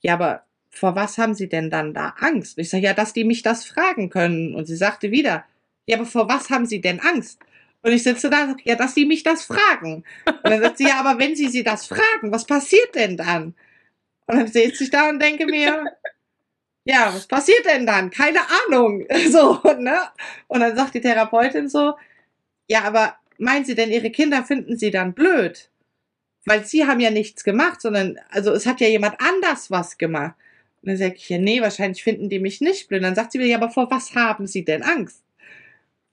ja, 0.01 0.13
aber 0.15 0.43
vor 0.69 0.95
was 0.95 1.17
haben 1.17 1.35
Sie 1.35 1.47
denn 1.47 1.69
dann 1.69 1.93
da 1.93 2.15
Angst? 2.19 2.57
ich 2.57 2.69
sage, 2.69 2.83
ja, 2.83 2.93
dass 2.93 3.13
die 3.13 3.23
mich 3.23 3.41
das 3.43 3.65
fragen 3.65 4.09
können. 4.09 4.55
Und 4.55 4.65
sie 4.65 4.75
sagte 4.75 5.11
wieder, 5.11 5.45
ja, 5.85 5.97
aber 5.97 6.05
vor 6.05 6.27
was 6.27 6.49
haben 6.49 6.65
Sie 6.65 6.81
denn 6.81 6.99
Angst? 6.99 7.39
Und 7.83 7.91
ich 7.91 8.03
sitze 8.03 8.29
da 8.29 8.45
und 8.45 8.61
ja, 8.65 8.75
dass 8.75 8.95
Sie 8.95 9.05
mich 9.05 9.23
das 9.23 9.45
fragen. 9.45 10.03
Und 10.25 10.49
dann 10.49 10.61
sagt 10.61 10.77
sie, 10.77 10.87
ja, 10.87 10.99
aber 10.99 11.19
wenn 11.19 11.35
Sie 11.35 11.47
sie 11.49 11.63
das 11.63 11.85
fragen, 11.85 12.31
was 12.31 12.45
passiert 12.45 12.95
denn 12.95 13.17
dann? 13.17 13.55
Und 14.25 14.37
dann 14.37 14.47
sitze 14.47 14.85
ich 14.85 14.89
da 14.89 15.09
und 15.09 15.21
denke 15.21 15.45
mir, 15.45 15.83
ja, 16.85 17.13
was 17.13 17.27
passiert 17.27 17.65
denn 17.65 17.85
dann? 17.85 18.09
Keine 18.09 18.39
Ahnung. 18.65 19.05
So, 19.29 19.61
ne? 19.77 19.99
Und 20.47 20.61
dann 20.61 20.75
sagt 20.75 20.95
die 20.95 21.01
Therapeutin 21.01 21.69
so, 21.69 21.95
ja, 22.67 22.83
aber 22.83 23.17
meinen 23.43 23.65
Sie 23.65 23.75
denn, 23.75 23.91
Ihre 23.91 24.09
Kinder 24.09 24.43
finden 24.43 24.77
Sie 24.77 24.91
dann 24.91 25.13
blöd? 25.13 25.69
Weil 26.45 26.65
Sie 26.65 26.85
haben 26.85 26.99
ja 26.99 27.11
nichts 27.11 27.43
gemacht, 27.43 27.81
sondern, 27.81 28.19
also 28.29 28.51
es 28.51 28.65
hat 28.65 28.81
ja 28.81 28.87
jemand 28.87 29.15
anders 29.19 29.71
was 29.71 29.97
gemacht. 29.97 30.35
Und 30.83 30.89
dann 30.89 30.97
sage 30.97 31.15
ich, 31.15 31.29
ja, 31.29 31.37
nee, 31.37 31.61
wahrscheinlich 31.61 32.03
finden 32.03 32.27
die 32.27 32.39
mich 32.39 32.59
nicht 32.59 32.89
blöd. 32.89 32.99
Und 32.99 33.05
dann 33.05 33.15
sagt 33.15 33.31
sie 33.31 33.37
mir, 33.37 33.47
ja, 33.47 33.55
aber 33.55 33.69
vor 33.69 33.89
was 33.89 34.15
haben 34.15 34.47
Sie 34.47 34.65
denn 34.65 34.83
Angst? 34.83 35.23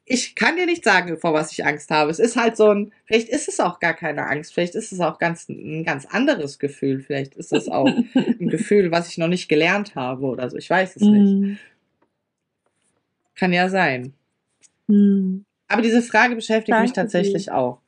Ich 0.04 0.36
kann 0.36 0.56
dir 0.56 0.66
nicht 0.66 0.84
sagen, 0.84 1.18
vor 1.18 1.34
was 1.34 1.50
ich 1.50 1.64
Angst 1.64 1.90
habe. 1.90 2.10
Es 2.10 2.20
ist 2.20 2.36
halt 2.36 2.56
so 2.56 2.70
ein, 2.70 2.92
vielleicht 3.04 3.28
ist 3.28 3.48
es 3.48 3.58
auch 3.58 3.80
gar 3.80 3.94
keine 3.94 4.26
Angst, 4.26 4.54
vielleicht 4.54 4.76
ist 4.76 4.92
es 4.92 5.00
auch 5.00 5.18
ganz, 5.18 5.48
ein 5.48 5.84
ganz 5.84 6.06
anderes 6.06 6.60
Gefühl, 6.60 7.00
vielleicht 7.00 7.34
ist 7.34 7.52
es 7.52 7.68
auch 7.68 7.86
ein 7.86 8.08
Gefühl, 8.48 8.92
was 8.92 9.08
ich 9.08 9.18
noch 9.18 9.28
nicht 9.28 9.48
gelernt 9.48 9.96
habe 9.96 10.26
oder 10.26 10.48
so. 10.48 10.56
Ich 10.56 10.70
weiß 10.70 10.96
es 10.96 11.02
nicht. 11.02 11.32
Mhm. 11.32 11.58
Kann 13.34 13.52
ja 13.52 13.68
sein. 13.68 14.12
Hm. 14.88 15.44
Aber 15.70 15.82
diese 15.82 16.02
Frage 16.02 16.34
beschäftigt 16.34 16.72
Danke 16.72 16.82
mich 16.82 16.92
tatsächlich 16.92 17.44
dir. 17.44 17.54
auch. 17.54 17.78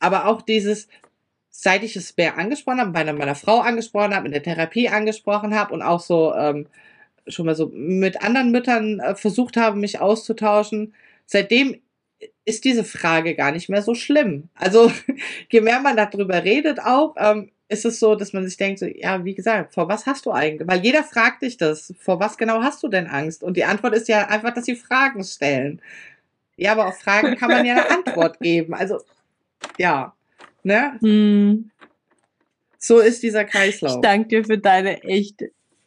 Aber 0.00 0.26
auch 0.26 0.42
dieses, 0.42 0.88
seit 1.48 1.84
ich 1.84 1.94
es 1.94 2.16
mehr 2.16 2.36
angesprochen 2.36 2.80
habe, 2.80 2.90
bei 2.90 3.10
meiner 3.12 3.36
Frau 3.36 3.60
angesprochen 3.60 4.14
habe, 4.16 4.26
in 4.26 4.32
der 4.32 4.42
Therapie 4.42 4.88
angesprochen 4.88 5.54
habe 5.54 5.72
und 5.72 5.80
auch 5.80 6.00
so 6.00 6.34
ähm, 6.34 6.66
schon 7.28 7.46
mal 7.46 7.54
so 7.54 7.70
mit 7.72 8.20
anderen 8.20 8.50
Müttern 8.50 8.98
äh, 8.98 9.14
versucht 9.14 9.56
habe, 9.56 9.78
mich 9.78 10.00
auszutauschen, 10.00 10.92
seitdem 11.24 11.80
ist 12.44 12.64
diese 12.64 12.82
Frage 12.82 13.36
gar 13.36 13.52
nicht 13.52 13.68
mehr 13.68 13.82
so 13.82 13.94
schlimm. 13.94 14.48
Also 14.54 14.90
je 15.50 15.60
mehr 15.60 15.78
man 15.78 15.96
darüber 15.96 16.42
redet 16.42 16.80
auch, 16.80 17.14
ähm, 17.16 17.52
ist 17.74 17.84
es 17.84 18.00
so, 18.00 18.14
dass 18.14 18.32
man 18.32 18.44
sich 18.44 18.56
denkt, 18.56 18.78
so, 18.78 18.86
ja, 18.86 19.24
wie 19.24 19.34
gesagt, 19.34 19.74
vor 19.74 19.88
was 19.88 20.06
hast 20.06 20.24
du 20.24 20.32
eigentlich? 20.32 20.66
Weil 20.68 20.80
jeder 20.80 21.02
fragt 21.02 21.42
dich 21.42 21.56
das, 21.56 21.92
vor 21.98 22.20
was 22.20 22.38
genau 22.38 22.62
hast 22.62 22.82
du 22.82 22.88
denn 22.88 23.06
Angst? 23.06 23.42
Und 23.42 23.56
die 23.56 23.64
Antwort 23.64 23.94
ist 23.94 24.08
ja 24.08 24.26
einfach, 24.28 24.54
dass 24.54 24.64
sie 24.64 24.76
Fragen 24.76 25.22
stellen. 25.22 25.82
Ja, 26.56 26.72
aber 26.72 26.86
auf 26.86 26.98
Fragen 26.98 27.36
kann 27.36 27.50
man 27.50 27.66
ja 27.66 27.74
eine 27.74 27.90
Antwort 27.90 28.38
geben. 28.40 28.74
Also, 28.74 29.00
ja, 29.76 30.14
ne? 30.62 30.96
Hm. 31.00 31.70
So 32.78 32.98
ist 33.00 33.22
dieser 33.22 33.44
Kreislauf. 33.44 33.96
Ich 33.96 34.00
danke 34.00 34.28
dir 34.28 34.44
für 34.44 34.58
deine 34.58 35.02
echt 35.04 35.44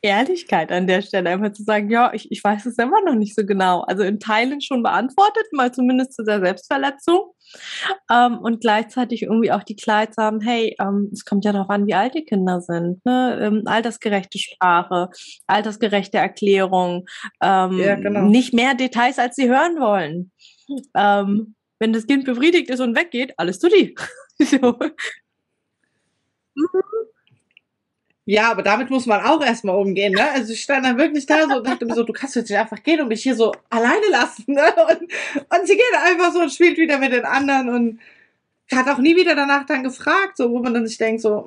Ehrlichkeit 0.08 0.72
an 0.72 0.88
der 0.88 1.02
Stelle, 1.02 1.30
einfach 1.30 1.52
zu 1.52 1.64
sagen, 1.64 1.90
ja, 1.90 2.14
ich, 2.14 2.32
ich 2.32 2.44
weiß 2.44 2.66
es 2.66 2.78
immer 2.78 3.02
noch 3.06 3.16
nicht 3.16 3.36
so 3.36 3.46
genau. 3.46 3.82
Also 3.82 4.04
in 4.04 4.20
Teilen 4.20 4.62
schon 4.62 4.84
beantwortet, 4.84 5.46
mal 5.52 5.72
zumindest 5.72 6.14
zu 6.14 6.24
der 6.24 6.40
Selbstverletzung. 6.40 7.34
Ähm, 8.12 8.40
und 8.40 8.62
gleichzeitig 8.62 9.24
irgendwie 9.24 9.52
auch 9.52 9.64
die 9.64 9.76
Klarheit 9.76 10.16
haben, 10.18 10.42
hey, 10.42 10.76
ähm, 10.80 11.10
es 11.14 11.24
kommt 11.24 11.46
ja 11.46 11.54
darauf 11.54 11.70
an, 11.70 11.88
wie 11.88 11.94
alt 11.94 12.14
die 12.14 12.26
Kinder 12.26 12.62
sind. 12.62 13.06
Ne? 13.06 13.40
Ähm, 13.42 13.64
altersgerechte 13.66 14.40
Sprache, 14.40 15.10
altersgerechte 15.48 16.18
Erklärung, 16.18 17.06
ähm, 17.42 17.80
ja, 17.80 17.96
genau. 17.96 18.24
nicht 18.24 18.54
mehr 18.54 18.74
Details, 18.74 19.20
als 19.20 19.36
sie 19.36 19.50
hören 19.50 19.80
wollen. 19.80 20.32
Ähm, 20.96 21.56
wenn 21.80 21.94
das 21.94 22.08
Kind 22.08 22.26
befriedigt 22.26 22.70
ist 22.70 22.80
und 22.80 22.98
weggeht, 22.98 23.34
alles 23.38 23.60
zu 23.60 23.70
die. 23.70 23.96
so. 24.40 24.78
Ja, 28.30 28.52
aber 28.52 28.62
damit 28.62 28.90
muss 28.90 29.06
man 29.06 29.22
auch 29.22 29.42
erstmal 29.42 29.78
umgehen, 29.78 30.12
ne? 30.12 30.32
Also 30.34 30.52
ich 30.52 30.62
stand 30.62 30.86
dann 30.86 30.98
wirklich 30.98 31.26
da 31.26 31.48
so 31.48 31.56
und 31.60 31.66
dachte 31.66 31.86
mir 31.86 31.96
so, 31.96 32.04
du 32.04 32.12
kannst 32.12 32.36
jetzt 32.36 32.50
nicht 32.50 32.60
einfach 32.60 32.84
gehen 32.84 33.00
und 33.00 33.08
mich 33.08 33.24
hier 33.24 33.36
so 33.36 33.54
alleine 33.70 34.06
lassen, 34.12 34.44
ne? 34.52 34.64
Und, 34.76 35.02
und 35.02 35.66
sie 35.66 35.78
geht 35.78 35.98
einfach 36.04 36.34
so 36.34 36.42
und 36.42 36.52
spielt 36.52 36.78
wieder 36.78 37.00
mit 37.00 37.14
den 37.14 37.24
anderen 37.24 37.70
und 37.70 38.00
hat 38.70 38.90
auch 38.90 38.98
nie 38.98 39.16
wieder 39.16 39.34
danach 39.34 39.66
dann 39.66 39.82
gefragt, 39.82 40.36
so, 40.36 40.52
wo 40.52 40.60
man 40.60 40.74
dann 40.74 40.86
sich 40.86 40.98
denkt, 40.98 41.22
so, 41.22 41.46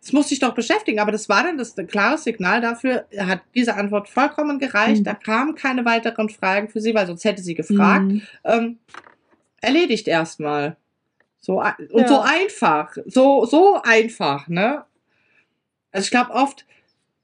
das 0.00 0.12
muss 0.12 0.30
sich 0.30 0.40
doch 0.40 0.54
beschäftigen. 0.54 0.98
Aber 0.98 1.12
das 1.12 1.28
war 1.28 1.44
dann 1.44 1.56
das 1.56 1.76
klare 1.76 2.18
Signal 2.18 2.60
dafür, 2.60 3.06
hat 3.16 3.42
diese 3.54 3.76
Antwort 3.76 4.08
vollkommen 4.08 4.58
gereicht. 4.58 5.02
Mhm. 5.02 5.04
Da 5.04 5.14
kamen 5.14 5.54
keine 5.54 5.84
weiteren 5.84 6.30
Fragen 6.30 6.68
für 6.68 6.80
sie, 6.80 6.96
weil 6.96 7.06
sonst 7.06 7.24
hätte 7.24 7.42
sie 7.42 7.54
gefragt. 7.54 8.06
Mhm. 8.06 8.22
Ähm, 8.42 8.78
erledigt 9.60 10.08
erstmal. 10.08 10.76
So, 11.38 11.60
und 11.60 12.00
ja. 12.00 12.08
so 12.08 12.18
einfach. 12.18 12.96
So, 13.06 13.44
so 13.44 13.80
einfach, 13.84 14.48
ne? 14.48 14.84
Also 15.92 16.04
ich 16.04 16.10
glaube, 16.10 16.30
oft 16.30 16.64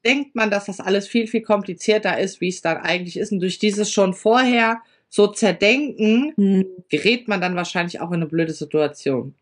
denkt 0.05 0.35
man, 0.35 0.50
dass 0.50 0.66
das 0.66 0.81
alles 0.81 1.09
viel, 1.09 1.26
viel 1.26 1.42
komplizierter 1.42 2.18
ist, 2.18 2.40
wie 2.40 2.48
es 2.48 2.62
dann 2.62 2.79
eigentlich 2.79 3.16
ist. 3.16 3.33
Und 3.33 3.40
durch 3.40 3.59
dieses 3.59 3.90
schon 3.90 4.14
vorher 4.14 4.81
so 5.09 5.26
zerdenken, 5.26 6.33
hm. 6.37 6.66
gerät 6.88 7.29
man 7.29 7.40
dann 7.40 7.57
wahrscheinlich 7.57 8.00
auch 8.00 8.11
in 8.11 8.16
eine 8.16 8.26
blöde 8.26 8.52
Situation. 8.52 9.35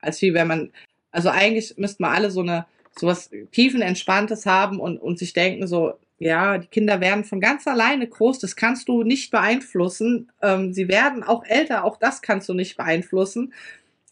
Als 0.00 0.22
wie 0.22 0.34
wenn 0.34 0.46
man, 0.46 0.72
also 1.10 1.28
eigentlich 1.28 1.76
müssten 1.76 2.02
wir 2.02 2.10
alle 2.10 2.30
so 2.30 2.40
eine, 2.40 2.66
so 2.98 3.06
was 3.06 3.30
tiefenentspanntes 3.52 4.46
haben 4.46 4.80
und, 4.80 4.98
und 4.98 5.18
sich 5.18 5.32
denken 5.32 5.66
so, 5.66 5.94
ja, 6.18 6.58
die 6.58 6.66
Kinder 6.66 7.00
werden 7.00 7.24
von 7.24 7.40
ganz 7.40 7.66
alleine 7.66 8.06
groß, 8.06 8.40
das 8.40 8.56
kannst 8.56 8.88
du 8.88 9.04
nicht 9.04 9.30
beeinflussen. 9.30 10.30
Ähm, 10.42 10.72
sie 10.72 10.88
werden 10.88 11.22
auch 11.22 11.44
älter, 11.44 11.84
auch 11.84 11.96
das 11.96 12.22
kannst 12.22 12.48
du 12.48 12.54
nicht 12.54 12.76
beeinflussen. 12.76 13.52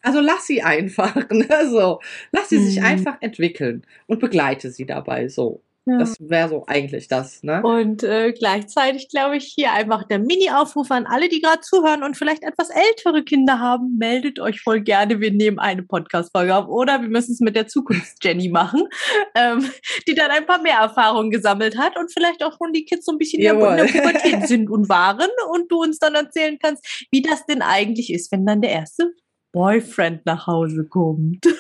Also 0.07 0.21
lass 0.21 0.47
sie 0.47 0.63
einfach, 0.63 1.17
ne? 1.31 1.69
so. 1.69 2.01
Lass 2.31 2.49
sie 2.49 2.59
mhm. 2.59 2.65
sich 2.65 2.83
einfach 2.83 3.17
entwickeln 3.21 3.83
und 4.07 4.21
begleite 4.21 4.71
sie 4.71 4.87
dabei 4.87 5.27
so. 5.29 5.63
Ja. 5.89 5.99
Das 5.99 6.17
wäre 6.19 6.49
so 6.49 6.65
eigentlich 6.67 7.07
das, 7.07 7.45
ne? 7.45 7.63
Und 7.63 8.03
äh, 8.03 8.33
gleichzeitig 8.33 9.09
glaube 9.09 9.37
ich 9.37 9.53
hier 9.55 9.73
einfach 9.73 10.03
der 10.03 10.19
Mini-Aufruf 10.19 10.91
an 10.91 11.07
alle, 11.07 11.29
die 11.29 11.41
gerade 11.41 11.61
zuhören 11.61 12.03
und 12.03 12.17
vielleicht 12.17 12.43
etwas 12.43 12.71
ältere 12.71 13.23
Kinder 13.23 13.61
haben, 13.61 13.97
meldet 13.97 14.41
euch 14.41 14.61
voll 14.61 14.81
gerne. 14.81 15.21
Wir 15.21 15.31
nehmen 15.31 15.61
eine 15.61 15.85
Podcast-Folge 15.85 16.57
auf 16.57 16.69
oder 16.69 17.03
wir 17.03 17.09
müssen 17.09 17.33
es 17.33 17.41
mit 17.41 17.55
der 17.55 17.69
Zukunfts-Jenny 17.69 18.49
machen, 18.49 18.89
ähm, 19.37 19.69
die 20.09 20.15
dann 20.15 20.33
ein 20.33 20.47
paar 20.47 20.61
mehr 20.61 20.79
Erfahrungen 20.79 21.31
gesammelt 21.31 21.79
hat 21.79 21.97
und 21.97 22.13
vielleicht 22.13 22.43
auch 22.43 22.57
schon 22.59 22.73
die 22.73 22.85
Kids 22.85 23.07
so 23.07 23.13
ein 23.13 23.19
bisschen 23.19 23.43
Jawohl. 23.43 23.71
in 23.71 23.77
der 23.77 23.85
Pubertät 23.85 24.49
sind 24.49 24.69
und 24.69 24.89
waren 24.89 25.31
und 25.53 25.71
du 25.71 25.83
uns 25.83 26.01
dann 26.01 26.17
erzählen 26.17 26.59
kannst, 26.61 27.07
wie 27.13 27.23
das 27.23 27.47
denn 27.47 27.63
eigentlich 27.63 28.13
ist, 28.13 28.31
wenn 28.33 28.45
dann 28.45 28.61
der 28.61 28.71
erste 28.71 29.13
Boyfriend 29.57 30.27
nach 30.27 30.47
Hause 30.47 30.87
kommt. 30.87 31.47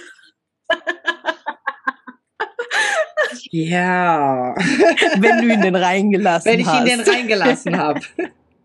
Ja. 3.50 4.54
Wenn 5.18 5.40
du 5.40 5.52
ihn 5.52 5.60
denn 5.60 5.76
reingelassen 5.76 6.26
hast. 6.26 6.44
Wenn 6.46 6.60
ich 6.60 6.66
ihn 6.66 6.84
denn 6.84 7.00
reingelassen 7.00 7.76
habe. 7.76 8.00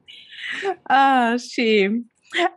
ah, 0.85 1.37
schön. 1.37 2.09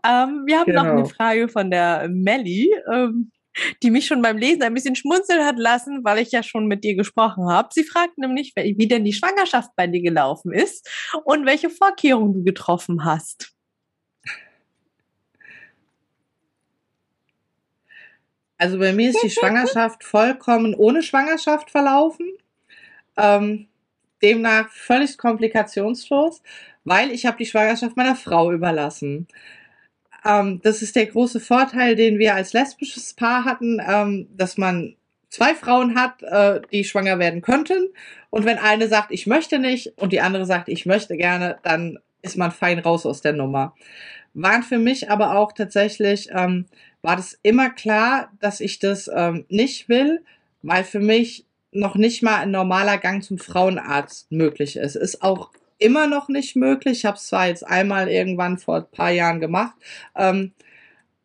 Ähm, 0.04 0.42
wir 0.46 0.58
haben 0.58 0.66
genau. 0.66 0.82
noch 0.82 0.90
eine 0.90 1.02
genau. 1.02 1.14
Frage 1.14 1.48
von 1.48 1.70
der 1.70 2.08
Melli, 2.08 2.70
ähm, 2.92 3.30
die 3.82 3.90
mich 3.90 4.06
schon 4.06 4.22
beim 4.22 4.38
Lesen 4.38 4.62
ein 4.62 4.74
bisschen 4.74 4.96
schmunzeln 4.96 5.44
hat 5.44 5.58
lassen, 5.58 6.00
weil 6.02 6.18
ich 6.18 6.32
ja 6.32 6.42
schon 6.42 6.66
mit 6.66 6.82
dir 6.82 6.96
gesprochen 6.96 7.48
habe. 7.48 7.68
Sie 7.72 7.84
fragt 7.84 8.16
nämlich, 8.16 8.52
wie 8.56 8.88
denn 8.88 9.04
die 9.04 9.12
Schwangerschaft 9.12 9.70
bei 9.76 9.86
dir 9.86 10.02
gelaufen 10.02 10.52
ist 10.52 10.88
und 11.24 11.46
welche 11.46 11.68
Vorkehrungen 11.68 12.32
du 12.32 12.42
getroffen 12.42 13.04
hast. 13.04 13.53
Also 18.58 18.78
bei 18.78 18.92
mir 18.92 19.10
ist 19.10 19.22
die 19.22 19.30
Schwangerschaft 19.30 20.04
vollkommen 20.04 20.74
ohne 20.74 21.02
Schwangerschaft 21.02 21.70
verlaufen. 21.70 22.28
Ähm, 23.16 23.68
demnach 24.22 24.70
völlig 24.70 25.18
komplikationslos, 25.18 26.42
weil 26.84 27.10
ich 27.10 27.26
habe 27.26 27.36
die 27.36 27.46
Schwangerschaft 27.46 27.96
meiner 27.96 28.16
Frau 28.16 28.52
überlassen. 28.52 29.28
Ähm, 30.24 30.60
das 30.62 30.82
ist 30.82 30.96
der 30.96 31.06
große 31.06 31.40
Vorteil, 31.40 31.96
den 31.96 32.18
wir 32.18 32.34
als 32.34 32.52
lesbisches 32.52 33.14
Paar 33.14 33.44
hatten, 33.44 33.80
ähm, 33.86 34.28
dass 34.36 34.56
man 34.56 34.96
zwei 35.28 35.54
Frauen 35.54 35.96
hat, 35.96 36.22
äh, 36.22 36.62
die 36.72 36.84
schwanger 36.84 37.18
werden 37.18 37.42
könnten. 37.42 37.88
Und 38.30 38.44
wenn 38.44 38.58
eine 38.58 38.88
sagt, 38.88 39.10
ich 39.10 39.26
möchte 39.26 39.58
nicht 39.58 39.92
und 39.98 40.12
die 40.12 40.20
andere 40.20 40.46
sagt, 40.46 40.68
ich 40.68 40.86
möchte 40.86 41.16
gerne, 41.16 41.58
dann 41.62 41.98
ist 42.22 42.36
man 42.36 42.50
fein 42.50 42.78
raus 42.78 43.04
aus 43.04 43.20
der 43.20 43.32
Nummer. 43.34 43.74
Waren 44.34 44.62
für 44.62 44.78
mich 44.78 45.10
aber 45.10 45.36
auch 45.36 45.52
tatsächlich 45.52 46.28
ähm, 46.32 46.66
war 47.02 47.16
das 47.16 47.38
immer 47.42 47.70
klar, 47.70 48.30
dass 48.40 48.60
ich 48.60 48.78
das 48.78 49.10
ähm, 49.14 49.46
nicht 49.48 49.88
will, 49.88 50.22
weil 50.62 50.84
für 50.84 51.00
mich 51.00 51.46
noch 51.70 51.96
nicht 51.96 52.22
mal 52.22 52.38
ein 52.38 52.50
normaler 52.50 52.98
Gang 52.98 53.22
zum 53.22 53.38
Frauenarzt 53.38 54.30
möglich 54.30 54.76
ist. 54.76 54.96
Ist 54.96 55.22
auch 55.22 55.50
immer 55.78 56.06
noch 56.06 56.28
nicht 56.28 56.56
möglich. 56.56 56.98
Ich 56.98 57.04
habe 57.04 57.16
es 57.16 57.26
zwar 57.26 57.48
jetzt 57.48 57.66
einmal 57.66 58.08
irgendwann 58.08 58.58
vor 58.58 58.76
ein 58.76 58.90
paar 58.90 59.10
Jahren 59.10 59.40
gemacht, 59.40 59.74
ähm, 60.16 60.52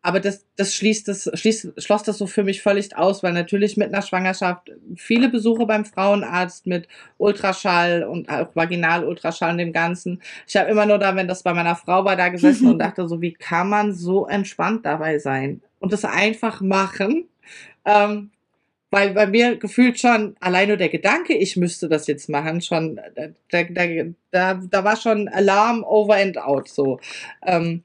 aber 0.02 0.20
das, 0.20 0.46
das 0.56 0.74
schließt 0.74 1.08
das, 1.08 1.30
schließt, 1.34 1.72
schloss 1.76 2.02
das 2.04 2.16
so 2.16 2.26
für 2.26 2.42
mich 2.42 2.62
völlig 2.62 2.96
aus, 2.96 3.22
weil 3.22 3.34
natürlich 3.34 3.76
mit 3.76 3.92
einer 3.92 4.02
Schwangerschaft 4.02 4.70
viele 4.96 5.28
Besuche 5.28 5.66
beim 5.66 5.84
Frauenarzt 5.84 6.66
mit 6.66 6.88
Ultraschall 7.18 8.04
und 8.04 8.28
auch 8.30 8.54
Vaginalultraschall 8.56 9.52
und 9.52 9.58
dem 9.58 9.72
Ganzen. 9.72 10.22
Ich 10.46 10.56
habe 10.56 10.70
immer 10.70 10.86
nur 10.86 10.98
da, 10.98 11.14
wenn 11.16 11.28
das 11.28 11.42
bei 11.42 11.52
meiner 11.52 11.76
Frau 11.76 12.04
war, 12.04 12.16
da 12.16 12.30
gesessen 12.30 12.68
und 12.68 12.78
dachte 12.80 13.06
so, 13.08 13.20
wie 13.20 13.32
kann 13.32 13.68
man 13.68 13.92
so 13.92 14.26
entspannt 14.26 14.86
dabei 14.86 15.18
sein 15.18 15.60
und 15.80 15.92
das 15.92 16.06
einfach 16.06 16.62
machen? 16.62 17.28
Ähm, 17.84 18.30
weil 18.90 19.12
bei 19.12 19.26
mir 19.26 19.56
gefühlt 19.56 20.00
schon 20.00 20.34
allein 20.40 20.68
nur 20.68 20.76
der 20.76 20.88
Gedanke, 20.88 21.36
ich 21.36 21.56
müsste 21.56 21.88
das 21.88 22.06
jetzt 22.06 22.28
machen, 22.28 22.60
schon 22.60 22.98
da, 23.14 23.28
da, 23.50 23.84
da, 24.30 24.54
da 24.54 24.84
war 24.84 24.96
schon 24.96 25.28
Alarm 25.28 25.84
over 25.84 26.16
and 26.16 26.38
out 26.38 26.68
so. 26.68 26.98
Ähm, 27.46 27.84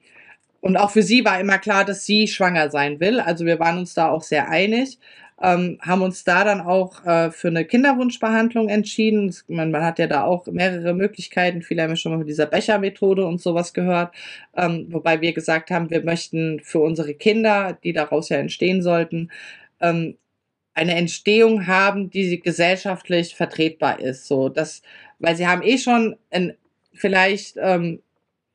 und 0.66 0.78
auch 0.78 0.89
für 0.89 1.03
sie 1.03 1.24
war 1.24 1.39
immer 1.39 1.59
klar, 1.59 1.86
dass 1.86 2.07
sie 2.07 2.28
schwanger 2.28 2.72
sein 2.72 2.99
will. 2.99 3.20
Also 3.20 3.45
wir 3.45 3.59
waren 3.59 3.78
uns 3.78 3.93
da 3.93 4.09
auch 4.09 4.24
sehr 4.24 4.49
einig. 4.49 4.97
Ähm, 5.39 5.78
haben 5.80 6.01
uns 6.01 6.24
da 6.24 6.43
dann 6.43 6.59
auch 6.59 7.05
äh, 7.05 7.30
für 7.30 7.49
eine 7.49 7.66
Kinderwunschbehandlung 7.66 8.70
entschieden. 8.70 9.32
Man, 9.47 9.70
man, 9.70 9.84
hat 9.84 9.99
ja 9.99 10.07
da 10.07 10.24
auch 10.24 10.47
mehrere 10.47 10.95
Möglichkeiten. 10.95 11.61
Viele 11.61 11.84
haben 11.84 11.91
ja 11.91 11.95
schon 11.95 12.13
mal 12.13 12.18
von 12.18 12.26
dieser 12.26 12.47
Bechermethode 12.47 13.28
und 13.28 13.39
sowas 13.39 13.76
gehört. 13.76 14.16
Ähm, 14.57 14.88
wobei 14.89 15.22
wir 15.22 15.34
gesagt 15.34 15.70
haben, 15.70 15.91
wir 15.91 16.03
möchten 16.03 16.59
für 16.61 16.80
unsere 16.80 17.13
Kinder, 17.13 17.78
die 17.84 17.93
daraus 17.93 18.30
ja 18.30 18.38
entstehen 18.38 18.82
sollten, 18.82 19.30
ähm, 19.82 20.18
eine 20.74 20.95
Entstehung 20.95 21.68
haben, 21.68 22.09
die 22.09 22.39
gesellschaftlich 22.39 23.36
vertretbar 23.36 23.99
ist. 23.99 24.26
So, 24.26 24.49
dass, 24.49 24.82
weil 25.20 25.36
sie 25.36 25.45
haben 25.45 25.61
eh 25.61 25.78
schon 25.78 26.16
ein, 26.32 26.55
vielleicht 26.91 27.55
ähm, 27.61 28.01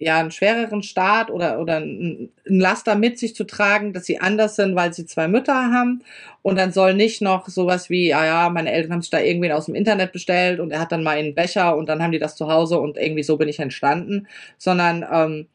ja 0.00 0.18
einen 0.18 0.30
schwereren 0.30 0.82
Start 0.82 1.30
oder 1.30 1.60
oder 1.60 1.76
ein 1.76 2.30
Laster 2.44 2.94
mit 2.96 3.18
sich 3.18 3.34
zu 3.36 3.44
tragen, 3.44 3.92
dass 3.92 4.06
sie 4.06 4.18
anders 4.18 4.56
sind, 4.56 4.74
weil 4.74 4.94
sie 4.94 5.04
zwei 5.06 5.28
Mütter 5.28 5.54
haben 5.54 6.02
und 6.42 6.56
dann 6.56 6.72
soll 6.72 6.94
nicht 6.94 7.20
noch 7.20 7.46
sowas 7.48 7.90
wie, 7.90 8.14
ah 8.14 8.24
ja, 8.24 8.50
meine 8.50 8.72
Eltern 8.72 8.94
haben 8.94 9.02
sich 9.02 9.10
da 9.10 9.20
irgendwen 9.20 9.52
aus 9.52 9.66
dem 9.66 9.74
Internet 9.74 10.12
bestellt 10.12 10.58
und 10.58 10.70
er 10.72 10.80
hat 10.80 10.90
dann 10.92 11.02
mal 11.02 11.18
einen 11.18 11.34
Becher 11.34 11.76
und 11.76 11.88
dann 11.88 12.02
haben 12.02 12.12
die 12.12 12.18
das 12.18 12.34
zu 12.34 12.48
Hause 12.48 12.80
und 12.80 12.96
irgendwie 12.96 13.22
so 13.22 13.36
bin 13.36 13.48
ich 13.48 13.58
entstanden, 13.60 14.26
sondern 14.58 15.06
ähm, 15.12 15.46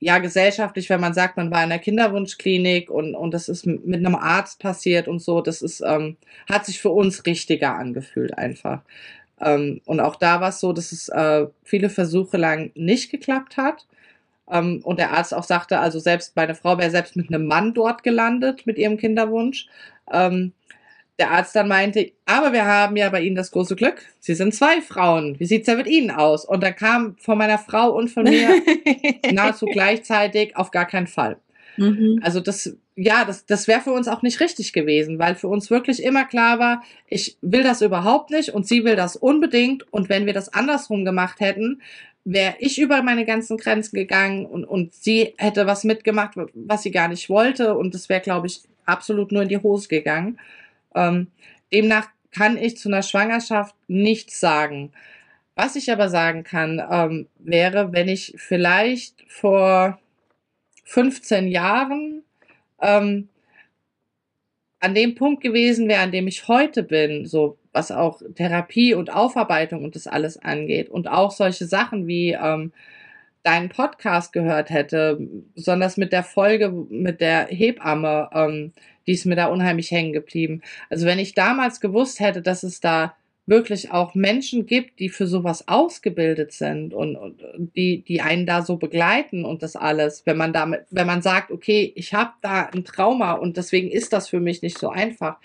ja 0.00 0.18
gesellschaftlich, 0.18 0.90
wenn 0.90 1.00
man 1.00 1.14
sagt, 1.14 1.36
man 1.36 1.50
war 1.50 1.62
in 1.64 1.70
der 1.70 1.78
Kinderwunschklinik 1.78 2.90
und 2.90 3.14
und 3.14 3.34
das 3.34 3.48
ist 3.48 3.66
mit 3.66 3.94
einem 3.94 4.14
Arzt 4.16 4.58
passiert 4.60 5.08
und 5.08 5.20
so, 5.20 5.40
das 5.42 5.62
ist 5.62 5.82
ähm, 5.86 6.16
hat 6.48 6.66
sich 6.66 6.80
für 6.80 6.90
uns 6.90 7.26
richtiger 7.26 7.74
angefühlt 7.76 8.36
einfach. 8.38 8.82
Ähm, 9.40 9.80
und 9.84 10.00
auch 10.00 10.16
da 10.16 10.40
war 10.40 10.48
es 10.48 10.60
so, 10.60 10.72
dass 10.72 10.92
es 10.92 11.08
äh, 11.08 11.46
viele 11.62 11.90
Versuche 11.90 12.36
lang 12.36 12.70
nicht 12.74 13.10
geklappt 13.10 13.56
hat. 13.56 13.86
Ähm, 14.50 14.80
und 14.84 14.98
der 14.98 15.12
Arzt 15.12 15.34
auch 15.34 15.44
sagte, 15.44 15.78
also 15.78 15.98
selbst 15.98 16.36
meine 16.36 16.54
Frau 16.54 16.78
wäre 16.78 16.90
selbst 16.90 17.16
mit 17.16 17.28
einem 17.28 17.46
Mann 17.46 17.74
dort 17.74 18.02
gelandet 18.02 18.66
mit 18.66 18.78
ihrem 18.78 18.96
Kinderwunsch. 18.96 19.66
Ähm, 20.10 20.52
der 21.18 21.30
Arzt 21.30 21.56
dann 21.56 21.68
meinte, 21.68 22.12
aber 22.26 22.52
wir 22.52 22.66
haben 22.66 22.96
ja 22.96 23.08
bei 23.08 23.22
Ihnen 23.22 23.36
das 23.36 23.50
große 23.50 23.74
Glück. 23.74 24.02
Sie 24.20 24.34
sind 24.34 24.54
zwei 24.54 24.82
Frauen. 24.82 25.40
Wie 25.40 25.46
sieht's 25.46 25.66
ja 25.66 25.74
mit 25.74 25.86
Ihnen 25.86 26.10
aus? 26.10 26.44
Und 26.44 26.62
da 26.62 26.72
kam 26.72 27.16
von 27.18 27.38
meiner 27.38 27.58
Frau 27.58 27.90
und 27.90 28.08
von 28.08 28.24
mir 28.24 28.50
nahezu 29.32 29.64
gleichzeitig 29.64 30.56
auf 30.56 30.70
gar 30.70 30.84
keinen 30.84 31.06
Fall. 31.06 31.38
Mhm. 31.78 32.20
Also 32.22 32.40
das, 32.40 32.76
ja, 32.96 33.26
das, 33.26 33.44
das 33.44 33.68
wäre 33.68 33.82
für 33.82 33.92
uns 33.92 34.08
auch 34.08 34.22
nicht 34.22 34.40
richtig 34.40 34.72
gewesen, 34.72 35.18
weil 35.18 35.34
für 35.34 35.48
uns 35.48 35.70
wirklich 35.70 36.02
immer 36.02 36.24
klar 36.24 36.58
war, 36.58 36.82
ich 37.06 37.36
will 37.42 37.62
das 37.62 37.82
überhaupt 37.82 38.30
nicht 38.30 38.48
und 38.48 38.66
sie 38.66 38.84
will 38.84 38.96
das 38.96 39.16
unbedingt. 39.16 39.92
Und 39.92 40.08
wenn 40.08 40.24
wir 40.24 40.32
das 40.32 40.52
andersrum 40.54 41.04
gemacht 41.04 41.40
hätten, 41.40 41.82
wäre 42.24 42.56
ich 42.58 42.80
über 42.80 43.02
meine 43.02 43.26
ganzen 43.26 43.58
Grenzen 43.58 43.96
gegangen 43.96 44.46
und, 44.46 44.64
und 44.64 44.94
sie 44.94 45.34
hätte 45.36 45.66
was 45.66 45.84
mitgemacht, 45.84 46.38
was 46.54 46.82
sie 46.82 46.90
gar 46.90 47.08
nicht 47.08 47.28
wollte. 47.28 47.76
Und 47.76 47.94
das 47.94 48.08
wäre, 48.08 48.22
glaube 48.22 48.46
ich, 48.46 48.62
absolut 48.86 49.30
nur 49.30 49.42
in 49.42 49.48
die 49.50 49.58
Hose 49.58 49.88
gegangen. 49.88 50.38
Ähm, 50.94 51.28
demnach 51.72 52.08
kann 52.32 52.56
ich 52.56 52.78
zu 52.78 52.88
einer 52.88 53.02
Schwangerschaft 53.02 53.74
nichts 53.88 54.40
sagen. 54.40 54.92
Was 55.54 55.76
ich 55.76 55.92
aber 55.92 56.08
sagen 56.08 56.44
kann, 56.44 56.82
ähm, 56.90 57.28
wäre, 57.38 57.92
wenn 57.92 58.08
ich 58.08 58.34
vielleicht 58.36 59.22
vor 59.28 59.98
15 60.84 61.48
Jahren 61.48 62.22
ähm, 62.80 63.28
an 64.80 64.94
dem 64.94 65.14
Punkt 65.14 65.42
gewesen 65.42 65.88
wäre, 65.88 66.02
an 66.02 66.12
dem 66.12 66.28
ich 66.28 66.48
heute 66.48 66.82
bin, 66.82 67.26
so 67.26 67.58
was 67.72 67.90
auch 67.90 68.22
Therapie 68.34 68.94
und 68.94 69.12
Aufarbeitung 69.12 69.84
und 69.84 69.94
das 69.96 70.06
alles 70.06 70.38
angeht 70.38 70.88
und 70.88 71.08
auch 71.08 71.30
solche 71.30 71.66
Sachen 71.66 72.06
wie 72.06 72.32
ähm, 72.32 72.72
deinen 73.42 73.68
Podcast 73.68 74.32
gehört 74.32 74.70
hätte, 74.70 75.18
besonders 75.54 75.96
mit 75.96 76.12
der 76.12 76.24
Folge 76.24 76.70
mit 76.70 77.20
der 77.20 77.46
Hebamme, 77.46 78.28
ähm, 78.32 78.72
die 79.06 79.12
ist 79.12 79.24
mir 79.24 79.36
da 79.36 79.46
unheimlich 79.46 79.90
hängen 79.90 80.12
geblieben. 80.12 80.62
Also 80.90 81.06
wenn 81.06 81.18
ich 81.18 81.34
damals 81.34 81.80
gewusst 81.80 82.18
hätte, 82.18 82.42
dass 82.42 82.62
es 82.62 82.80
da 82.80 83.14
wirklich 83.46 83.92
auch 83.92 84.14
Menschen 84.14 84.66
gibt, 84.66 84.98
die 84.98 85.08
für 85.08 85.28
sowas 85.28 85.68
ausgebildet 85.68 86.52
sind 86.52 86.92
und, 86.92 87.16
und 87.16 87.40
die, 87.76 88.02
die 88.02 88.20
einen 88.20 88.44
da 88.44 88.62
so 88.62 88.76
begleiten 88.76 89.44
und 89.44 89.62
das 89.62 89.76
alles, 89.76 90.26
wenn 90.26 90.36
man 90.36 90.52
damit, 90.52 90.84
wenn 90.90 91.06
man 91.06 91.22
sagt, 91.22 91.52
okay, 91.52 91.92
ich 91.94 92.12
habe 92.12 92.32
da 92.42 92.64
ein 92.64 92.84
Trauma 92.84 93.32
und 93.32 93.56
deswegen 93.56 93.88
ist 93.88 94.12
das 94.12 94.28
für 94.28 94.40
mich 94.40 94.62
nicht 94.62 94.78
so 94.78 94.88
einfach. 94.88 95.38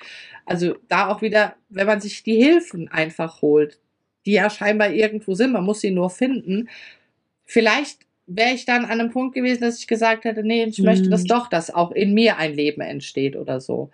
Also 0.48 0.76
da 0.90 1.10
auch 1.10 1.22
wieder, 1.22 1.54
wenn 1.70 1.86
man 1.86 2.02
sich 2.02 2.24
die 2.24 2.36
Hilfen 2.36 2.88
einfach 2.88 3.44
holt, 3.44 3.80
die 4.26 4.34
ja 4.34 4.50
scheinbar 4.50 4.92
irgendwo 4.92 5.36
sind, 5.36 5.52
man 5.52 5.64
muss 5.64 5.82
sie 5.82 5.92
nur 5.92 6.10
finden. 6.10 6.70
Vielleicht 7.46 8.00
wäre 8.26 8.56
ich 8.56 8.66
dann 8.66 8.86
an 8.86 9.00
einem 9.00 9.12
Punkt 9.12 9.36
gewesen, 9.36 9.62
dass 9.62 9.78
ich 9.78 9.88
gesagt 9.88 10.24
hätte, 10.24 10.44
nee, 10.44 10.64
ich 10.64 10.80
möchte 10.80 11.10
das 11.10 11.24
mhm. 11.24 11.28
doch, 11.28 11.50
dass 11.50 11.72
auch 11.72 11.92
in 11.92 12.16
mir 12.16 12.38
ein 12.38 12.54
Leben 12.56 12.82
entsteht 12.82 13.36
oder 13.36 13.62
so 13.62 13.92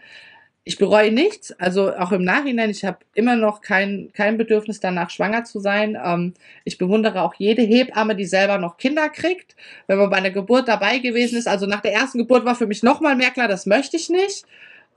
ich 0.67 0.77
bereue 0.77 1.13
nichts, 1.13 1.53
also 1.53 1.95
auch 1.95 2.11
im 2.11 2.25
Nachhinein, 2.25 2.69
ich 2.69 2.83
habe 2.83 2.97
immer 3.13 3.37
noch 3.37 3.61
kein, 3.61 4.09
kein 4.13 4.37
Bedürfnis 4.37 4.81
danach, 4.81 5.09
schwanger 5.09 5.45
zu 5.45 5.61
sein. 5.61 5.97
Ähm, 6.03 6.33
ich 6.65 6.77
bewundere 6.77 7.21
auch 7.21 7.33
jede 7.35 7.61
Hebamme, 7.61 8.17
die 8.17 8.25
selber 8.25 8.57
noch 8.57 8.75
Kinder 8.77 9.07
kriegt. 9.07 9.55
Wenn 9.87 9.97
man 9.97 10.09
bei 10.09 10.17
einer 10.17 10.29
Geburt 10.29 10.67
dabei 10.67 10.99
gewesen 10.99 11.37
ist, 11.37 11.47
also 11.47 11.67
nach 11.67 11.79
der 11.79 11.93
ersten 11.93 12.17
Geburt 12.17 12.43
war 12.43 12.55
für 12.55 12.67
mich 12.67 12.83
nochmal 12.83 13.15
mehr 13.15 13.31
klar, 13.31 13.47
das 13.47 13.65
möchte 13.65 13.95
ich 13.95 14.09
nicht. 14.09 14.45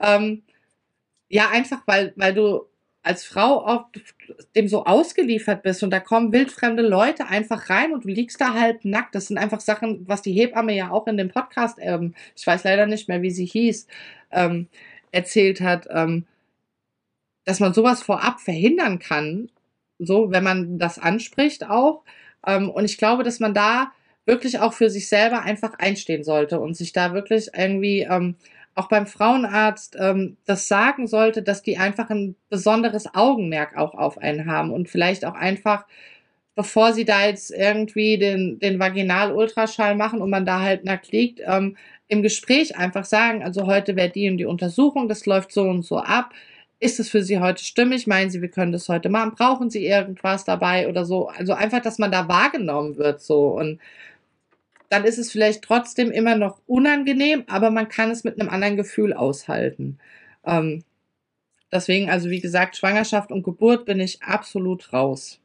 Ähm, 0.01 0.43
ja, 1.29 1.49
einfach, 1.49 1.83
weil, 1.85 2.11
weil 2.17 2.33
du 2.33 2.65
als 3.01 3.23
Frau 3.23 3.65
auch 3.65 3.85
dem 4.57 4.67
so 4.67 4.83
ausgeliefert 4.83 5.63
bist 5.63 5.83
und 5.83 5.91
da 5.91 6.01
kommen 6.01 6.33
wildfremde 6.33 6.83
Leute 6.83 7.27
einfach 7.27 7.69
rein 7.69 7.93
und 7.93 8.03
du 8.03 8.09
liegst 8.09 8.41
da 8.41 8.53
halb 8.53 8.83
nackt. 8.83 9.15
Das 9.15 9.27
sind 9.27 9.37
einfach 9.37 9.61
Sachen, 9.61 10.05
was 10.05 10.21
die 10.21 10.33
Hebamme 10.33 10.75
ja 10.75 10.91
auch 10.91 11.07
in 11.07 11.15
dem 11.15 11.29
Podcast, 11.29 11.77
ähm, 11.79 12.13
ich 12.35 12.45
weiß 12.45 12.65
leider 12.65 12.87
nicht 12.87 13.07
mehr, 13.07 13.21
wie 13.21 13.31
sie 13.31 13.45
hieß, 13.45 13.87
ähm, 14.31 14.67
erzählt 15.11 15.61
hat, 15.61 15.87
ähm, 15.89 16.25
dass 17.45 17.59
man 17.59 17.73
sowas 17.73 18.03
vorab 18.03 18.39
verhindern 18.39 18.99
kann, 18.99 19.49
so 19.99 20.31
wenn 20.31 20.43
man 20.43 20.77
das 20.77 20.99
anspricht 20.99 21.69
auch. 21.69 22.03
Ähm, 22.45 22.69
und 22.69 22.85
ich 22.85 22.97
glaube, 22.97 23.23
dass 23.23 23.39
man 23.39 23.53
da 23.53 23.91
wirklich 24.25 24.59
auch 24.59 24.73
für 24.73 24.89
sich 24.89 25.09
selber 25.09 25.41
einfach 25.41 25.73
einstehen 25.79 26.23
sollte 26.23 26.59
und 26.59 26.75
sich 26.75 26.93
da 26.93 27.13
wirklich 27.13 27.49
irgendwie 27.55 28.01
ähm, 28.01 28.35
auch 28.75 28.87
beim 28.87 29.05
Frauenarzt 29.05 29.97
ähm, 29.99 30.37
das 30.45 30.67
sagen 30.67 31.07
sollte, 31.07 31.43
dass 31.43 31.61
die 31.61 31.77
einfach 31.77 32.09
ein 32.09 32.35
besonderes 32.49 33.13
Augenmerk 33.13 33.77
auch 33.77 33.95
auf 33.95 34.17
einen 34.17 34.45
haben 34.45 34.71
und 34.71 34.89
vielleicht 34.89 35.25
auch 35.25 35.33
einfach, 35.33 35.85
bevor 36.55 36.93
sie 36.93 37.05
da 37.05 37.25
jetzt 37.25 37.51
irgendwie 37.51 38.17
den, 38.17 38.59
den 38.59 38.79
Vaginal-Ultraschall 38.79 39.95
machen 39.95 40.21
und 40.21 40.29
man 40.29 40.45
da 40.45 40.61
halt 40.61 40.85
nackt 40.85 41.11
liegt, 41.11 41.41
ähm, 41.45 41.75
im 42.11 42.21
Gespräch 42.21 42.77
einfach 42.77 43.05
sagen, 43.05 43.41
also 43.41 43.67
heute 43.67 43.95
wäre 43.95 44.09
die 44.09 44.29
und 44.29 44.37
die 44.37 44.45
Untersuchung, 44.45 45.07
das 45.07 45.25
läuft 45.25 45.53
so 45.53 45.63
und 45.63 45.83
so 45.83 45.97
ab. 45.97 46.33
Ist 46.77 46.99
es 46.99 47.09
für 47.09 47.23
Sie 47.23 47.39
heute 47.39 47.63
stimmig? 47.63 48.05
Meinen 48.05 48.29
Sie, 48.29 48.41
wir 48.41 48.49
können 48.49 48.73
das 48.73 48.89
heute 48.89 49.07
machen? 49.07 49.33
Brauchen 49.33 49.69
Sie 49.69 49.85
irgendwas 49.85 50.43
dabei 50.43 50.89
oder 50.89 51.05
so? 51.05 51.29
Also 51.29 51.53
einfach, 51.53 51.81
dass 51.81 51.99
man 51.99 52.11
da 52.11 52.27
wahrgenommen 52.27 52.97
wird 52.97 53.21
so 53.21 53.57
und 53.57 53.79
dann 54.89 55.05
ist 55.05 55.19
es 55.19 55.31
vielleicht 55.31 55.63
trotzdem 55.63 56.11
immer 56.11 56.35
noch 56.35 56.59
unangenehm, 56.67 57.45
aber 57.47 57.71
man 57.71 57.87
kann 57.87 58.11
es 58.11 58.25
mit 58.25 58.37
einem 58.37 58.49
anderen 58.49 58.75
Gefühl 58.75 59.13
aushalten. 59.13 59.97
Ähm, 60.45 60.83
deswegen, 61.71 62.09
also 62.09 62.29
wie 62.29 62.41
gesagt, 62.41 62.75
Schwangerschaft 62.75 63.31
und 63.31 63.43
Geburt 63.43 63.85
bin 63.85 64.01
ich 64.01 64.21
absolut 64.21 64.91
raus. 64.91 65.39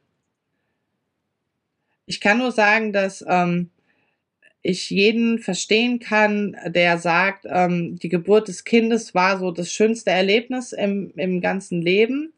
Ich 2.07 2.19
kann 2.19 2.39
nur 2.39 2.51
sagen, 2.51 2.91
dass 2.91 3.23
ähm, 3.25 3.69
ich 4.67 4.89
jeden 4.89 5.39
verstehen 5.39 5.99
kann, 5.99 6.57
der 6.65 6.97
sagt, 6.97 7.45
ähm, 7.49 7.97
die 7.97 8.09
Geburt 8.09 8.49
des 8.49 8.65
Kindes 8.65 9.15
war 9.15 9.39
so 9.39 9.51
das 9.51 9.71
schönste 9.71 10.09
Erlebnis 10.11 10.73
im, 10.73 11.13
im 11.15 11.39
ganzen 11.39 11.81
Leben. 11.81 12.33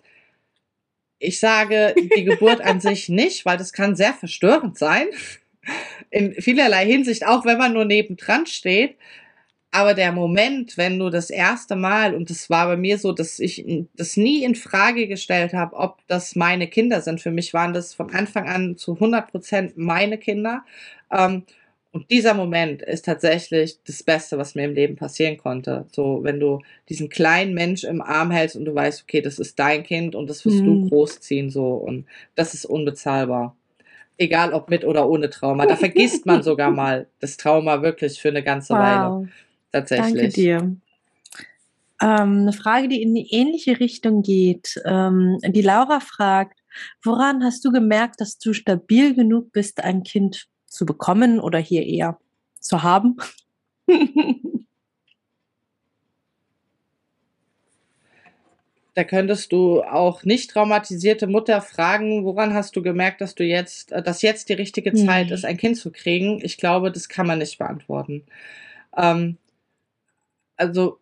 Ich 1.18 1.40
sage 1.40 1.96
die 2.16 2.24
Geburt 2.24 2.62
an 2.62 2.82
sich 2.82 3.10
nicht, 3.10 3.46
weil 3.46 3.58
das 3.58 3.74
kann 3.74 3.96
sehr 3.96 4.14
verstörend 4.14 4.78
sein. 4.78 5.08
In 6.12 6.34
vielerlei 6.36 6.86
Hinsicht, 6.86 7.26
auch 7.26 7.46
wenn 7.46 7.58
man 7.58 7.74
nur 7.74 7.86
nebendran 7.86 8.46
steht. 8.46 8.96
Aber 9.72 9.96
der 9.96 10.12
Moment, 10.12 10.78
wenn 10.78 11.00
du 11.00 11.10
das 11.10 11.32
erste 11.32 11.76
Mal, 11.76 12.14
und 12.14 12.30
das 12.30 12.48
war 12.52 12.68
bei 12.68 12.78
mir 12.78 13.00
so, 13.00 13.12
dass 13.12 13.40
ich 13.40 13.66
das 13.96 14.18
nie 14.18 14.44
in 14.44 14.54
Frage 14.54 15.08
gestellt 15.08 15.54
habe, 15.54 15.76
ob 15.76 16.06
das 16.08 16.36
meine 16.36 16.68
Kinder 16.68 17.02
sind. 17.02 17.22
Für 17.22 17.32
mich 17.32 17.56
waren 17.56 17.74
das 17.74 17.96
von 17.96 18.12
Anfang 18.12 18.48
an 18.48 18.78
zu 18.78 18.94
100 18.94 19.32
Prozent 19.32 19.78
meine 19.78 20.20
Kinder. 20.20 20.64
Ähm, 21.12 21.44
und 21.92 22.12
dieser 22.12 22.36
Moment 22.36 22.84
ist 22.84 23.06
tatsächlich 23.06 23.80
das 23.84 24.04
Beste, 24.04 24.38
was 24.38 24.54
mir 24.54 24.66
im 24.66 24.76
Leben 24.76 24.96
passieren 24.96 25.38
konnte. 25.38 25.88
So, 25.92 26.20
wenn 26.22 26.40
du 26.40 26.60
diesen 26.88 27.10
kleinen 27.10 27.56
Mensch 27.56 27.84
im 27.84 28.02
Arm 28.02 28.30
hältst 28.30 28.56
und 28.56 28.66
du 28.66 28.76
weißt, 28.76 29.02
okay, 29.04 29.22
das 29.22 29.40
ist 29.40 29.58
dein 29.58 29.84
Kind 29.84 30.14
und 30.14 30.30
das 30.30 30.46
wirst 30.46 30.62
mhm. 30.62 30.84
du 30.84 30.90
großziehen, 30.90 31.50
so. 31.50 31.70
Und 31.74 32.06
das 32.36 32.54
ist 32.54 32.66
unbezahlbar. 32.66 33.56
Egal 34.18 34.54
ob 34.54 34.70
mit 34.70 34.86
oder 34.86 35.10
ohne 35.10 35.32
Trauma. 35.32 35.66
Da 35.66 35.76
vergisst 35.76 36.28
man 36.28 36.44
sogar 36.44 36.70
mal 36.70 37.08
das 37.22 37.38
Trauma 37.38 37.82
wirklich 37.82 38.22
für 38.22 38.30
eine 38.30 38.44
ganze 38.44 38.74
wow. 38.74 38.80
Weile. 38.80 39.30
Tatsächlich. 39.72 40.22
Danke 40.22 40.30
dir. 40.30 40.58
Ähm, 42.02 42.42
eine 42.42 42.54
Frage, 42.54 42.88
die 42.88 43.02
in 43.02 43.16
die 43.16 43.34
ähnliche 43.34 43.80
Richtung 43.80 44.22
geht. 44.22 44.80
Ähm, 44.86 45.40
die 45.44 45.62
Laura 45.62 46.02
fragt, 46.02 46.60
woran 47.04 47.44
hast 47.44 47.66
du 47.66 47.72
gemerkt, 47.72 48.22
dass 48.22 48.38
du 48.38 48.54
stabil 48.54 49.16
genug 49.16 49.52
bist, 49.52 49.84
ein 49.84 50.04
Kind 50.04 50.48
zu 50.70 50.86
bekommen 50.86 51.40
oder 51.40 51.60
hier 51.60 51.86
eher 51.86 52.18
zu 52.60 52.84
haben? 52.84 53.18
Da 59.00 59.06
könntest 59.06 59.54
du 59.54 59.82
auch 59.82 60.26
nicht 60.26 60.50
traumatisierte 60.50 61.26
Mutter 61.26 61.62
fragen, 61.62 62.26
woran 62.26 62.54
hast 62.54 62.76
du 62.76 62.82
gemerkt, 62.82 63.22
dass 63.22 63.34
du 63.34 63.46
jetzt, 63.46 63.94
äh, 63.94 64.04
dass 64.04 64.22
jetzt 64.22 64.50
die 64.50 64.54
richtige 64.54 64.94
Zeit 64.94 65.28
nee. 65.28 65.34
ist, 65.34 65.46
ein 65.46 65.56
Kind 65.56 65.78
zu 65.78 65.90
kriegen? 65.90 66.42
Ich 66.44 66.58
glaube, 66.58 66.92
das 66.92 67.08
kann 67.08 67.26
man 67.26 67.40
nicht 67.40 67.58
beantworten. 67.58 68.26
Ähm, 68.98 69.38
also, 70.58 71.00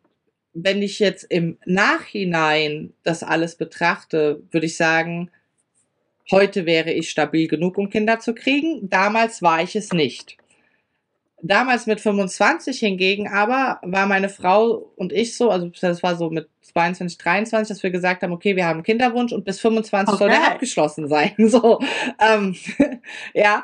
wenn 0.53 0.83
ich 0.83 0.99
jetzt 0.99 1.23
im 1.23 1.57
Nachhinein 1.65 2.93
das 3.01 3.23
alles 3.23 3.55
betrachte, 3.55 4.43
würde 4.51 4.67
ich 4.67 4.77
sagen, 4.77 5.31
Heute 6.29 6.65
wäre 6.65 6.91
ich 6.91 7.09
stabil 7.09 7.47
genug, 7.47 7.77
um 7.77 7.89
Kinder 7.89 8.19
zu 8.19 8.33
kriegen. 8.33 8.89
Damals 8.89 9.41
war 9.41 9.61
ich 9.61 9.75
es 9.75 9.93
nicht. 9.93 10.37
Damals 11.41 11.85
mit 11.85 12.01
25 12.01 12.79
hingegen 12.79 13.27
aber 13.27 13.79
war 13.83 14.07
meine 14.07 14.27
Frau 14.27 14.91
und 14.95 15.13
ich 15.13 15.37
so, 15.37 15.51
also 15.51 15.69
das 15.79 16.01
war 16.01 16.15
so 16.15 16.31
mit 16.31 16.49
22, 16.61 17.17
23, 17.19 17.67
dass 17.67 17.83
wir 17.83 17.91
gesagt 17.91 18.23
haben, 18.23 18.33
okay, 18.33 18.55
wir 18.55 18.65
haben 18.65 18.77
einen 18.77 18.83
Kinderwunsch 18.83 19.31
und 19.31 19.45
bis 19.45 19.59
25 19.59 20.15
okay. 20.15 20.17
soll 20.17 20.29
der 20.29 20.51
abgeschlossen 20.51 21.07
sein. 21.07 21.33
So, 21.37 21.79
ähm, 22.19 22.55
ja. 23.33 23.63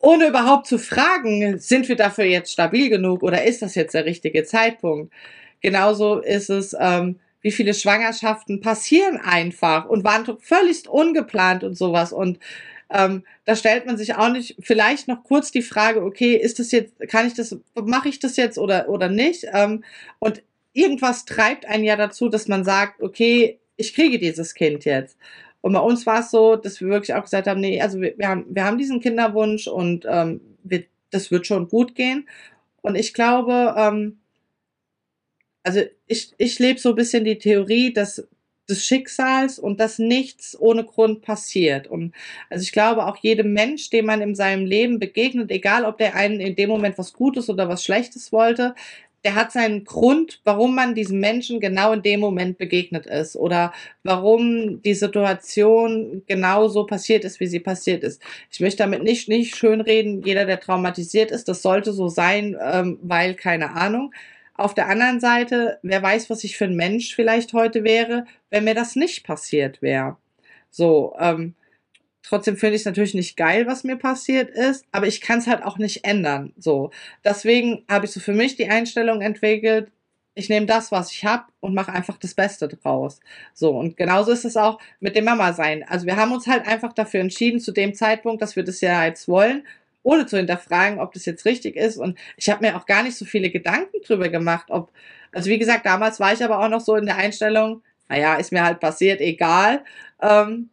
Ohne 0.00 0.28
überhaupt 0.28 0.66
zu 0.66 0.78
fragen, 0.78 1.58
sind 1.58 1.88
wir 1.88 1.96
dafür 1.96 2.24
jetzt 2.24 2.52
stabil 2.52 2.88
genug 2.90 3.22
oder 3.22 3.44
ist 3.44 3.62
das 3.62 3.74
jetzt 3.74 3.94
der 3.94 4.04
richtige 4.04 4.44
Zeitpunkt? 4.44 5.12
Genauso 5.60 6.18
ist 6.18 6.50
es, 6.50 6.76
ähm, 6.78 7.18
wie 7.40 7.50
viele 7.52 7.74
Schwangerschaften 7.74 8.60
passieren 8.60 9.18
einfach 9.18 9.86
und 9.86 10.04
waren 10.04 10.24
völlig 10.40 10.88
ungeplant 10.88 11.64
und 11.64 11.76
sowas. 11.76 12.12
Und 12.12 12.38
ähm, 12.90 13.24
da 13.44 13.54
stellt 13.54 13.86
man 13.86 13.96
sich 13.96 14.14
auch 14.14 14.30
nicht 14.30 14.56
vielleicht 14.60 15.08
noch 15.08 15.22
kurz 15.24 15.50
die 15.50 15.62
Frage, 15.62 16.02
okay, 16.02 16.34
ist 16.34 16.58
das 16.58 16.72
jetzt, 16.72 16.98
kann 17.08 17.26
ich 17.26 17.34
das, 17.34 17.56
mache 17.74 18.08
ich 18.08 18.18
das 18.18 18.36
jetzt 18.36 18.58
oder, 18.58 18.88
oder 18.88 19.08
nicht? 19.08 19.46
Ähm, 19.52 19.84
und 20.18 20.42
irgendwas 20.72 21.24
treibt 21.24 21.66
einen 21.66 21.84
ja 21.84 21.96
dazu, 21.96 22.28
dass 22.28 22.48
man 22.48 22.64
sagt, 22.64 23.02
okay, 23.02 23.58
ich 23.76 23.94
kriege 23.94 24.18
dieses 24.18 24.54
Kind 24.54 24.84
jetzt. 24.84 25.16
Und 25.60 25.72
bei 25.72 25.80
uns 25.80 26.06
war 26.06 26.20
es 26.20 26.30
so, 26.30 26.56
dass 26.56 26.80
wir 26.80 26.88
wirklich 26.88 27.14
auch 27.14 27.24
gesagt 27.24 27.46
haben, 27.46 27.60
nee, 27.60 27.80
also 27.80 28.00
wir, 28.00 28.16
wir 28.16 28.28
haben, 28.28 28.46
wir 28.48 28.64
haben 28.64 28.78
diesen 28.78 29.00
Kinderwunsch 29.00 29.66
und 29.66 30.06
ähm, 30.08 30.40
wir, 30.62 30.84
das 31.10 31.30
wird 31.30 31.46
schon 31.46 31.68
gut 31.68 31.94
gehen. 31.94 32.28
Und 32.80 32.94
ich 32.94 33.12
glaube, 33.12 33.74
ähm, 33.76 34.18
also 35.68 35.82
ich, 36.06 36.32
ich 36.38 36.58
lebe 36.58 36.80
so 36.80 36.88
ein 36.90 36.94
bisschen 36.94 37.24
die 37.24 37.36
Theorie, 37.36 37.92
dass 37.92 38.26
des 38.70 38.84
Schicksals 38.84 39.58
und 39.58 39.80
dass 39.80 39.98
nichts 39.98 40.58
ohne 40.58 40.84
Grund 40.84 41.20
passiert. 41.22 41.86
Und 41.86 42.14
also 42.48 42.62
ich 42.62 42.72
glaube, 42.72 43.06
auch 43.06 43.16
jedem 43.18 43.52
Mensch, 43.52 43.90
dem 43.90 44.06
man 44.06 44.22
in 44.22 44.34
seinem 44.34 44.64
Leben 44.64 44.98
begegnet, 44.98 45.50
egal 45.50 45.84
ob 45.84 45.98
der 45.98 46.14
einen 46.14 46.40
in 46.40 46.56
dem 46.56 46.70
Moment 46.70 46.96
was 46.96 47.12
Gutes 47.12 47.50
oder 47.50 47.68
was 47.68 47.84
Schlechtes 47.84 48.32
wollte, 48.32 48.74
der 49.24 49.34
hat 49.34 49.52
seinen 49.52 49.84
Grund, 49.84 50.40
warum 50.44 50.74
man 50.74 50.94
diesem 50.94 51.20
Menschen 51.20 51.60
genau 51.60 51.92
in 51.92 52.02
dem 52.02 52.20
Moment 52.20 52.56
begegnet 52.56 53.04
ist 53.04 53.36
oder 53.36 53.74
warum 54.02 54.80
die 54.82 54.94
Situation 54.94 56.22
genau 56.26 56.68
so 56.68 56.86
passiert 56.86 57.24
ist, 57.24 57.40
wie 57.40 57.46
sie 57.46 57.60
passiert 57.60 58.04
ist. 58.04 58.22
Ich 58.50 58.60
möchte 58.60 58.84
damit 58.84 59.02
nicht, 59.02 59.28
nicht 59.28 59.56
schönreden, 59.56 60.22
jeder, 60.22 60.46
der 60.46 60.60
traumatisiert 60.60 61.30
ist, 61.30 61.48
das 61.48 61.60
sollte 61.60 61.92
so 61.92 62.08
sein, 62.08 62.56
ähm, 62.62 62.98
weil 63.02 63.34
keine 63.34 63.72
Ahnung. 63.72 64.12
Auf 64.58 64.74
der 64.74 64.88
anderen 64.88 65.20
Seite, 65.20 65.78
wer 65.82 66.02
weiß, 66.02 66.30
was 66.30 66.42
ich 66.42 66.56
für 66.56 66.64
ein 66.64 66.74
Mensch 66.74 67.14
vielleicht 67.14 67.52
heute 67.52 67.84
wäre, 67.84 68.26
wenn 68.50 68.64
mir 68.64 68.74
das 68.74 68.96
nicht 68.96 69.24
passiert 69.24 69.80
wäre. 69.82 70.16
So, 70.68 71.14
ähm, 71.20 71.54
trotzdem 72.24 72.56
finde 72.56 72.74
ich 72.74 72.82
es 72.82 72.86
natürlich 72.86 73.14
nicht 73.14 73.36
geil, 73.36 73.68
was 73.68 73.84
mir 73.84 73.96
passiert 73.96 74.50
ist, 74.50 74.84
aber 74.90 75.06
ich 75.06 75.20
kann 75.20 75.38
es 75.38 75.46
halt 75.46 75.62
auch 75.62 75.78
nicht 75.78 76.04
ändern. 76.04 76.52
So, 76.58 76.90
deswegen 77.24 77.84
habe 77.88 78.06
ich 78.06 78.10
so 78.10 78.18
für 78.18 78.32
mich 78.32 78.56
die 78.56 78.68
Einstellung 78.68 79.20
entwickelt, 79.22 79.92
ich 80.34 80.48
nehme 80.48 80.66
das, 80.66 80.90
was 80.90 81.12
ich 81.12 81.24
habe 81.24 81.44
und 81.60 81.74
mache 81.74 81.92
einfach 81.92 82.16
das 82.18 82.34
Beste 82.34 82.66
draus. 82.68 83.20
So, 83.54 83.70
und 83.70 83.96
genauso 83.96 84.32
ist 84.32 84.44
es 84.44 84.56
auch 84.56 84.80
mit 84.98 85.14
dem 85.14 85.24
Mama 85.24 85.52
sein. 85.52 85.84
Also 85.88 86.06
wir 86.06 86.16
haben 86.16 86.32
uns 86.32 86.48
halt 86.48 86.66
einfach 86.66 86.92
dafür 86.92 87.20
entschieden, 87.20 87.60
zu 87.60 87.72
dem 87.72 87.94
Zeitpunkt, 87.94 88.42
dass 88.42 88.56
wir 88.56 88.64
das 88.64 88.80
ja 88.80 89.04
jetzt 89.04 89.28
wollen 89.28 89.64
ohne 90.08 90.24
zu 90.24 90.38
hinterfragen, 90.38 91.00
ob 91.00 91.12
das 91.12 91.26
jetzt 91.26 91.44
richtig 91.44 91.76
ist. 91.76 91.98
Und 91.98 92.18
ich 92.38 92.48
habe 92.48 92.64
mir 92.64 92.76
auch 92.76 92.86
gar 92.86 93.02
nicht 93.02 93.16
so 93.16 93.26
viele 93.26 93.50
Gedanken 93.50 94.00
drüber 94.06 94.30
gemacht, 94.30 94.66
ob, 94.70 94.90
also 95.32 95.50
wie 95.50 95.58
gesagt, 95.58 95.84
damals 95.84 96.18
war 96.18 96.32
ich 96.32 96.42
aber 96.42 96.60
auch 96.60 96.70
noch 96.70 96.80
so 96.80 96.96
in 96.96 97.04
der 97.04 97.16
Einstellung, 97.16 97.82
naja, 98.08 98.36
ist 98.36 98.50
mir 98.50 98.64
halt 98.64 98.80
passiert, 98.80 99.20
egal. 99.20 99.84
Ähm, 100.22 100.70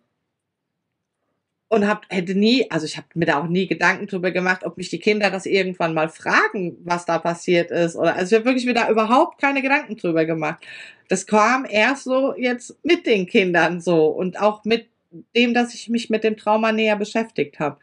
und 1.67 1.85
hab, 1.85 2.05
hätte 2.09 2.33
nie, 2.33 2.71
also 2.71 2.85
ich 2.85 2.95
habe 2.95 3.07
mir 3.13 3.25
da 3.25 3.41
auch 3.41 3.47
nie 3.47 3.67
Gedanken 3.67 4.07
drüber 4.07 4.31
gemacht, 4.31 4.63
ob 4.63 4.77
mich 4.77 4.89
die 4.89 4.99
Kinder 4.99 5.29
das 5.29 5.45
irgendwann 5.45 5.93
mal 5.93 6.07
fragen, 6.07 6.77
was 6.85 7.05
da 7.05 7.19
passiert 7.19 7.71
ist. 7.71 7.97
Oder 7.97 8.15
also 8.15 8.33
ich 8.33 8.39
habe 8.39 8.45
wirklich 8.45 8.65
mir 8.65 8.73
da 8.73 8.89
überhaupt 8.89 9.41
keine 9.41 9.61
Gedanken 9.61 9.97
drüber 9.97 10.23
gemacht. 10.23 10.65
Das 11.09 11.27
kam 11.27 11.65
erst 11.69 12.05
so 12.05 12.33
jetzt 12.37 12.77
mit 12.83 13.05
den 13.05 13.25
Kindern 13.27 13.81
so 13.81 14.07
und 14.07 14.39
auch 14.39 14.63
mit 14.63 14.87
dem, 15.35 15.53
dass 15.53 15.73
ich 15.73 15.89
mich 15.89 16.09
mit 16.09 16.23
dem 16.23 16.37
Trauma 16.37 16.71
näher 16.71 16.95
beschäftigt 16.95 17.59
habe. 17.59 17.79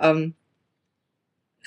Ähm, 0.00 0.34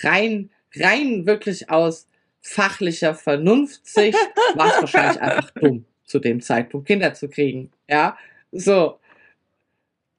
rein, 0.04 0.50
rein 0.76 1.26
wirklich 1.26 1.70
aus 1.70 2.08
fachlicher 2.42 3.14
Vernunftsicht 3.14 4.18
war 4.56 4.68
es 4.68 4.82
wahrscheinlich 4.82 5.22
einfach 5.22 5.52
dumm, 5.52 5.86
zu 6.06 6.20
dem 6.20 6.42
Zeitpunkt 6.42 6.88
Kinder 6.88 7.14
zu 7.14 7.30
kriegen. 7.30 7.72
Ja, 7.90 8.18
so. 8.52 9.00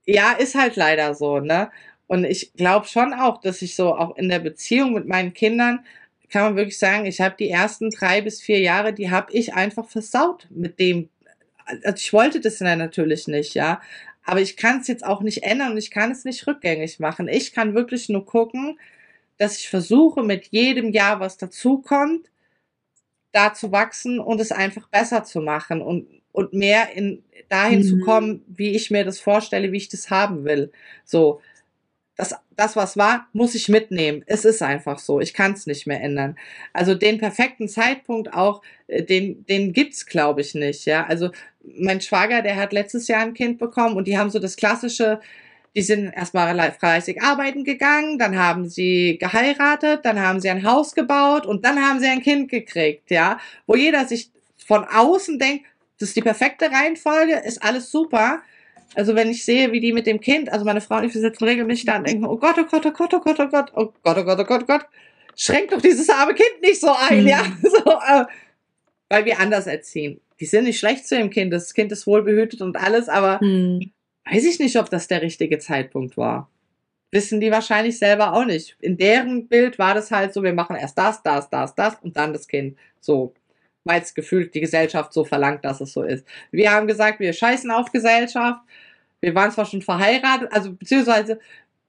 Ja, 0.04 0.32
ist 0.32 0.54
halt 0.54 0.76
leider 0.76 1.14
so, 1.14 1.40
ne? 1.40 1.70
Und 2.06 2.24
ich 2.24 2.52
glaube 2.54 2.86
schon 2.86 3.14
auch, 3.14 3.40
dass 3.40 3.62
ich 3.62 3.74
so 3.74 3.94
auch 3.94 4.16
in 4.16 4.28
der 4.28 4.40
Beziehung 4.40 4.92
mit 4.92 5.06
meinen 5.06 5.32
Kindern 5.32 5.84
kann 6.32 6.44
man 6.44 6.56
wirklich 6.56 6.78
sagen, 6.78 7.04
ich 7.04 7.20
habe 7.20 7.36
die 7.38 7.50
ersten 7.50 7.90
drei 7.90 8.22
bis 8.22 8.40
vier 8.40 8.58
Jahre, 8.58 8.94
die 8.94 9.10
habe 9.10 9.32
ich 9.32 9.52
einfach 9.52 9.88
versaut 9.88 10.48
mit 10.50 10.80
dem. 10.80 11.10
Also 11.84 11.96
ich 11.96 12.12
wollte 12.12 12.40
das 12.40 12.58
natürlich 12.60 13.28
nicht, 13.28 13.54
ja. 13.54 13.80
Aber 14.24 14.40
ich 14.40 14.56
kann 14.56 14.80
es 14.80 14.88
jetzt 14.88 15.04
auch 15.04 15.20
nicht 15.20 15.42
ändern 15.42 15.72
und 15.72 15.78
ich 15.78 15.90
kann 15.90 16.10
es 16.10 16.24
nicht 16.24 16.46
rückgängig 16.46 17.00
machen. 17.00 17.28
Ich 17.28 17.52
kann 17.52 17.74
wirklich 17.74 18.08
nur 18.08 18.24
gucken, 18.24 18.78
dass 19.42 19.58
ich 19.58 19.68
versuche, 19.68 20.22
mit 20.22 20.46
jedem 20.52 20.92
Jahr, 20.92 21.18
was 21.18 21.36
dazukommt, 21.36 22.30
da 23.32 23.52
zu 23.54 23.72
wachsen 23.72 24.20
und 24.20 24.40
es 24.40 24.52
einfach 24.52 24.86
besser 24.88 25.24
zu 25.24 25.40
machen 25.40 25.82
und, 25.82 26.06
und 26.30 26.52
mehr 26.52 26.94
in, 26.94 27.24
dahin 27.48 27.80
mhm. 27.80 27.84
zu 27.84 27.98
kommen, 28.00 28.44
wie 28.46 28.70
ich 28.70 28.92
mir 28.92 29.04
das 29.04 29.18
vorstelle, 29.18 29.72
wie 29.72 29.78
ich 29.78 29.88
das 29.88 30.10
haben 30.10 30.44
will. 30.44 30.70
So, 31.04 31.40
das, 32.14 32.36
das, 32.54 32.76
was 32.76 32.96
war, 32.96 33.26
muss 33.32 33.56
ich 33.56 33.68
mitnehmen. 33.68 34.22
Es 34.26 34.44
ist 34.44 34.62
einfach 34.62 35.00
so. 35.00 35.18
Ich 35.18 35.34
kann 35.34 35.54
es 35.54 35.66
nicht 35.66 35.88
mehr 35.88 36.00
ändern. 36.00 36.36
Also 36.72 36.94
den 36.94 37.18
perfekten 37.18 37.68
Zeitpunkt 37.68 38.32
auch, 38.32 38.62
äh, 38.86 39.02
den, 39.02 39.44
den 39.46 39.72
gibt's, 39.72 40.06
glaube 40.06 40.42
ich, 40.42 40.54
nicht. 40.54 40.84
Ja, 40.84 41.04
also 41.06 41.30
mein 41.64 42.00
Schwager, 42.00 42.42
der 42.42 42.54
hat 42.54 42.72
letztes 42.72 43.08
Jahr 43.08 43.22
ein 43.22 43.34
Kind 43.34 43.58
bekommen 43.58 43.96
und 43.96 44.06
die 44.06 44.18
haben 44.18 44.30
so 44.30 44.38
das 44.38 44.54
klassische, 44.54 45.20
die 45.74 45.82
sind 45.82 46.12
erstmal 46.12 46.72
fleißig 46.72 47.22
arbeiten 47.22 47.64
gegangen, 47.64 48.18
dann 48.18 48.38
haben 48.38 48.68
sie 48.68 49.16
geheiratet, 49.18 50.04
dann 50.04 50.20
haben 50.20 50.40
sie 50.40 50.50
ein 50.50 50.64
Haus 50.64 50.94
gebaut 50.94 51.46
und 51.46 51.64
dann 51.64 51.80
haben 51.80 51.98
sie 52.00 52.06
ein 52.06 52.22
Kind 52.22 52.50
gekriegt, 52.50 53.10
ja, 53.10 53.38
wo 53.66 53.74
jeder 53.74 54.06
sich 54.06 54.30
von 54.66 54.84
außen 54.84 55.38
denkt, 55.38 55.64
das 55.98 56.10
ist 56.10 56.16
die 56.16 56.22
perfekte 56.22 56.70
Reihenfolge, 56.70 57.36
ist 57.44 57.62
alles 57.62 57.90
super. 57.90 58.42
Also 58.94 59.14
wenn 59.14 59.30
ich 59.30 59.44
sehe, 59.44 59.72
wie 59.72 59.80
die 59.80 59.92
mit 59.92 60.06
dem 60.06 60.20
Kind, 60.20 60.52
also 60.52 60.64
meine 60.64 60.82
Frau 60.82 60.98
und 60.98 61.04
ich, 61.04 61.14
wir 61.14 61.20
sitzen 61.20 61.44
regelmäßig 61.44 61.86
da 61.86 61.96
und 61.96 62.06
denken, 62.06 62.26
oh 62.26 62.36
Gott, 62.36 62.56
oh 62.58 62.64
Gott, 62.64 62.84
oh 62.84 62.90
Gott, 62.90 63.14
oh 63.14 63.20
Gott, 63.20 63.40
oh 63.40 63.46
Gott, 63.46 63.72
oh 63.74 63.92
Gott, 64.02 64.18
oh 64.18 64.24
Gott, 64.24 64.38
oh 64.38 64.44
Gott, 64.44 64.62
oh 64.62 64.66
Gott, 64.66 64.86
schränkt 65.34 65.72
doch 65.72 65.80
dieses 65.80 66.10
arme 66.10 66.34
Kind 66.34 66.60
nicht 66.60 66.80
so 66.80 66.92
ein, 66.92 67.26
ja, 67.26 67.44
hm. 67.44 67.56
so, 67.62 67.92
äh, 67.92 68.24
weil 69.08 69.24
wir 69.24 69.40
anders 69.40 69.66
erziehen. 69.66 70.20
Die 70.40 70.46
sind 70.46 70.64
nicht 70.64 70.78
schlecht 70.78 71.06
zu 71.06 71.16
dem 71.16 71.30
Kind, 71.30 71.52
das 71.52 71.72
Kind 71.72 71.92
ist 71.92 72.06
wohlbehütet 72.06 72.60
und 72.60 72.76
alles, 72.76 73.08
aber 73.08 73.40
hm 73.40 73.92
weiß 74.24 74.44
ich 74.44 74.58
nicht, 74.58 74.76
ob 74.76 74.90
das 74.90 75.08
der 75.08 75.22
richtige 75.22 75.58
Zeitpunkt 75.58 76.16
war. 76.16 76.50
Wissen 77.10 77.40
die 77.40 77.50
wahrscheinlich 77.50 77.98
selber 77.98 78.32
auch 78.32 78.44
nicht. 78.44 78.76
In 78.80 78.96
deren 78.96 79.48
Bild 79.48 79.78
war 79.78 79.94
das 79.94 80.10
halt 80.10 80.32
so, 80.32 80.42
wir 80.42 80.54
machen 80.54 80.76
erst 80.76 80.96
das, 80.96 81.22
das, 81.22 81.50
das, 81.50 81.74
das 81.74 81.96
und 82.02 82.16
dann 82.16 82.32
das 82.32 82.48
Kind. 82.48 82.78
So. 83.00 83.34
Weil 83.84 84.00
es 84.00 84.14
gefühlt 84.14 84.54
die 84.54 84.60
Gesellschaft 84.60 85.12
so 85.12 85.24
verlangt, 85.24 85.64
dass 85.64 85.80
es 85.80 85.92
so 85.92 86.02
ist. 86.02 86.26
Wir 86.50 86.72
haben 86.72 86.86
gesagt, 86.86 87.20
wir 87.20 87.32
scheißen 87.32 87.70
auf 87.70 87.90
Gesellschaft. 87.92 88.60
Wir 89.20 89.34
waren 89.34 89.50
zwar 89.50 89.66
schon 89.66 89.82
verheiratet, 89.82 90.52
also 90.52 90.72
beziehungsweise 90.72 91.38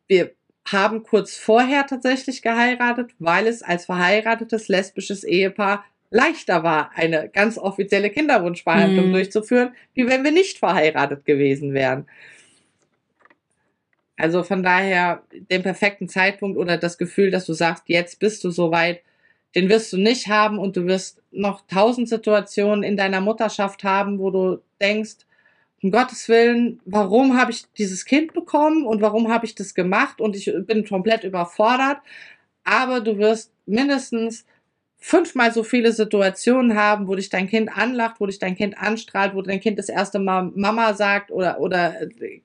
wir 0.08 0.34
haben 0.68 1.04
kurz 1.04 1.36
vorher 1.36 1.86
tatsächlich 1.86 2.42
geheiratet, 2.42 3.12
weil 3.20 3.48
es 3.48 3.64
als 3.64 3.86
verheiratetes 3.86 4.68
lesbisches 4.68 5.24
Ehepaar 5.24 5.84
leichter 6.14 6.64
war, 6.64 6.92
eine 6.96 7.28
ganz 7.28 7.58
offizielle 7.58 8.12
Kinderwunschbehandlung 8.12 9.08
mhm. 9.08 9.14
durchzuführen, 9.14 9.74
wie 9.94 10.08
wenn 10.08 10.24
wir 10.24 10.32
nicht 10.32 10.60
verheiratet 10.60 11.26
gewesen 11.26 11.74
wären. 11.74 12.06
Also 14.16 14.44
von 14.44 14.62
daher 14.62 15.24
den 15.34 15.64
perfekten 15.64 16.08
Zeitpunkt 16.08 16.58
oder 16.58 16.78
das 16.78 17.00
Gefühl, 17.00 17.32
dass 17.32 17.46
du 17.46 17.54
sagst, 17.54 17.86
jetzt 17.88 18.20
bist 18.20 18.44
du 18.44 18.52
soweit, 18.52 19.02
den 19.56 19.70
wirst 19.70 19.92
du 19.92 19.98
nicht 19.98 20.28
haben 20.28 20.60
und 20.60 20.78
du 20.78 20.86
wirst 20.86 21.22
noch 21.32 21.66
tausend 21.68 22.08
Situationen 22.08 22.84
in 22.84 22.96
deiner 22.96 23.20
Mutterschaft 23.20 23.84
haben, 23.84 24.20
wo 24.20 24.30
du 24.30 24.62
denkst, 24.80 25.26
um 25.82 25.92
Gottes 25.92 26.30
Willen, 26.30 26.80
warum 26.86 27.38
habe 27.38 27.52
ich 27.52 27.66
dieses 27.78 28.06
Kind 28.06 28.34
bekommen 28.34 28.86
und 28.86 29.02
warum 29.02 29.34
habe 29.34 29.46
ich 29.46 29.56
das 29.56 29.74
gemacht 29.74 30.22
und 30.22 30.36
ich 30.36 30.50
bin 30.66 30.88
komplett 30.88 31.24
überfordert. 31.24 31.98
Aber 32.64 33.02
du 33.02 33.18
wirst 33.18 33.52
mindestens 33.66 34.46
fünfmal 35.06 35.52
so 35.52 35.64
viele 35.64 35.92
Situationen 35.92 36.78
haben, 36.78 37.10
wo 37.10 37.16
dich 37.16 37.28
dein 37.28 37.50
Kind 37.50 37.76
anlacht, 37.76 38.22
wo 38.22 38.26
dich 38.26 38.40
dein 38.40 38.56
Kind 38.56 38.78
anstrahlt, 38.78 39.36
wo 39.36 39.42
dein 39.42 39.60
Kind 39.60 39.78
das 39.78 39.90
erste 39.90 40.18
Mal 40.18 40.54
Mama 40.56 40.94
sagt 40.94 41.30
oder, 41.30 41.60
oder 41.60 41.94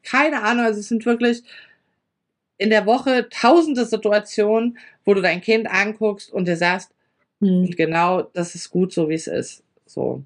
keine 0.03 0.43
Ahnung. 0.43 0.65
Also 0.65 0.81
es 0.81 0.89
sind 0.89 1.07
wirklich 1.07 1.45
in 2.57 2.71
der 2.71 2.85
Woche 2.85 3.29
tausende 3.31 3.85
Situationen, 3.85 4.77
wo 5.05 5.15
du 5.15 5.23
dein 5.23 5.41
Kind 5.41 5.71
anguckst 5.71 6.33
und 6.33 6.49
dir 6.49 6.57
sagst, 6.57 6.91
mhm. 7.39 7.71
genau, 7.77 8.23
das 8.23 8.57
ist 8.57 8.71
gut 8.71 8.93
so, 8.93 9.09
wie 9.09 9.15
es 9.15 9.29
ist. 9.29 9.63
So. 9.87 10.25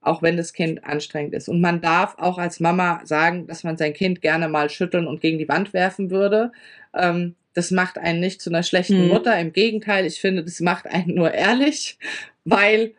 Auch 0.00 0.22
wenn 0.22 0.36
das 0.36 0.52
Kind 0.52 0.84
anstrengend 0.84 1.34
ist. 1.34 1.48
Und 1.48 1.60
man 1.60 1.80
darf 1.80 2.14
auch 2.18 2.38
als 2.38 2.60
Mama 2.60 3.00
sagen, 3.02 3.48
dass 3.48 3.64
man 3.64 3.76
sein 3.76 3.92
Kind 3.92 4.22
gerne 4.22 4.48
mal 4.48 4.70
schütteln 4.70 5.08
und 5.08 5.20
gegen 5.20 5.38
die 5.38 5.48
Wand 5.48 5.72
werfen 5.72 6.12
würde. 6.12 6.52
Ähm, 6.94 7.34
das 7.56 7.70
macht 7.70 7.98
einen 7.98 8.20
nicht 8.20 8.40
zu 8.42 8.50
einer 8.50 8.62
schlechten 8.62 9.04
Mhm. 9.04 9.08
Mutter. 9.08 9.38
Im 9.38 9.52
Gegenteil, 9.52 10.04
ich 10.06 10.20
finde, 10.20 10.44
das 10.44 10.60
macht 10.60 10.86
einen 10.86 11.14
nur 11.14 11.32
ehrlich, 11.32 11.98
weil 12.44 12.94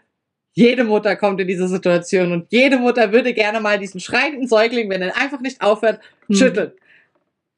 jede 0.53 0.83
Mutter 0.83 1.15
kommt 1.15 1.39
in 1.39 1.47
diese 1.47 1.67
Situation 1.67 2.31
und 2.31 2.47
jede 2.49 2.77
Mutter 2.79 3.11
würde 3.11 3.33
gerne 3.33 3.59
mal 3.59 3.77
diesen 3.77 3.99
schreienden 3.99 4.47
Säugling, 4.47 4.89
wenn 4.89 5.03
er 5.03 5.15
einfach 5.15 5.39
nicht 5.41 5.61
aufhört, 5.61 5.99
Mhm. 6.27 6.35
schütteln. 6.35 6.71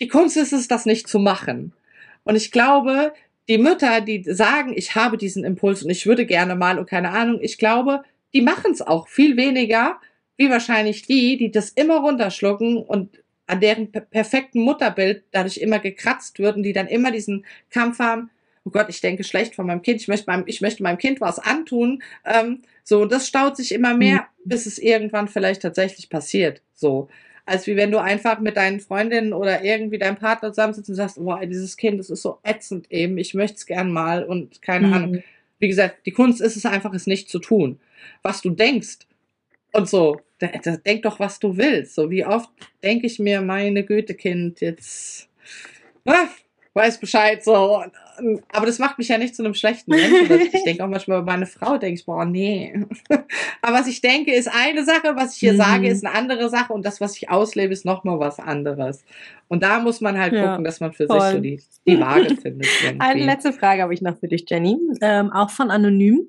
Die 0.02 0.08
Kunst 0.08 0.36
ist 0.38 0.54
es, 0.54 0.68
das 0.68 0.86
nicht 0.86 1.08
zu 1.08 1.20
machen. 1.20 1.74
Und 2.24 2.36
ich 2.36 2.52
glaube, 2.52 3.14
die 3.48 3.58
Mütter, 3.58 4.02
die 4.02 4.24
sagen, 4.26 4.74
ich 4.76 4.96
habe 4.96 5.18
diesen 5.18 5.44
Impuls 5.44 5.82
und 5.84 5.90
ich 5.90 6.06
würde 6.06 6.26
gerne 6.26 6.56
mal 6.56 6.78
und 6.78 6.90
keine 6.90 7.12
Ahnung, 7.12 7.40
ich 7.42 7.58
glaube, 7.58 8.04
die 8.34 8.42
machen 8.42 8.72
es 8.72 8.82
auch 8.82 9.08
viel 9.08 9.38
weniger, 9.38 10.00
wie 10.38 10.50
wahrscheinlich 10.50 11.04
die, 11.08 11.38
die 11.38 11.52
das 11.52 11.70
immer 11.70 11.98
runterschlucken 11.98 12.78
und 12.78 13.10
an 13.50 13.60
deren 13.60 13.92
per 13.92 14.02
perfekten 14.02 14.62
Mutterbild 14.62 15.24
dadurch 15.32 15.58
immer 15.58 15.80
gekratzt 15.80 16.38
wird 16.38 16.56
und 16.56 16.64
die 16.64 16.74
dann 16.74 16.88
immer 16.88 17.12
diesen 17.12 17.46
Kampf 17.72 17.98
haben, 17.98 18.30
oh 18.64 18.70
Gott, 18.70 18.88
ich 18.90 19.02
denke 19.02 19.24
schlecht 19.24 19.56
von 19.56 19.66
meinem 19.66 19.82
Kind, 19.82 20.02
ich 20.02 20.08
möchte 20.08 20.30
meinem, 20.30 20.44
ich 20.46 20.62
möchte 20.62 20.84
meinem 20.84 21.00
Kind 21.00 21.20
was 21.20 21.40
antun. 21.40 22.04
Ähm, 22.26 22.62
so, 22.84 23.02
und 23.02 23.12
das 23.12 23.28
staut 23.28 23.58
sich 23.58 23.72
immer 23.74 23.96
mehr, 23.96 24.28
bis 24.46 24.68
es 24.68 24.78
irgendwann 24.78 25.28
vielleicht 25.28 25.64
tatsächlich 25.64 26.10
passiert. 26.10 26.62
So. 26.76 27.10
Als 27.46 27.66
wie 27.66 27.76
wenn 27.76 27.92
du 27.92 27.98
einfach 27.98 28.40
mit 28.40 28.56
deinen 28.56 28.80
Freundinnen 28.80 29.34
oder 29.34 29.64
irgendwie 29.64 29.98
deinem 29.98 30.18
Partner 30.18 30.50
zusammensitzt 30.50 30.90
und 30.90 30.96
sagst, 30.96 31.18
boah, 31.18 31.44
dieses 31.44 31.76
Kind, 31.78 32.00
das 32.00 32.12
ist 32.12 32.22
so 32.22 32.38
ätzend 32.44 32.92
eben, 32.92 33.18
ich 33.18 33.34
möchte 33.34 33.58
es 33.58 33.66
gern 33.66 33.92
mal 33.92 34.24
und 34.24 34.62
keine 34.62 34.88
Mhm. 34.88 34.94
Ahnung. 34.94 35.24
Wie 35.58 35.68
gesagt, 35.68 36.06
die 36.06 36.12
Kunst 36.12 36.40
ist 36.40 36.56
es 36.56 36.66
einfach, 36.68 36.94
es 36.94 37.08
nicht 37.08 37.30
zu 37.30 37.40
tun. 37.40 37.80
Was 38.22 38.42
du 38.42 38.52
denkst 38.52 39.00
und 39.72 39.90
so, 39.90 40.22
denk 40.42 41.04
doch, 41.04 41.20
was 41.20 41.40
du 41.40 41.58
willst. 41.58 41.96
So 41.96 42.10
wie 42.10 42.26
oft 42.26 42.50
denke 42.84 43.08
ich 43.08 43.20
mir, 43.20 43.42
meine 43.42 43.84
Güte, 43.84 44.14
Kind, 44.16 44.62
jetzt 44.62 45.30
ah, 46.06 46.28
weiß 46.74 47.00
Bescheid 47.00 47.44
so. 47.44 47.84
Aber 48.52 48.66
das 48.66 48.80
macht 48.80 48.98
mich 48.98 49.08
ja 49.08 49.18
nicht 49.18 49.34
zu 49.34 49.44
einem 49.44 49.54
schlechten 49.54 49.92
Menschen. 49.92 50.30
Ich 50.54 50.64
denke 50.64 50.84
auch 50.84 50.90
manchmal 50.90 51.22
bei 51.22 51.32
meiner 51.34 51.46
Frau, 51.46 51.78
denke 51.78 52.00
ich, 52.00 52.06
boah, 52.06 52.26
nee. 52.26 52.74
Aber 53.62 53.78
was 53.78 53.88
ich 53.88 54.02
denke, 54.02 54.34
ist 54.34 54.50
eine 54.54 54.84
Sache, 54.84 55.16
was 55.16 55.34
ich 55.36 55.40
hier 55.40 55.54
Mhm. 55.54 55.58
sage, 55.58 55.88
ist 55.88 56.06
eine 56.06 56.14
andere 56.16 56.50
Sache 56.50 56.74
und 56.74 56.86
das, 56.86 57.00
was 57.00 57.16
ich 57.16 57.30
auslebe, 57.30 57.72
ist 57.72 57.86
nochmal 57.86 58.20
was 58.20 58.40
anderes. 58.40 59.06
Und 59.48 59.64
da 59.64 59.80
muss 59.80 60.02
man 60.02 60.18
halt 60.20 60.34
Ja, 60.34 60.50
gucken, 60.50 60.66
dass 60.66 60.80
man 60.82 60.92
für 60.92 61.08
voll. 61.08 61.22
sich 61.22 61.32
so 61.32 61.40
die, 61.40 61.62
die 61.88 62.00
Waage 62.00 62.36
findet. 62.36 62.68
Eine 62.84 62.98
irgendwie. 63.00 63.26
letzte 63.26 63.54
Frage 63.54 63.82
habe 63.84 63.94
ich 63.94 64.02
noch 64.02 64.18
für 64.20 64.28
dich, 64.28 64.46
Jenny, 64.50 64.78
ähm, 65.02 65.32
auch 65.32 65.50
von 65.50 65.72
Anonym. 65.72 66.28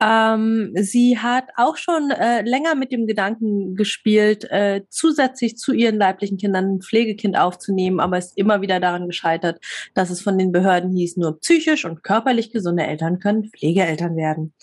Ähm, 0.00 0.72
sie 0.74 1.18
hat 1.18 1.50
auch 1.56 1.76
schon 1.76 2.10
äh, 2.10 2.42
länger 2.42 2.74
mit 2.74 2.92
dem 2.92 3.06
Gedanken 3.06 3.74
gespielt, 3.74 4.44
äh, 4.50 4.82
zusätzlich 4.88 5.56
zu 5.56 5.72
ihren 5.72 5.96
leiblichen 5.96 6.38
Kindern 6.38 6.76
ein 6.76 6.80
Pflegekind 6.80 7.38
aufzunehmen, 7.38 8.00
aber 8.00 8.18
ist 8.18 8.36
immer 8.36 8.60
wieder 8.60 8.80
daran 8.80 9.06
gescheitert, 9.06 9.60
dass 9.94 10.10
es 10.10 10.20
von 10.20 10.38
den 10.38 10.52
Behörden 10.52 10.92
hieß, 10.92 11.16
nur 11.16 11.38
psychisch 11.40 11.84
und 11.84 12.02
körperlich 12.02 12.52
gesunde 12.52 12.84
Eltern 12.84 13.18
können 13.18 13.50
Pflegeeltern 13.50 14.16
werden. 14.16 14.54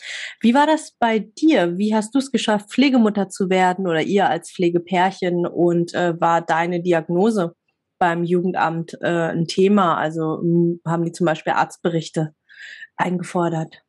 Wie 0.41 0.53
war 0.53 0.67
das 0.67 0.93
bei 0.99 1.19
dir? 1.19 1.77
Wie 1.77 1.95
hast 1.95 2.13
du 2.15 2.19
es 2.19 2.31
geschafft, 2.31 2.71
Pflegemutter 2.71 3.29
zu 3.29 3.49
werden 3.49 3.87
oder 3.87 4.01
ihr 4.01 4.29
als 4.29 4.51
Pflegepärchen 4.51 5.45
und 5.45 5.93
äh, 5.93 6.19
war 6.19 6.41
deine 6.41 6.81
Diagnose 6.81 7.53
beim 7.99 8.23
Jugendamt 8.23 8.97
äh, 9.01 9.07
ein 9.07 9.45
Thema? 9.45 9.97
Also 9.97 10.39
m, 10.41 10.79
haben 10.85 11.05
die 11.05 11.11
zum 11.11 11.25
Beispiel 11.25 11.53
Arztberichte 11.53 12.33
eingefordert? 12.95 13.83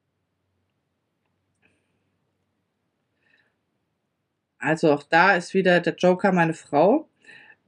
Also 4.60 4.92
auch 4.92 5.02
da 5.02 5.34
ist 5.36 5.54
wieder 5.54 5.80
der 5.80 5.94
Joker 5.96 6.32
meine 6.32 6.54
Frau. 6.54 7.08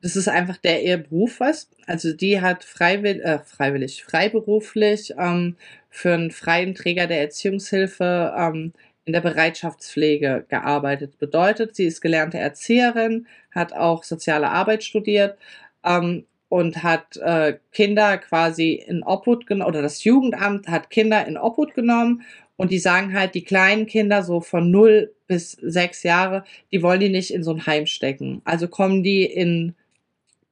Das 0.02 0.16
ist 0.16 0.28
einfach 0.28 0.56
der 0.58 0.82
ihr 0.82 0.98
Beruf 0.98 1.40
was. 1.40 1.70
Also 1.86 2.12
die 2.12 2.40
hat 2.40 2.64
freiwillig, 2.64 3.24
äh, 3.24 3.38
freiwillig, 3.38 4.04
freiberuflich 4.04 5.14
ähm, 5.18 5.56
für 5.90 6.14
einen 6.14 6.30
freien 6.30 6.74
Träger 6.74 7.06
der 7.06 7.20
Erziehungshilfe 7.20 8.34
ähm, 8.36 8.72
in 9.04 9.12
der 9.12 9.20
Bereitschaftspflege 9.20 10.44
gearbeitet. 10.48 11.18
Bedeutet, 11.18 11.76
sie 11.76 11.86
ist 11.86 12.00
gelernte 12.00 12.38
Erzieherin, 12.38 13.26
hat 13.52 13.72
auch 13.72 14.04
soziale 14.04 14.50
Arbeit 14.50 14.84
studiert 14.84 15.38
ähm, 15.84 16.26
und 16.48 16.82
hat 16.82 17.16
äh, 17.16 17.58
Kinder 17.72 18.18
quasi 18.18 18.74
in 18.74 19.02
Obhut 19.02 19.46
genommen, 19.46 19.68
oder 19.68 19.82
das 19.82 20.04
Jugendamt 20.04 20.68
hat 20.68 20.90
Kinder 20.90 21.26
in 21.26 21.38
Obhut 21.38 21.74
genommen 21.74 22.22
und 22.56 22.70
die 22.70 22.78
sagen 22.78 23.14
halt, 23.14 23.34
die 23.34 23.44
kleinen 23.44 23.86
Kinder 23.86 24.22
so 24.22 24.40
von 24.40 24.70
null 24.70 25.14
bis 25.26 25.52
sechs 25.52 26.02
Jahre, 26.02 26.44
die 26.70 26.82
wollen 26.82 27.00
die 27.00 27.08
nicht 27.08 27.32
in 27.32 27.42
so 27.42 27.52
ein 27.52 27.66
Heim 27.66 27.86
stecken. 27.86 28.42
Also 28.44 28.68
kommen 28.68 29.02
die 29.02 29.24
in 29.24 29.74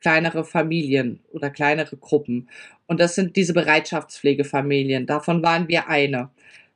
kleinere 0.01 0.45
Familien 0.45 1.21
oder 1.33 1.51
kleinere 1.51 1.97
Gruppen. 1.97 2.49
Und 2.87 3.01
das 3.01 3.15
sind 3.15 3.37
diese 3.37 3.53
Bereitschaftspflegefamilien. 3.53 5.07
Davon 5.07 5.43
waren 5.43 5.69
wir 5.69 5.89
eine. 5.89 6.31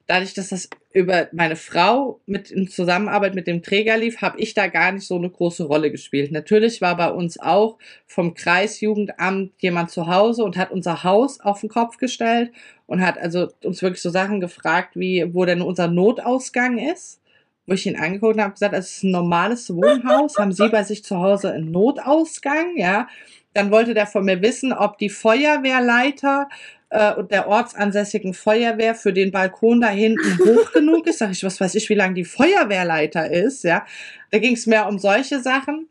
Dadurch, 0.06 0.34
dass 0.34 0.50
das 0.50 0.68
über 0.92 1.28
meine 1.32 1.56
Frau 1.56 2.20
mit 2.26 2.50
in 2.50 2.68
Zusammenarbeit 2.68 3.34
mit 3.34 3.46
dem 3.46 3.62
Träger 3.62 3.96
lief, 3.96 4.20
habe 4.20 4.38
ich 4.38 4.54
da 4.54 4.66
gar 4.66 4.92
nicht 4.92 5.06
so 5.06 5.16
eine 5.16 5.30
große 5.30 5.64
Rolle 5.64 5.90
gespielt. 5.90 6.30
Natürlich 6.30 6.80
war 6.80 6.96
bei 6.96 7.10
uns 7.10 7.40
auch 7.40 7.78
vom 8.06 8.34
Kreisjugendamt 8.34 9.52
jemand 9.58 9.90
zu 9.90 10.06
Hause 10.06 10.44
und 10.44 10.56
hat 10.56 10.70
unser 10.70 11.02
Haus 11.02 11.40
auf 11.40 11.60
den 11.60 11.70
Kopf 11.70 11.96
gestellt 11.96 12.52
und 12.86 13.04
hat 13.04 13.18
also 13.18 13.48
uns 13.64 13.82
wirklich 13.82 14.02
so 14.02 14.10
Sachen 14.10 14.40
gefragt, 14.40 14.94
wie 14.94 15.34
wo 15.34 15.44
denn 15.44 15.62
unser 15.62 15.88
Notausgang 15.88 16.78
ist. 16.78 17.20
Wo 17.66 17.72
ich 17.72 17.86
ihn 17.86 17.96
angeguckt 17.96 18.38
habe, 18.38 18.52
gesagt, 18.52 18.74
es 18.74 18.98
ist 18.98 19.04
ein 19.04 19.10
normales 19.10 19.74
Wohnhaus. 19.74 20.36
Haben 20.36 20.52
Sie 20.52 20.68
bei 20.68 20.82
sich 20.82 21.02
zu 21.02 21.16
Hause 21.16 21.52
einen 21.52 21.70
Notausgang? 21.70 22.76
Ja. 22.76 23.08
Dann 23.54 23.70
wollte 23.70 23.94
der 23.94 24.06
von 24.06 24.26
mir 24.26 24.42
wissen, 24.42 24.74
ob 24.74 24.98
die 24.98 25.08
Feuerwehrleiter 25.08 26.48
äh, 26.94 27.12
und 27.14 27.32
der 27.32 27.48
ortsansässigen 27.48 28.34
Feuerwehr 28.34 28.94
für 28.94 29.12
den 29.12 29.32
Balkon 29.32 29.80
da 29.80 29.88
hinten 29.88 30.38
hoch 30.38 30.70
genug 30.72 31.06
ist. 31.08 31.18
Sag 31.18 31.32
ich, 31.32 31.42
was 31.42 31.60
weiß 31.60 31.74
ich, 31.74 31.88
wie 31.88 31.94
lang 31.94 32.14
die 32.14 32.24
Feuerwehrleiter 32.24 33.30
ist. 33.30 33.64
Ja. 33.64 33.84
Da 34.30 34.38
ging 34.38 34.54
es 34.54 34.66
mehr 34.66 34.86
um 34.88 34.98
solche 34.98 35.40
Sachen. 35.40 35.88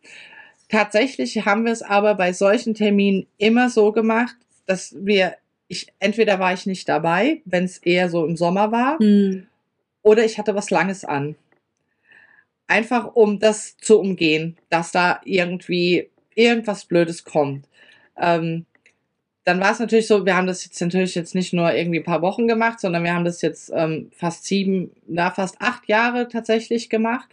Tatsächlich 0.69 1.45
haben 1.45 1.65
wir 1.65 1.73
es 1.73 1.81
aber 1.81 2.15
bei 2.15 2.31
solchen 2.31 2.73
Terminen 2.73 3.27
immer 3.37 3.69
so 3.69 3.91
gemacht, 3.91 4.35
dass 4.65 4.95
wir, 4.97 5.35
ich, 5.67 5.87
entweder 5.99 6.39
war 6.39 6.53
ich 6.53 6.65
nicht 6.65 6.87
dabei, 6.87 7.41
wenn 7.43 7.65
es 7.65 7.79
eher 7.79 8.09
so 8.09 8.25
im 8.25 8.37
Sommer 8.37 8.71
war, 8.71 8.97
Hm. 8.99 9.45
oder 10.03 10.23
ich 10.23 10.37
hatte 10.37 10.55
was 10.55 10.69
Langes 10.71 11.03
an. 11.03 11.35
Einfach 12.67 13.13
um 13.13 13.39
das 13.39 13.75
zu 13.77 13.99
umgehen, 13.99 14.57
dass 14.69 14.93
da 14.93 15.19
irgendwie 15.25 16.09
irgendwas 16.33 16.85
Blödes 16.85 17.25
kommt. 17.25 17.67
Ähm, 18.17 18.65
dann 19.45 19.59
war 19.59 19.71
es 19.71 19.79
natürlich 19.79 20.07
so, 20.07 20.25
wir 20.25 20.35
haben 20.35 20.47
das 20.47 20.63
jetzt 20.63 20.79
natürlich 20.81 21.15
jetzt 21.15 21.35
nicht 21.35 21.53
nur 21.53 21.73
irgendwie 21.73 21.99
ein 21.99 22.05
paar 22.05 22.21
Wochen 22.21 22.47
gemacht, 22.47 22.79
sondern 22.79 23.03
wir 23.03 23.13
haben 23.13 23.25
das 23.25 23.41
jetzt 23.41 23.71
ähm, 23.75 24.09
fast 24.15 24.45
sieben, 24.45 24.91
na, 25.07 25.31
fast 25.31 25.57
acht 25.59 25.87
Jahre 25.87 26.27
tatsächlich 26.29 26.89
gemacht. 26.89 27.27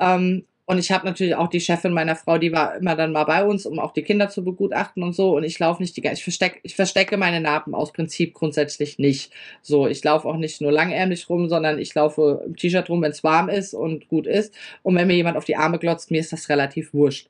Ähm, 0.00 0.44
und 0.64 0.78
ich 0.78 0.92
habe 0.92 1.04
natürlich 1.04 1.34
auch 1.34 1.48
die 1.48 1.60
Chefin 1.60 1.92
meiner 1.92 2.16
Frau, 2.16 2.38
die 2.38 2.52
war 2.52 2.76
immer 2.76 2.94
dann 2.96 3.12
mal 3.12 3.24
bei 3.24 3.44
uns, 3.44 3.66
um 3.66 3.78
auch 3.78 3.92
die 3.92 4.02
Kinder 4.02 4.28
zu 4.28 4.44
begutachten 4.44 5.02
und 5.02 5.12
so. 5.12 5.36
Und 5.36 5.44
ich 5.44 5.58
laufe 5.58 5.82
nicht 5.82 5.96
die 5.96 6.00
ganze, 6.00 6.20
ich 6.20 6.24
verstecke, 6.24 6.60
ich 6.62 6.76
verstecke 6.76 7.16
meine 7.16 7.40
Narben 7.40 7.74
aus 7.74 7.92
Prinzip 7.92 8.32
grundsätzlich 8.32 8.98
nicht. 8.98 9.32
So, 9.60 9.86
ich 9.86 10.02
laufe 10.04 10.26
auch 10.28 10.36
nicht 10.36 10.60
nur 10.60 10.72
langärmlich 10.72 11.28
rum, 11.28 11.48
sondern 11.48 11.78
ich 11.78 11.94
laufe 11.94 12.42
im 12.46 12.56
T-Shirt 12.56 12.88
rum, 12.88 13.02
wenn 13.02 13.10
es 13.10 13.24
warm 13.24 13.48
ist 13.48 13.74
und 13.74 14.08
gut 14.08 14.26
ist. 14.26 14.54
Und 14.82 14.94
wenn 14.94 15.08
mir 15.08 15.16
jemand 15.16 15.36
auf 15.36 15.44
die 15.44 15.56
Arme 15.56 15.78
glotzt, 15.78 16.10
mir 16.10 16.20
ist 16.20 16.32
das 16.32 16.48
relativ 16.48 16.94
wurscht. 16.94 17.28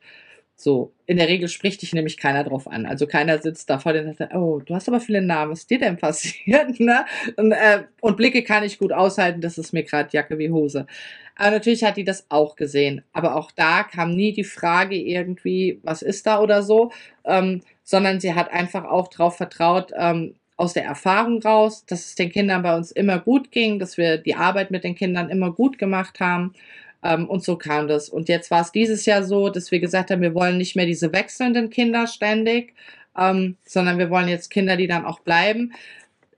So, 0.63 0.93
in 1.07 1.17
der 1.17 1.27
Regel 1.27 1.49
spricht 1.49 1.83
dich 1.83 1.93
nämlich 1.93 2.17
keiner 2.17 2.45
drauf 2.45 2.69
an. 2.69 2.87
Also 2.87 3.09
keiner 3.09 3.39
sitzt 3.39 3.69
da 3.69 3.81
vor 3.81 3.95
dir 3.95 4.07
und 4.07 4.17
sagt, 4.17 4.33
oh, 4.33 4.61
du 4.61 4.77
hast 4.77 4.87
aber 4.87 5.01
viele 5.01 5.21
Namen, 5.21 5.51
was 5.51 5.61
ist 5.61 5.71
dir 5.71 5.81
denn 5.81 5.97
passiert? 5.97 6.79
Ne? 6.79 7.05
Und, 7.37 7.51
äh, 7.51 7.83
und 8.01 8.17
Blicke 8.17 8.45
kann 8.45 8.63
ich 8.63 8.79
gut 8.79 8.93
aushalten, 8.93 9.41
das 9.41 9.59
ist 9.59 9.73
mir 9.73 9.83
gerade 9.83 10.11
Jacke 10.13 10.39
wie 10.39 10.51
Hose. 10.51 10.87
Aber 11.35 11.51
natürlich 11.51 11.83
hat 11.83 11.97
die 11.97 12.05
das 12.05 12.27
auch 12.29 12.55
gesehen. 12.55 13.03
Aber 13.13 13.35
auch 13.35 13.51
da 13.51 13.83
kam 13.83 14.15
nie 14.15 14.33
die 14.33 14.45
Frage 14.45 14.95
irgendwie, 14.95 15.81
was 15.83 16.03
ist 16.03 16.27
da 16.27 16.41
oder 16.41 16.63
so, 16.63 16.93
ähm, 17.25 17.63
sondern 17.83 18.21
sie 18.21 18.35
hat 18.35 18.53
einfach 18.53 18.85
auch 18.85 19.09
darauf 19.09 19.37
vertraut, 19.37 19.91
ähm, 19.97 20.37
aus 20.57 20.75
der 20.75 20.85
Erfahrung 20.85 21.43
raus, 21.43 21.85
dass 21.87 22.07
es 22.07 22.15
den 22.15 22.31
Kindern 22.31 22.63
bei 22.63 22.77
uns 22.77 22.93
immer 22.93 23.19
gut 23.19 23.51
ging, 23.51 23.81
dass 23.81 23.97
wir 23.97 24.19
die 24.19 24.37
Arbeit 24.37 24.71
mit 24.71 24.85
den 24.85 24.95
Kindern 24.95 25.29
immer 25.29 25.51
gut 25.53 25.77
gemacht 25.79 26.21
haben. 26.21 26.53
Ähm, 27.03 27.29
und 27.29 27.43
so 27.45 27.57
kam 27.57 27.89
das. 27.89 28.09
Und 28.09 28.29
jetzt 28.29 28.51
war 28.51 28.63
es 28.63 28.73
dieses 28.73 29.05
Jahr 29.07 29.25
so, 29.25 29.49
dass 29.49 29.71
wir 29.71 29.81
gesagt 29.81 30.11
haben, 30.11 30.23
wir 30.23 30.35
wollen 30.35 30.59
nicht 30.59 30.77
mehr 30.77 30.87
diese 30.87 31.13
wechselnden 31.13 31.71
Kinder 31.71 32.07
ständig, 32.07 32.75
ähm, 33.19 33.57
sondern 33.65 33.99
wir 33.99 34.11
wollen 34.11 34.29
jetzt 34.29 34.51
Kinder, 34.51 34.77
die 34.77 34.87
dann 34.87 35.05
auch 35.05 35.21
bleiben. 35.21 35.73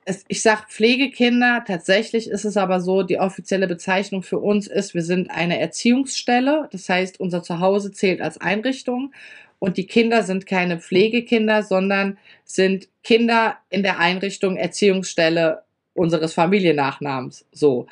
Es, 0.07 0.25
ich 0.29 0.43
sage 0.43 0.65
Pflegekinder, 0.69 1.65
tatsächlich 1.67 2.29
ist 2.29 2.45
es 2.45 2.57
aber 2.57 2.81
so, 2.81 3.03
die 3.03 3.19
offizielle 3.19 3.67
Bezeichnung 3.67 4.23
für 4.23 4.39
uns 4.39 4.67
ist, 4.67 4.95
wir 4.95 5.03
sind 5.03 5.31
eine 5.31 5.59
Erziehungsstelle. 5.61 6.69
Das 6.73 6.89
heißt, 6.89 7.21
unser 7.21 7.43
Zuhause 7.43 7.93
zählt 7.93 8.21
als 8.21 8.39
Einrichtung. 8.39 9.13
Und 9.59 9.79
die 9.79 9.87
Kinder 9.87 10.23
sind 10.25 10.47
keine 10.47 10.79
Pflegekinder, 10.79 11.63
sondern 11.63 12.19
sind 12.45 12.89
Kinder 13.03 13.57
in 13.71 13.83
der 13.83 13.99
Einrichtung 13.99 14.57
Erziehungsstelle 14.57 15.63
unseres 15.95 16.35
Familiennachnamens. 16.35 17.47
So. 17.53 17.87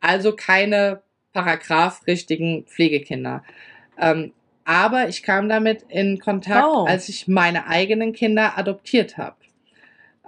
Also 0.00 0.34
keine 0.34 1.00
paragraph 1.32 2.06
richtigen 2.06 2.64
Pflegekinder. 2.66 3.42
Ähm, 3.98 4.32
aber 4.64 5.08
ich 5.08 5.22
kam 5.22 5.48
damit 5.48 5.84
in 5.88 6.18
Kontakt, 6.18 6.66
Oh. 6.66 6.84
als 6.84 7.08
ich 7.08 7.26
meine 7.28 7.66
eigenen 7.66 8.12
Kinder 8.12 8.56
adoptiert 8.56 9.16
habe. 9.18 9.36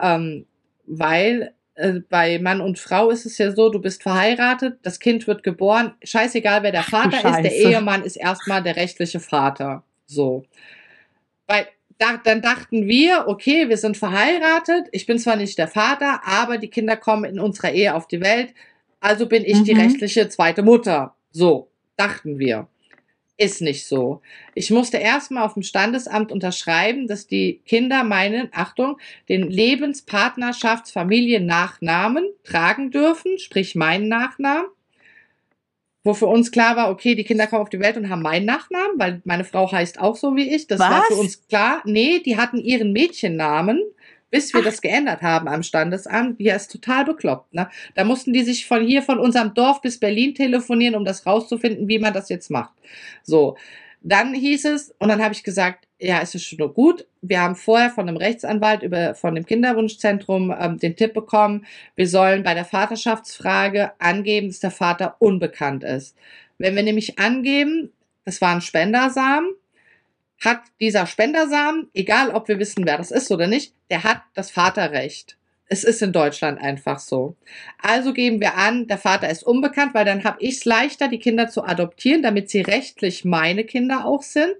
Ähm, 0.00 0.46
weil 0.86 1.52
äh, 1.76 2.00
bei 2.08 2.38
Mann 2.38 2.60
und 2.60 2.78
Frau 2.78 3.10
ist 3.10 3.26
es 3.26 3.38
ja 3.38 3.52
so, 3.52 3.68
du 3.70 3.80
bist 3.80 4.02
verheiratet, 4.02 4.78
das 4.82 4.98
Kind 4.98 5.26
wird 5.26 5.42
geboren, 5.42 5.94
scheißegal 6.02 6.62
wer 6.62 6.72
der 6.72 6.82
Vater 6.82 7.16
ist, 7.18 7.42
der 7.42 7.54
Ehemann 7.54 8.02
ist 8.02 8.16
erstmal 8.16 8.62
der 8.62 8.76
rechtliche 8.76 9.20
Vater. 9.20 9.82
So. 10.06 10.44
Weil 11.46 11.66
da, 11.98 12.20
dann 12.22 12.42
dachten 12.42 12.86
wir, 12.86 13.24
okay, 13.28 13.68
wir 13.68 13.76
sind 13.76 13.96
verheiratet, 13.96 14.88
ich 14.92 15.06
bin 15.06 15.18
zwar 15.18 15.36
nicht 15.36 15.58
der 15.58 15.68
Vater, 15.68 16.22
aber 16.24 16.58
die 16.58 16.68
Kinder 16.68 16.96
kommen 16.96 17.24
in 17.24 17.38
unserer 17.38 17.72
Ehe 17.72 17.94
auf 17.94 18.08
die 18.08 18.20
Welt, 18.20 18.52
also 19.04 19.26
bin 19.26 19.44
ich 19.44 19.58
mhm. 19.58 19.64
die 19.64 19.72
rechtliche 19.72 20.30
zweite 20.30 20.62
Mutter. 20.62 21.14
So, 21.30 21.68
dachten 21.96 22.38
wir. 22.38 22.68
Ist 23.36 23.60
nicht 23.60 23.86
so. 23.86 24.22
Ich 24.54 24.70
musste 24.70 24.96
erstmal 24.96 25.44
auf 25.44 25.52
dem 25.54 25.62
Standesamt 25.62 26.32
unterschreiben, 26.32 27.06
dass 27.06 27.26
die 27.26 27.60
Kinder 27.66 28.02
meinen, 28.02 28.48
Achtung, 28.52 28.96
den 29.28 29.50
Lebenspartnerschaftsfamiliennachnamen 29.50 32.24
tragen 32.44 32.90
dürfen, 32.90 33.38
sprich 33.38 33.74
meinen 33.74 34.08
Nachnamen. 34.08 34.68
Wo 36.02 36.14
für 36.14 36.26
uns 36.26 36.50
klar 36.50 36.76
war, 36.76 36.90
okay, 36.90 37.14
die 37.14 37.24
Kinder 37.24 37.46
kommen 37.46 37.60
auf 37.62 37.68
die 37.68 37.80
Welt 37.80 37.98
und 37.98 38.08
haben 38.08 38.22
meinen 38.22 38.46
Nachnamen, 38.46 38.98
weil 38.98 39.20
meine 39.24 39.44
Frau 39.44 39.70
heißt 39.70 40.00
auch 40.00 40.16
so 40.16 40.34
wie 40.34 40.54
ich. 40.54 40.66
Das 40.66 40.80
Was? 40.80 40.90
war 40.90 41.02
für 41.08 41.16
uns 41.16 41.46
klar. 41.46 41.82
Nee, 41.84 42.20
die 42.20 42.38
hatten 42.38 42.56
ihren 42.58 42.92
Mädchennamen 42.92 43.82
bis 44.34 44.52
wir 44.52 44.62
Ach. 44.62 44.64
das 44.64 44.80
geändert 44.80 45.22
haben 45.22 45.46
am 45.46 45.62
Standesamt. 45.62 46.40
Ja, 46.40 46.56
ist 46.56 46.72
total 46.72 47.04
bekloppt. 47.04 47.54
Ne? 47.54 47.68
Da 47.94 48.02
mussten 48.02 48.32
die 48.32 48.42
sich 48.42 48.66
von 48.66 48.84
hier, 48.84 49.00
von 49.00 49.20
unserem 49.20 49.54
Dorf 49.54 49.80
bis 49.80 50.00
Berlin 50.00 50.34
telefonieren, 50.34 50.96
um 50.96 51.04
das 51.04 51.24
rauszufinden, 51.24 51.86
wie 51.86 52.00
man 52.00 52.12
das 52.12 52.28
jetzt 52.30 52.50
macht. 52.50 52.72
So, 53.22 53.56
dann 54.00 54.34
hieß 54.34 54.64
es, 54.64 54.92
und 54.98 55.06
dann 55.06 55.22
habe 55.22 55.34
ich 55.34 55.44
gesagt, 55.44 55.86
ja, 56.00 56.20
es 56.20 56.34
ist 56.34 56.46
schon 56.46 56.74
gut. 56.74 57.06
Wir 57.22 57.42
haben 57.42 57.54
vorher 57.54 57.90
von 57.90 58.08
einem 58.08 58.16
Rechtsanwalt 58.16 58.82
über 58.82 59.14
von 59.14 59.36
dem 59.36 59.46
Kinderwunschzentrum 59.46 60.52
ähm, 60.58 60.78
den 60.78 60.96
Tipp 60.96 61.14
bekommen, 61.14 61.64
wir 61.94 62.08
sollen 62.08 62.42
bei 62.42 62.54
der 62.54 62.64
Vaterschaftsfrage 62.64 63.92
angeben, 64.00 64.48
dass 64.48 64.58
der 64.58 64.72
Vater 64.72 65.14
unbekannt 65.20 65.84
ist. 65.84 66.16
Wenn 66.58 66.74
wir 66.74 66.82
nämlich 66.82 67.20
angeben, 67.20 67.92
das 68.24 68.40
war 68.40 68.52
ein 68.52 68.62
Spendersamen, 68.62 69.54
hat 70.40 70.60
dieser 70.80 71.06
Spendersamen, 71.06 71.88
egal 71.94 72.30
ob 72.30 72.48
wir 72.48 72.58
wissen, 72.58 72.86
wer 72.86 72.98
das 72.98 73.10
ist 73.10 73.30
oder 73.30 73.46
nicht, 73.46 73.74
der 73.90 74.04
hat 74.04 74.22
das 74.34 74.50
Vaterrecht. 74.50 75.36
Es 75.66 75.82
ist 75.82 76.02
in 76.02 76.12
Deutschland 76.12 76.60
einfach 76.60 76.98
so. 76.98 77.36
Also 77.80 78.12
geben 78.12 78.40
wir 78.40 78.54
an, 78.56 78.86
der 78.86 78.98
Vater 78.98 79.30
ist 79.30 79.42
unbekannt, 79.42 79.94
weil 79.94 80.04
dann 80.04 80.24
habe 80.24 80.36
ich 80.40 80.56
es 80.56 80.64
leichter, 80.64 81.08
die 81.08 81.18
Kinder 81.18 81.48
zu 81.48 81.64
adoptieren, 81.64 82.22
damit 82.22 82.50
sie 82.50 82.60
rechtlich 82.60 83.24
meine 83.24 83.64
Kinder 83.64 84.04
auch 84.04 84.22
sind. 84.22 84.56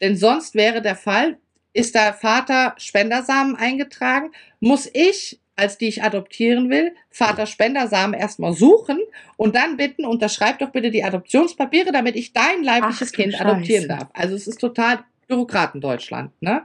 Denn 0.00 0.16
sonst 0.16 0.54
wäre 0.54 0.80
der 0.80 0.96
Fall, 0.96 1.38
ist 1.74 1.94
der 1.94 2.14
Vater 2.14 2.74
Spendersamen 2.78 3.56
eingetragen, 3.56 4.30
muss 4.60 4.88
ich 4.92 5.38
als 5.58 5.76
die 5.76 5.88
ich 5.88 6.02
adoptieren 6.02 6.70
will, 6.70 6.94
Vater 7.10 7.46
Spendersamen 7.46 8.18
erstmal 8.18 8.52
suchen 8.52 8.98
und 9.36 9.56
dann 9.56 9.76
bitten, 9.76 10.04
unterschreib 10.04 10.60
doch 10.60 10.70
bitte 10.70 10.90
die 10.90 11.02
Adoptionspapiere, 11.02 11.90
damit 11.90 12.14
ich 12.14 12.32
dein 12.32 12.62
leibliches 12.62 13.10
Ach, 13.12 13.16
Kind 13.16 13.32
Scheiße. 13.32 13.44
adoptieren 13.44 13.88
darf. 13.88 14.08
Also 14.12 14.36
es 14.36 14.46
ist 14.46 14.60
total 14.60 15.00
Bürokraten-Deutschland, 15.26 16.30
ne? 16.40 16.62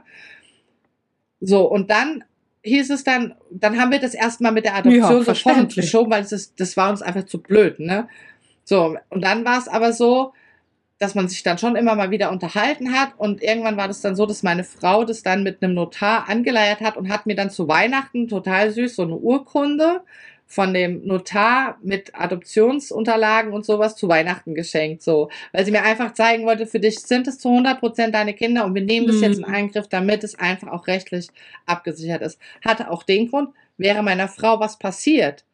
So, 1.40 1.68
und 1.68 1.90
dann 1.90 2.24
hieß 2.62 2.90
es 2.90 3.04
dann, 3.04 3.34
dann 3.50 3.78
haben 3.78 3.90
wir 3.90 3.98
das 3.98 4.14
erstmal 4.14 4.52
mit 4.52 4.64
der 4.64 4.76
Adoption 4.76 5.02
ja, 5.02 5.22
sofort 5.22 5.74
geschoben, 5.74 6.10
weil 6.10 6.24
das, 6.24 6.54
das 6.54 6.76
war 6.76 6.90
uns 6.90 7.02
einfach 7.02 7.24
zu 7.24 7.42
blöd, 7.42 7.80
ne? 7.80 8.08
So, 8.62 8.96
und 9.10 9.24
dann 9.24 9.44
war 9.44 9.58
es 9.58 9.68
aber 9.68 9.92
so, 9.92 10.32
dass 10.98 11.14
man 11.14 11.28
sich 11.28 11.42
dann 11.42 11.58
schon 11.58 11.76
immer 11.76 11.96
mal 11.96 12.10
wieder 12.10 12.30
unterhalten 12.30 12.92
hat 12.92 13.12
und 13.16 13.42
irgendwann 13.42 13.76
war 13.76 13.88
das 13.88 14.00
dann 14.00 14.16
so, 14.16 14.26
dass 14.26 14.42
meine 14.42 14.64
Frau 14.64 15.04
das 15.04 15.22
dann 15.22 15.42
mit 15.42 15.62
einem 15.62 15.74
Notar 15.74 16.28
angeleiert 16.28 16.80
hat 16.80 16.96
und 16.96 17.08
hat 17.08 17.26
mir 17.26 17.34
dann 17.34 17.50
zu 17.50 17.68
Weihnachten 17.68 18.28
total 18.28 18.70
süß 18.70 18.96
so 18.96 19.02
eine 19.02 19.16
Urkunde 19.16 20.02
von 20.46 20.72
dem 20.72 21.04
Notar 21.06 21.78
mit 21.82 22.14
Adoptionsunterlagen 22.14 23.52
und 23.52 23.64
sowas 23.64 23.96
zu 23.96 24.08
Weihnachten 24.08 24.54
geschenkt, 24.54 25.02
so, 25.02 25.30
weil 25.52 25.64
sie 25.64 25.72
mir 25.72 25.82
einfach 25.82 26.12
zeigen 26.14 26.44
wollte, 26.44 26.66
für 26.66 26.80
dich 26.80 27.00
sind 27.00 27.26
es 27.26 27.38
zu 27.38 27.48
100 27.48 27.80
Prozent 27.80 28.14
deine 28.14 28.34
Kinder 28.34 28.64
und 28.64 28.74
wir 28.74 28.82
nehmen 28.82 29.06
das 29.06 29.20
jetzt 29.20 29.38
in 29.38 29.48
mhm. 29.48 29.54
Eingriff, 29.54 29.88
damit 29.88 30.22
es 30.22 30.38
einfach 30.38 30.68
auch 30.68 30.86
rechtlich 30.86 31.28
abgesichert 31.66 32.22
ist. 32.22 32.38
Hatte 32.64 32.90
auch 32.90 33.02
den 33.02 33.30
Grund, 33.30 33.50
wäre 33.78 34.02
meiner 34.02 34.28
Frau 34.28 34.60
was 34.60 34.78
passiert, 34.78 35.44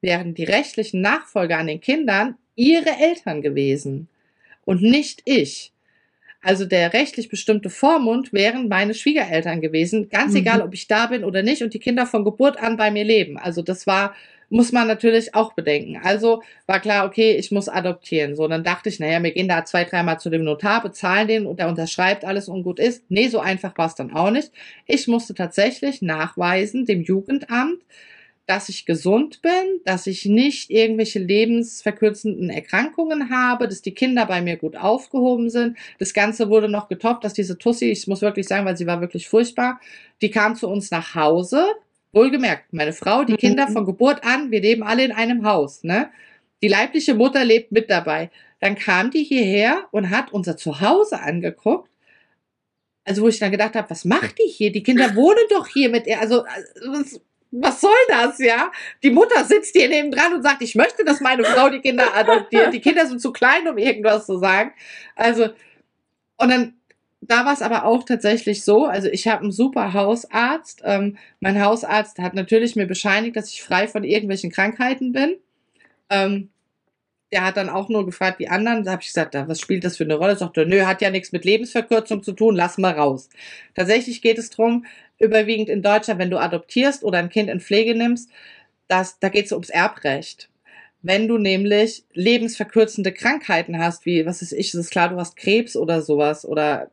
wären 0.00 0.34
die 0.34 0.44
rechtlichen 0.44 1.00
Nachfolger 1.00 1.58
an 1.58 1.66
den 1.66 1.80
Kindern 1.80 2.36
ihre 2.54 2.90
Eltern 2.90 3.42
gewesen 3.42 4.08
und 4.66 4.82
nicht 4.82 5.22
ich. 5.24 5.72
Also 6.42 6.64
der 6.64 6.92
rechtlich 6.92 7.28
bestimmte 7.28 7.70
Vormund 7.70 8.32
wären 8.32 8.68
meine 8.68 8.94
Schwiegereltern 8.94 9.60
gewesen, 9.60 10.10
ganz 10.10 10.32
mhm. 10.32 10.38
egal, 10.38 10.60
ob 10.60 10.74
ich 10.74 10.86
da 10.86 11.06
bin 11.06 11.24
oder 11.24 11.42
nicht 11.42 11.62
und 11.62 11.72
die 11.72 11.80
Kinder 11.80 12.06
von 12.06 12.24
Geburt 12.24 12.62
an 12.62 12.76
bei 12.76 12.90
mir 12.90 13.04
leben. 13.04 13.38
Also 13.38 13.62
das 13.62 13.86
war, 13.86 14.14
muss 14.48 14.70
man 14.70 14.86
natürlich 14.86 15.34
auch 15.34 15.54
bedenken. 15.54 15.98
Also 16.04 16.42
war 16.66 16.78
klar, 16.78 17.06
okay, 17.06 17.34
ich 17.34 17.50
muss 17.50 17.68
adoptieren. 17.68 18.36
So, 18.36 18.46
dann 18.46 18.62
dachte 18.62 18.90
ich, 18.90 19.00
naja, 19.00 19.20
wir 19.22 19.32
gehen 19.32 19.48
da 19.48 19.64
zwei, 19.64 19.84
dreimal 19.84 20.20
zu 20.20 20.30
dem 20.30 20.44
Notar, 20.44 20.82
bezahlen 20.82 21.26
den 21.26 21.46
und 21.46 21.58
der 21.58 21.68
unterschreibt 21.68 22.24
alles 22.24 22.48
und 22.48 22.62
gut 22.62 22.78
ist. 22.78 23.02
Nee, 23.08 23.28
so 23.28 23.40
einfach 23.40 23.76
war 23.76 23.86
es 23.86 23.96
dann 23.96 24.12
auch 24.12 24.30
nicht. 24.30 24.52
Ich 24.86 25.08
musste 25.08 25.34
tatsächlich 25.34 26.00
nachweisen 26.02 26.84
dem 26.84 27.02
Jugendamt, 27.02 27.80
dass 28.46 28.68
ich 28.68 28.86
gesund 28.86 29.42
bin, 29.42 29.80
dass 29.84 30.06
ich 30.06 30.24
nicht 30.24 30.70
irgendwelche 30.70 31.18
lebensverkürzenden 31.18 32.48
Erkrankungen 32.48 33.30
habe, 33.30 33.66
dass 33.66 33.82
die 33.82 33.94
Kinder 33.94 34.24
bei 34.26 34.40
mir 34.40 34.56
gut 34.56 34.76
aufgehoben 34.76 35.50
sind. 35.50 35.76
Das 35.98 36.14
Ganze 36.14 36.48
wurde 36.48 36.68
noch 36.68 36.88
getoppt, 36.88 37.24
dass 37.24 37.34
diese 37.34 37.58
Tussi, 37.58 37.86
ich 37.86 38.06
muss 38.06 38.22
wirklich 38.22 38.46
sagen, 38.46 38.64
weil 38.64 38.76
sie 38.76 38.86
war 38.86 39.00
wirklich 39.00 39.28
furchtbar, 39.28 39.80
die 40.22 40.30
kam 40.30 40.54
zu 40.54 40.68
uns 40.68 40.92
nach 40.92 41.14
Hause. 41.16 41.66
Wohlgemerkt, 42.12 42.72
meine 42.72 42.92
Frau, 42.92 43.24
die 43.24 43.32
mhm. 43.32 43.38
Kinder 43.38 43.68
von 43.68 43.84
Geburt 43.84 44.24
an, 44.24 44.50
wir 44.52 44.60
leben 44.60 44.84
alle 44.84 45.04
in 45.04 45.12
einem 45.12 45.44
Haus, 45.44 45.82
ne? 45.82 46.10
Die 46.62 46.68
leibliche 46.68 47.14
Mutter 47.14 47.44
lebt 47.44 47.72
mit 47.72 47.90
dabei. 47.90 48.30
Dann 48.60 48.76
kam 48.76 49.10
die 49.10 49.24
hierher 49.24 49.86
und 49.90 50.08
hat 50.08 50.32
unser 50.32 50.56
Zuhause 50.56 51.20
angeguckt 51.20 51.90
also 53.06 53.22
wo 53.22 53.28
ich 53.28 53.38
dann 53.38 53.52
gedacht 53.52 53.76
habe, 53.76 53.88
was 53.88 54.04
macht 54.04 54.36
die 54.38 54.50
hier? 54.50 54.72
Die 54.72 54.82
Kinder 54.82 55.14
wohnen 55.14 55.44
doch 55.50 55.68
hier 55.68 55.88
mit 55.90 56.08
ihr. 56.08 56.20
Also, 56.20 56.42
also 56.42 57.20
was 57.60 57.80
soll 57.80 57.90
das, 58.08 58.38
ja? 58.38 58.70
Die 59.02 59.10
Mutter 59.10 59.44
sitzt 59.44 59.74
hier 59.74 59.88
neben 59.88 60.10
dran 60.10 60.34
und 60.34 60.42
sagt, 60.42 60.62
ich 60.62 60.74
möchte, 60.74 61.04
dass 61.04 61.20
meine 61.20 61.44
Frau 61.44 61.68
die 61.68 61.80
Kinder 61.80 62.14
adoptiert. 62.14 62.72
Die 62.72 62.80
Kinder 62.80 63.06
sind 63.06 63.20
zu 63.20 63.32
klein, 63.32 63.66
um 63.68 63.78
irgendwas 63.78 64.26
zu 64.26 64.38
sagen. 64.38 64.72
Also, 65.14 65.48
und 66.36 66.50
dann, 66.50 66.74
da 67.20 67.44
war 67.44 67.54
es 67.54 67.62
aber 67.62 67.84
auch 67.84 68.04
tatsächlich 68.04 68.64
so, 68.64 68.84
also 68.84 69.08
ich 69.08 69.26
habe 69.26 69.42
einen 69.42 69.52
super 69.52 69.94
Hausarzt. 69.94 70.82
Ähm, 70.84 71.16
mein 71.40 71.62
Hausarzt 71.62 72.18
hat 72.18 72.34
natürlich 72.34 72.76
mir 72.76 72.86
bescheinigt, 72.86 73.36
dass 73.36 73.50
ich 73.50 73.62
frei 73.62 73.88
von 73.88 74.04
irgendwelchen 74.04 74.50
Krankheiten 74.50 75.12
bin. 75.12 75.36
Ähm, 76.10 76.50
der 77.32 77.44
hat 77.44 77.56
dann 77.56 77.68
auch 77.68 77.88
nur 77.88 78.06
gefragt, 78.06 78.40
die 78.40 78.48
anderen. 78.48 78.84
Da 78.84 78.92
habe 78.92 79.02
ich 79.02 79.08
gesagt, 79.08 79.34
was 79.34 79.60
spielt 79.60 79.84
das 79.84 79.96
für 79.96 80.04
eine 80.04 80.14
Rolle? 80.14 80.36
Sagte, 80.36 80.66
nö, 80.66 80.82
hat 80.86 81.02
ja 81.02 81.10
nichts 81.10 81.32
mit 81.32 81.44
Lebensverkürzung 81.44 82.22
zu 82.22 82.32
tun, 82.32 82.54
lass 82.54 82.78
mal 82.78 82.92
raus. 82.92 83.28
Tatsächlich 83.74 84.22
geht 84.22 84.38
es 84.38 84.50
darum, 84.50 84.86
überwiegend 85.18 85.68
in 85.68 85.82
Deutschland, 85.82 86.20
wenn 86.20 86.30
du 86.30 86.38
adoptierst 86.38 87.02
oder 87.02 87.18
ein 87.18 87.30
Kind 87.30 87.50
in 87.50 87.60
Pflege 87.60 87.94
nimmst, 87.94 88.30
dass, 88.88 89.18
da 89.18 89.28
geht 89.28 89.46
es 89.46 89.52
ums 89.52 89.70
Erbrecht. 89.70 90.48
Wenn 91.02 91.28
du 91.28 91.38
nämlich 91.38 92.04
lebensverkürzende 92.14 93.12
Krankheiten 93.12 93.78
hast, 93.78 94.06
wie, 94.06 94.26
was 94.26 94.42
ist 94.42 94.52
ich, 94.52 94.74
ist 94.74 94.90
klar, 94.90 95.08
du 95.08 95.16
hast 95.16 95.36
Krebs 95.36 95.76
oder 95.76 96.02
sowas 96.02 96.44
oder 96.44 96.90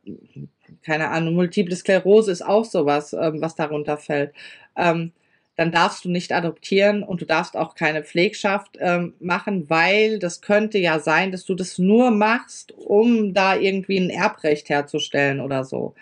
keine 0.83 1.09
Ahnung, 1.09 1.35
Multiple 1.35 1.75
Sklerose 1.75 2.31
ist 2.31 2.45
auch 2.45 2.65
sowas, 2.65 3.13
ähm, 3.13 3.41
was 3.41 3.55
darunter 3.55 3.97
fällt. 3.97 4.33
Ähm, 4.75 5.13
dann 5.55 5.71
darfst 5.71 6.05
du 6.05 6.09
nicht 6.09 6.31
adoptieren 6.31 7.03
und 7.03 7.21
du 7.21 7.25
darfst 7.25 7.55
auch 7.55 7.75
keine 7.75 8.03
Pflegschaft 8.03 8.77
ähm, 8.79 9.13
machen, 9.19 9.69
weil 9.69 10.17
das 10.19 10.41
könnte 10.41 10.79
ja 10.79 10.99
sein, 10.99 11.31
dass 11.31 11.45
du 11.45 11.53
das 11.53 11.77
nur 11.77 12.09
machst, 12.11 12.71
um 12.71 13.33
da 13.33 13.55
irgendwie 13.55 13.97
ein 13.97 14.09
Erbrecht 14.09 14.69
herzustellen 14.69 15.39
oder 15.39 15.63
so. 15.63 15.93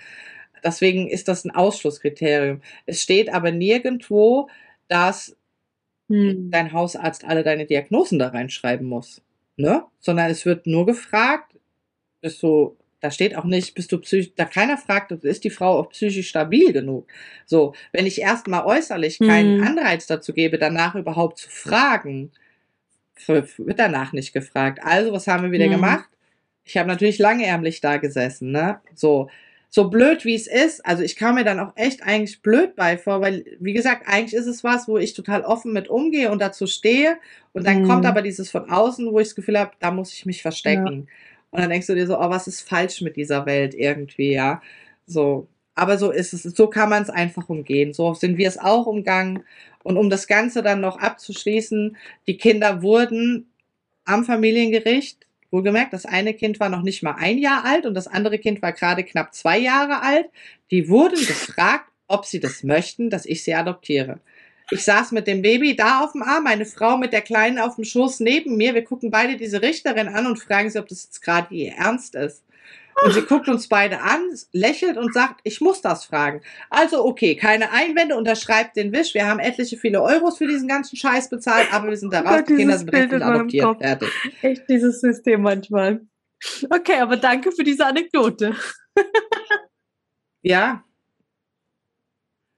Deswegen 0.63 1.09
ist 1.09 1.27
das 1.27 1.43
ein 1.43 1.51
Ausschlusskriterium. 1.51 2.61
Es 2.85 3.01
steht 3.01 3.33
aber 3.33 3.51
nirgendwo, 3.51 4.47
dass 4.87 5.35
hm. 6.07 6.49
dein 6.51 6.71
Hausarzt 6.71 7.25
alle 7.25 7.43
deine 7.43 7.65
Diagnosen 7.65 8.19
da 8.19 8.29
reinschreiben 8.29 8.87
muss. 8.87 9.21
Ne? 9.57 9.83
Sondern 9.99 10.29
es 10.29 10.45
wird 10.45 10.65
nur 10.65 10.85
gefragt, 10.85 11.57
bist 12.21 12.41
du, 12.43 12.77
da 13.01 13.11
steht 13.11 13.35
auch 13.35 13.43
nicht, 13.43 13.73
bist 13.73 13.91
du 13.91 13.97
psychisch, 13.97 14.31
da 14.35 14.45
keiner 14.45 14.77
fragt, 14.77 15.11
ist 15.11 15.43
die 15.43 15.49
Frau 15.49 15.79
auch 15.79 15.89
psychisch 15.89 16.29
stabil 16.29 16.71
genug. 16.71 17.07
So, 17.45 17.73
wenn 17.91 18.05
ich 18.05 18.21
erstmal 18.21 18.63
äußerlich 18.63 19.19
keinen 19.19 19.59
hm. 19.59 19.67
Anreiz 19.67 20.07
dazu 20.07 20.33
gebe, 20.33 20.57
danach 20.57 20.95
überhaupt 20.95 21.39
zu 21.39 21.49
fragen, 21.49 22.31
wird 23.27 23.79
danach 23.79 24.13
nicht 24.13 24.33
gefragt. 24.33 24.79
Also, 24.83 25.11
was 25.11 25.27
haben 25.27 25.43
wir 25.43 25.51
wieder 25.51 25.65
hm. 25.65 25.73
gemacht? 25.73 26.09
Ich 26.63 26.77
habe 26.77 26.87
natürlich 26.87 27.17
langärmlich 27.17 27.81
da 27.81 27.97
gesessen, 27.97 28.51
ne? 28.51 28.79
So, 28.93 29.29
so 29.73 29.89
blöd 29.89 30.25
wie 30.25 30.35
es 30.35 30.47
ist, 30.47 30.85
also 30.85 31.01
ich 31.01 31.15
kam 31.15 31.35
mir 31.35 31.45
dann 31.45 31.59
auch 31.59 31.71
echt 31.77 32.03
eigentlich 32.03 32.41
blöd 32.41 32.75
bei 32.75 32.97
vor, 32.97 33.21
weil, 33.21 33.45
wie 33.61 33.71
gesagt, 33.71 34.03
eigentlich 34.05 34.33
ist 34.33 34.45
es 34.45 34.65
was, 34.65 34.87
wo 34.89 34.97
ich 34.97 35.13
total 35.13 35.43
offen 35.43 35.71
mit 35.71 35.87
umgehe 35.87 36.29
und 36.29 36.41
dazu 36.41 36.67
stehe. 36.67 37.17
Und 37.53 37.65
dann 37.65 37.83
mhm. 37.83 37.87
kommt 37.87 38.05
aber 38.05 38.21
dieses 38.21 38.51
von 38.51 38.69
außen, 38.69 39.09
wo 39.09 39.19
ich 39.19 39.29
das 39.29 39.35
Gefühl 39.35 39.57
habe, 39.57 39.71
da 39.79 39.91
muss 39.91 40.13
ich 40.13 40.25
mich 40.25 40.41
verstecken. 40.41 41.07
Ja. 41.07 41.13
Und 41.51 41.61
dann 41.61 41.69
denkst 41.69 41.87
du 41.87 41.95
dir 41.95 42.07
so, 42.07 42.17
oh, 42.17 42.29
was 42.29 42.47
ist 42.47 42.67
falsch 42.67 43.01
mit 43.01 43.15
dieser 43.17 43.45
Welt 43.45 43.73
irgendwie, 43.73 44.33
ja. 44.33 44.61
So. 45.05 45.47
Aber 45.75 45.97
so 45.97 46.11
ist 46.11 46.33
es. 46.33 46.43
So 46.43 46.67
kann 46.67 46.89
man 46.89 47.03
es 47.03 47.09
einfach 47.09 47.49
umgehen. 47.49 47.93
So 47.93 48.13
sind 48.13 48.37
wir 48.37 48.47
es 48.47 48.57
auch 48.57 48.87
umgangen. 48.87 49.43
Und 49.83 49.97
um 49.97 50.09
das 50.09 50.27
Ganze 50.27 50.61
dann 50.63 50.81
noch 50.81 50.99
abzuschließen, 50.99 51.97
die 52.27 52.37
Kinder 52.37 52.81
wurden 52.81 53.47
am 54.05 54.25
Familiengericht, 54.25 55.25
wohlgemerkt, 55.51 55.93
das 55.93 56.05
eine 56.05 56.33
Kind 56.33 56.59
war 56.59 56.69
noch 56.69 56.81
nicht 56.81 57.03
mal 57.03 57.15
ein 57.17 57.37
Jahr 57.37 57.65
alt 57.65 57.85
und 57.85 57.93
das 57.93 58.07
andere 58.07 58.39
Kind 58.39 58.61
war 58.61 58.73
gerade 58.73 59.03
knapp 59.03 59.33
zwei 59.33 59.57
Jahre 59.59 60.01
alt. 60.01 60.27
Die 60.71 60.89
wurden 60.89 61.19
gefragt, 61.25 61.89
ob 62.07 62.25
sie 62.25 62.39
das 62.39 62.63
möchten, 62.63 63.09
dass 63.09 63.25
ich 63.25 63.43
sie 63.43 63.53
adoptiere. 63.53 64.19
Ich 64.71 64.85
saß 64.85 65.11
mit 65.11 65.27
dem 65.27 65.41
Baby 65.41 65.75
da 65.75 65.99
auf 66.01 66.13
dem 66.13 66.23
Arm, 66.23 66.45
meine 66.45 66.65
Frau 66.65 66.97
mit 66.97 67.11
der 67.11 67.21
Kleinen 67.21 67.59
auf 67.59 67.75
dem 67.75 67.83
Schoß 67.83 68.21
neben 68.21 68.55
mir. 68.55 68.73
Wir 68.73 68.83
gucken 68.83 69.11
beide 69.11 69.35
diese 69.35 69.61
Richterin 69.61 70.07
an 70.07 70.25
und 70.25 70.39
fragen 70.39 70.69
sie, 70.69 70.79
ob 70.79 70.87
das 70.87 71.03
jetzt 71.03 71.21
gerade 71.21 71.53
ihr 71.53 71.73
Ernst 71.73 72.15
ist. 72.15 72.43
Und 73.03 73.13
sie 73.13 73.21
guckt 73.21 73.47
uns 73.47 73.67
beide 73.67 74.01
an, 74.01 74.21
lächelt 74.51 74.97
und 74.97 75.13
sagt, 75.13 75.41
ich 75.43 75.59
muss 75.59 75.81
das 75.81 76.05
fragen. 76.05 76.41
Also 76.69 77.05
okay, 77.05 77.35
keine 77.35 77.71
Einwände, 77.71 78.15
unterschreibt 78.15 78.77
den 78.77 78.93
Wisch. 78.93 79.13
Wir 79.13 79.27
haben 79.27 79.39
etliche 79.39 79.77
viele 79.77 80.01
Euros 80.01 80.37
für 80.37 80.47
diesen 80.47 80.67
ganzen 80.67 80.95
Scheiß 80.95 81.29
bezahlt, 81.29 81.73
aber 81.73 81.89
wir 81.89 81.97
sind 81.97 82.13
da 82.13 82.21
raus, 82.21 82.43
die 82.47 82.55
Kinder 82.55 82.77
sind 82.77 82.93
recht 82.93 83.13
und 83.13 83.23
adoptiert. 83.23 83.77
Fertig. 83.81 84.09
Echt 84.41 84.63
dieses 84.69 85.01
System 85.01 85.41
manchmal. 85.41 86.01
Okay, 86.69 86.99
aber 86.99 87.17
danke 87.17 87.51
für 87.51 87.63
diese 87.63 87.85
Anekdote. 87.85 88.55
ja. 90.41 90.83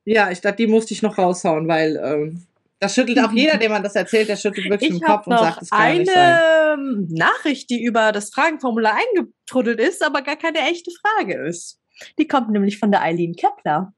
Ja, 0.06 0.32
ich 0.32 0.42
dachte, 0.42 0.58
die 0.58 0.68
musste 0.68 0.94
ich 0.94 1.02
noch 1.02 1.18
raushauen, 1.18 1.68
weil 1.68 2.02
ähm, 2.04 2.46
das 2.80 2.96
schüttelt 2.96 3.20
auch 3.20 3.32
jeder, 3.34 3.58
dem 3.58 3.72
man 3.72 3.84
das 3.84 3.96
erzählt, 3.96 4.30
der 4.30 4.36
schüttelt 4.36 4.70
wirklich 4.70 4.92
ich 4.92 5.00
den 5.00 5.06
Kopf 5.06 5.28
und 5.28 5.38
sagt, 5.38 5.62
es 5.62 5.70
kann 5.70 5.82
eine 5.82 6.00
nicht 6.00 6.12
sein. 6.12 6.40
Ähm, 6.74 7.08
Nachricht, 7.12 7.70
die 7.70 7.84
über 7.84 8.12
das 8.12 8.30
Fragenformular 8.32 8.96
eingetrudelt 8.96 9.80
ist, 9.80 10.04
aber 10.04 10.22
gar 10.22 10.36
keine 10.36 10.60
echte 10.70 10.92
Frage 10.92 11.36
ist. 11.48 11.80
Die 12.20 12.28
kommt 12.28 12.50
nämlich 12.50 12.80
von 12.80 12.92
der 12.92 13.02
Eileen 13.02 13.36
Kepler 13.36 13.94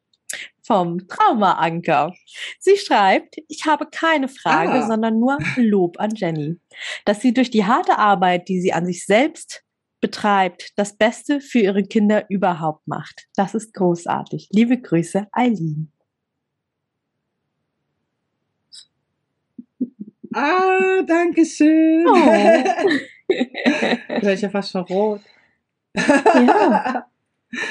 vom 0.64 1.08
Traumaanker. 1.08 2.14
Sie 2.60 2.78
schreibt, 2.78 3.36
ich 3.48 3.66
habe 3.66 3.88
keine 3.90 4.28
Frage, 4.28 4.84
ah. 4.84 4.88
sondern 4.88 5.20
nur 5.20 5.38
Lob 5.56 6.00
an 6.00 6.12
Jenny, 6.16 6.60
dass 7.06 7.22
sie 7.22 7.34
durch 7.34 7.52
die 7.52 7.66
harte 7.66 7.98
Arbeit, 7.98 8.50
die 8.50 8.60
sie 8.60 8.74
an 8.74 8.86
sich 8.86 9.06
selbst 9.06 9.64
betreibt, 10.02 10.72
das 10.76 10.98
Beste 10.98 11.40
für 11.42 11.60
ihre 11.60 11.84
Kinder 11.84 12.26
überhaupt 12.30 12.88
macht. 12.88 13.26
Das 13.36 13.56
ist 13.56 13.74
großartig. 13.74 14.50
Liebe 14.52 14.80
Grüße, 14.80 15.28
Eileen. 15.32 15.92
Ah, 20.36 21.02
danke 21.08 21.46
schön. 21.46 22.06
Oh. 22.06 22.16
ich 23.30 24.22
bin 24.22 24.38
ja 24.38 24.50
fast 24.50 24.72
schon 24.72 24.82
rot. 24.82 25.22
Ja. 25.96 27.06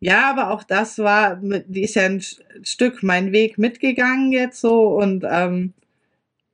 ja, 0.00 0.30
aber 0.30 0.50
auch 0.50 0.64
das 0.64 0.98
war, 0.98 1.36
die 1.36 1.84
ist 1.84 1.94
ja 1.94 2.02
ein 2.02 2.20
Stück 2.64 3.04
mein 3.04 3.30
Weg 3.30 3.58
mitgegangen 3.58 4.32
jetzt 4.32 4.60
so 4.60 4.88
und 4.88 5.24
ähm, 5.24 5.72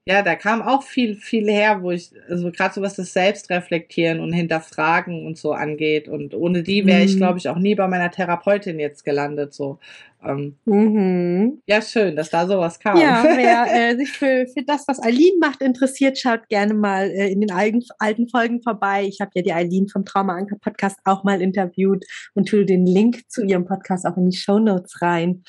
ja, 0.09 0.23
da 0.23 0.37
kam 0.37 0.63
auch 0.63 0.85
viel, 0.85 1.17
viel 1.17 1.51
her, 1.51 1.83
wo 1.83 1.91
ich, 1.91 2.13
also 2.29 2.53
gerade 2.53 2.73
so 2.73 2.81
was 2.81 2.95
das 2.95 3.13
Selbstreflektieren 3.13 4.21
und 4.21 4.33
Hinterfragen 4.33 5.27
und 5.27 5.37
so 5.37 5.53
angeht. 5.53 6.07
Und 6.07 6.33
ohne 6.33 6.63
die 6.63 6.87
wäre 6.87 7.03
ich, 7.03 7.15
mhm. 7.15 7.19
glaube 7.19 7.39
ich, 7.39 7.49
auch 7.49 7.59
nie 7.59 7.75
bei 7.75 7.89
meiner 7.89 8.13
Therapeutin 8.13 8.79
jetzt 8.79 9.05
gelandet. 9.05 9.53
So. 9.53 9.81
Ähm, 10.25 10.55
mhm. 10.65 11.61
Ja, 11.67 11.83
schön, 11.83 12.15
dass 12.15 12.31
da 12.31 12.47
sowas 12.47 12.79
kam. 12.79 13.01
Ja, 13.01 13.25
wer 13.25 13.67
äh, 13.91 13.97
sich 13.97 14.13
für, 14.13 14.47
für 14.47 14.63
das, 14.65 14.87
was 14.87 15.03
Eileen 15.03 15.41
macht, 15.41 15.61
interessiert, 15.61 16.17
schaut 16.19 16.49
gerne 16.49 16.75
mal 16.75 17.11
äh, 17.11 17.33
in 17.33 17.41
den 17.41 17.51
alten, 17.51 17.83
alten 17.99 18.29
Folgen 18.29 18.63
vorbei. 18.63 19.07
Ich 19.09 19.21
habe 19.21 19.33
ja 19.35 19.43
die 19.43 19.53
Eileen 19.53 19.89
vom 19.89 20.05
Trauma 20.05 20.37
Anker 20.37 20.57
Podcast 20.61 21.01
auch 21.05 21.25
mal 21.25 21.43
interviewt 21.43 22.05
und 22.35 22.49
tue 22.49 22.65
den 22.65 22.87
Link 22.87 23.29
zu 23.29 23.43
ihrem 23.43 23.67
Podcast 23.67 24.07
auch 24.07 24.17
in 24.17 24.31
die 24.31 24.37
Show 24.37 24.61
Notes 24.61 25.03
rein. 25.03 25.43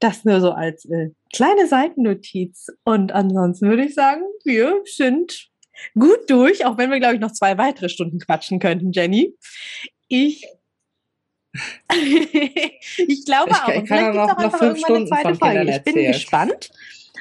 Das 0.00 0.24
nur 0.24 0.40
so 0.40 0.52
als 0.52 0.84
äh, 0.86 1.10
kleine 1.34 1.66
Seitennotiz. 1.66 2.68
Und 2.84 3.12
ansonsten 3.12 3.68
würde 3.68 3.84
ich 3.84 3.94
sagen, 3.94 4.22
wir 4.44 4.80
sind 4.84 5.48
gut 5.98 6.28
durch, 6.28 6.64
auch 6.66 6.78
wenn 6.78 6.90
wir, 6.90 6.98
glaube 6.98 7.14
ich, 7.14 7.20
noch 7.20 7.32
zwei 7.32 7.58
weitere 7.58 7.88
Stunden 7.88 8.18
quatschen 8.18 8.58
könnten, 8.58 8.92
Jenny. 8.92 9.36
Ich 10.08 10.46
ich 11.92 13.24
glaube 13.24 13.50
ich, 13.50 13.56
auch. 13.56 13.68
Ich 13.68 13.88
vielleicht 13.88 14.12
gibt 14.12 14.24
es 14.24 14.30
auch 14.30 14.36
einfach 14.36 14.62
irgendwann 14.62 14.94
eine 14.94 15.06
zweite 15.06 15.34
Folge. 15.34 15.70
Ich 15.70 15.82
bin 15.82 16.06
gespannt 16.06 16.70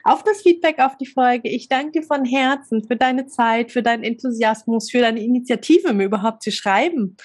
auf 0.04 0.24
das 0.24 0.42
Feedback 0.42 0.80
auf 0.80 0.98
die 0.98 1.06
Folge. 1.06 1.50
Ich 1.50 1.68
danke 1.68 2.00
dir 2.00 2.04
von 2.04 2.26
Herzen 2.26 2.84
für 2.84 2.96
deine 2.96 3.28
Zeit, 3.28 3.72
für 3.72 3.84
deinen 3.84 4.04
Enthusiasmus, 4.04 4.90
für 4.90 5.00
deine 5.00 5.22
Initiative, 5.22 5.94
mir 5.94 6.06
überhaupt 6.06 6.44
zu 6.44 6.52
schreiben. 6.52 7.18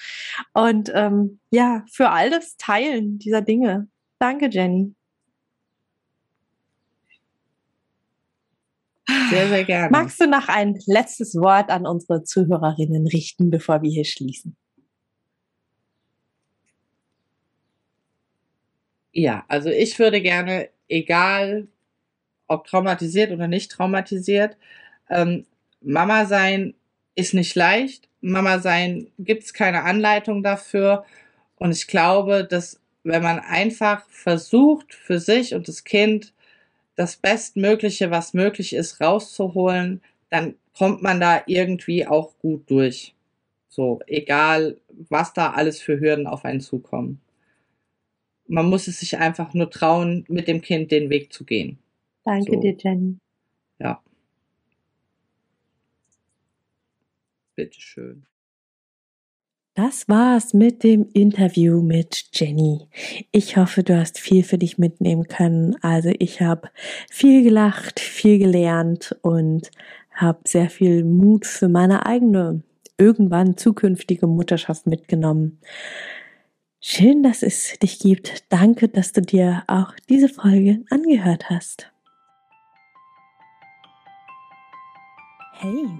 Und 0.53 0.91
ähm, 0.93 1.39
ja, 1.51 1.83
für 1.91 2.09
all 2.09 2.29
das 2.29 2.57
Teilen 2.57 3.17
dieser 3.17 3.41
Dinge. 3.41 3.87
Danke, 4.19 4.49
Jenny. 4.49 4.93
Sehr, 9.29 9.47
sehr 9.49 9.63
gerne. 9.63 9.89
Magst 9.91 10.19
du 10.19 10.27
noch 10.27 10.47
ein 10.47 10.79
letztes 10.87 11.35
Wort 11.35 11.69
an 11.69 11.85
unsere 11.85 12.23
Zuhörerinnen 12.23 13.07
richten, 13.07 13.49
bevor 13.49 13.81
wir 13.81 13.91
hier 13.91 14.05
schließen? 14.05 14.55
Ja, 19.11 19.45
also 19.47 19.69
ich 19.69 19.97
würde 19.97 20.21
gerne, 20.21 20.69
egal 20.89 21.67
ob 22.47 22.67
traumatisiert 22.67 23.31
oder 23.31 23.47
nicht 23.47 23.71
traumatisiert, 23.71 24.57
ähm, 25.09 25.45
Mama 25.81 26.25
sein 26.25 26.73
ist 27.15 27.33
nicht 27.33 27.55
leicht. 27.55 28.09
Mama 28.21 28.59
sein 28.59 29.07
gibt 29.19 29.43
es 29.43 29.53
keine 29.53 29.83
Anleitung 29.83 30.43
dafür. 30.43 31.05
Und 31.57 31.71
ich 31.71 31.87
glaube, 31.87 32.43
dass 32.43 32.79
wenn 33.03 33.21
man 33.21 33.39
einfach 33.39 34.03
versucht, 34.09 34.93
für 34.93 35.19
sich 35.19 35.53
und 35.53 35.67
das 35.67 35.83
Kind 35.83 36.33
das 36.95 37.17
Bestmögliche, 37.17 38.11
was 38.11 38.33
möglich 38.33 38.73
ist, 38.73 39.01
rauszuholen, 39.01 40.01
dann 40.29 40.55
kommt 40.77 41.01
man 41.01 41.19
da 41.19 41.43
irgendwie 41.45 42.07
auch 42.07 42.37
gut 42.39 42.69
durch. 42.69 43.13
So, 43.67 43.99
egal, 44.07 44.77
was 45.09 45.33
da 45.33 45.51
alles 45.51 45.81
für 45.81 45.99
Hürden 45.99 46.27
auf 46.27 46.45
einen 46.45 46.61
zukommen. 46.61 47.21
Man 48.47 48.69
muss 48.69 48.87
es 48.87 48.99
sich 48.99 49.17
einfach 49.17 49.53
nur 49.53 49.69
trauen, 49.69 50.23
mit 50.29 50.47
dem 50.47 50.61
Kind 50.61 50.91
den 50.91 51.09
Weg 51.09 51.33
zu 51.33 51.45
gehen. 51.45 51.79
Danke 52.23 52.53
so. 52.53 52.59
dir, 52.59 52.75
Jenny. 52.77 53.17
Ja. 53.79 54.01
Bitteschön. 57.55 58.25
Das 59.75 60.07
war's 60.07 60.53
mit 60.53 60.85
dem 60.85 61.09
Interview 61.11 61.81
mit 61.81 62.29
Jenny. 62.31 62.87
Ich 63.33 63.57
hoffe, 63.57 63.83
du 63.83 63.99
hast 63.99 64.17
viel 64.17 64.45
für 64.45 64.57
dich 64.57 64.77
mitnehmen 64.77 65.27
können. 65.27 65.75
Also 65.81 66.13
ich 66.17 66.39
habe 66.39 66.69
viel 67.09 67.43
gelacht, 67.43 67.99
viel 67.99 68.39
gelernt 68.39 69.17
und 69.21 69.69
habe 70.13 70.39
sehr 70.45 70.69
viel 70.69 71.03
Mut 71.03 71.45
für 71.45 71.67
meine 71.67 72.05
eigene, 72.05 72.63
irgendwann 72.97 73.57
zukünftige 73.57 74.27
Mutterschaft 74.27 74.87
mitgenommen. 74.87 75.59
Schön, 76.79 77.21
dass 77.21 77.43
es 77.43 77.77
dich 77.79 77.99
gibt. 77.99 78.45
Danke, 78.53 78.87
dass 78.87 79.11
du 79.11 79.21
dir 79.21 79.65
auch 79.67 79.91
diese 80.07 80.29
Folge 80.29 80.85
angehört 80.89 81.49
hast. 81.49 81.91
Hey, 85.51 85.99